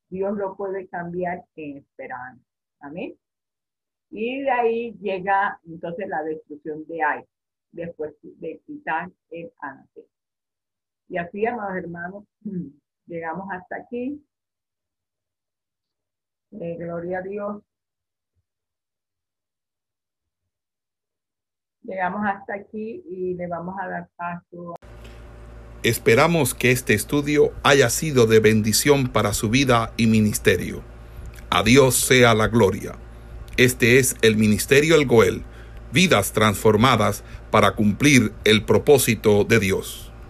Dios 0.08 0.36
lo 0.36 0.56
puede 0.56 0.86
cambiar 0.86 1.44
en 1.56 1.78
esperanza. 1.78 2.44
Amén. 2.78 3.16
Y 4.10 4.42
de 4.42 4.50
ahí 4.52 4.92
llega 5.00 5.58
entonces 5.66 6.06
la 6.06 6.22
destrucción 6.22 6.86
de 6.86 7.02
Ai, 7.02 7.24
después 7.72 8.14
de 8.22 8.60
quitar 8.64 9.10
el 9.30 9.52
anatema. 9.58 10.13
Y 11.08 11.18
así, 11.18 11.46
amados 11.46 11.76
hermanos, 11.76 12.24
llegamos 13.06 13.48
hasta 13.50 13.76
aquí. 13.76 14.24
Eh, 16.52 16.76
gloria 16.78 17.18
a 17.18 17.22
Dios. 17.22 17.62
Llegamos 21.82 22.22
hasta 22.26 22.54
aquí 22.54 23.02
y 23.06 23.34
le 23.34 23.46
vamos 23.46 23.74
a 23.78 23.88
dar 23.88 24.08
paso. 24.16 24.74
Esperamos 25.82 26.54
que 26.54 26.70
este 26.70 26.94
estudio 26.94 27.52
haya 27.62 27.90
sido 27.90 28.26
de 28.26 28.40
bendición 28.40 29.08
para 29.08 29.34
su 29.34 29.50
vida 29.50 29.92
y 29.98 30.06
ministerio. 30.06 30.82
A 31.50 31.62
Dios 31.62 31.96
sea 31.96 32.34
la 32.34 32.48
gloria. 32.48 32.94
Este 33.58 33.98
es 33.98 34.16
el 34.22 34.36
Ministerio 34.36 34.96
El 34.96 35.06
Goel, 35.06 35.42
vidas 35.92 36.32
transformadas 36.32 37.22
para 37.50 37.76
cumplir 37.76 38.32
el 38.44 38.64
propósito 38.64 39.44
de 39.44 39.60
Dios. 39.60 40.03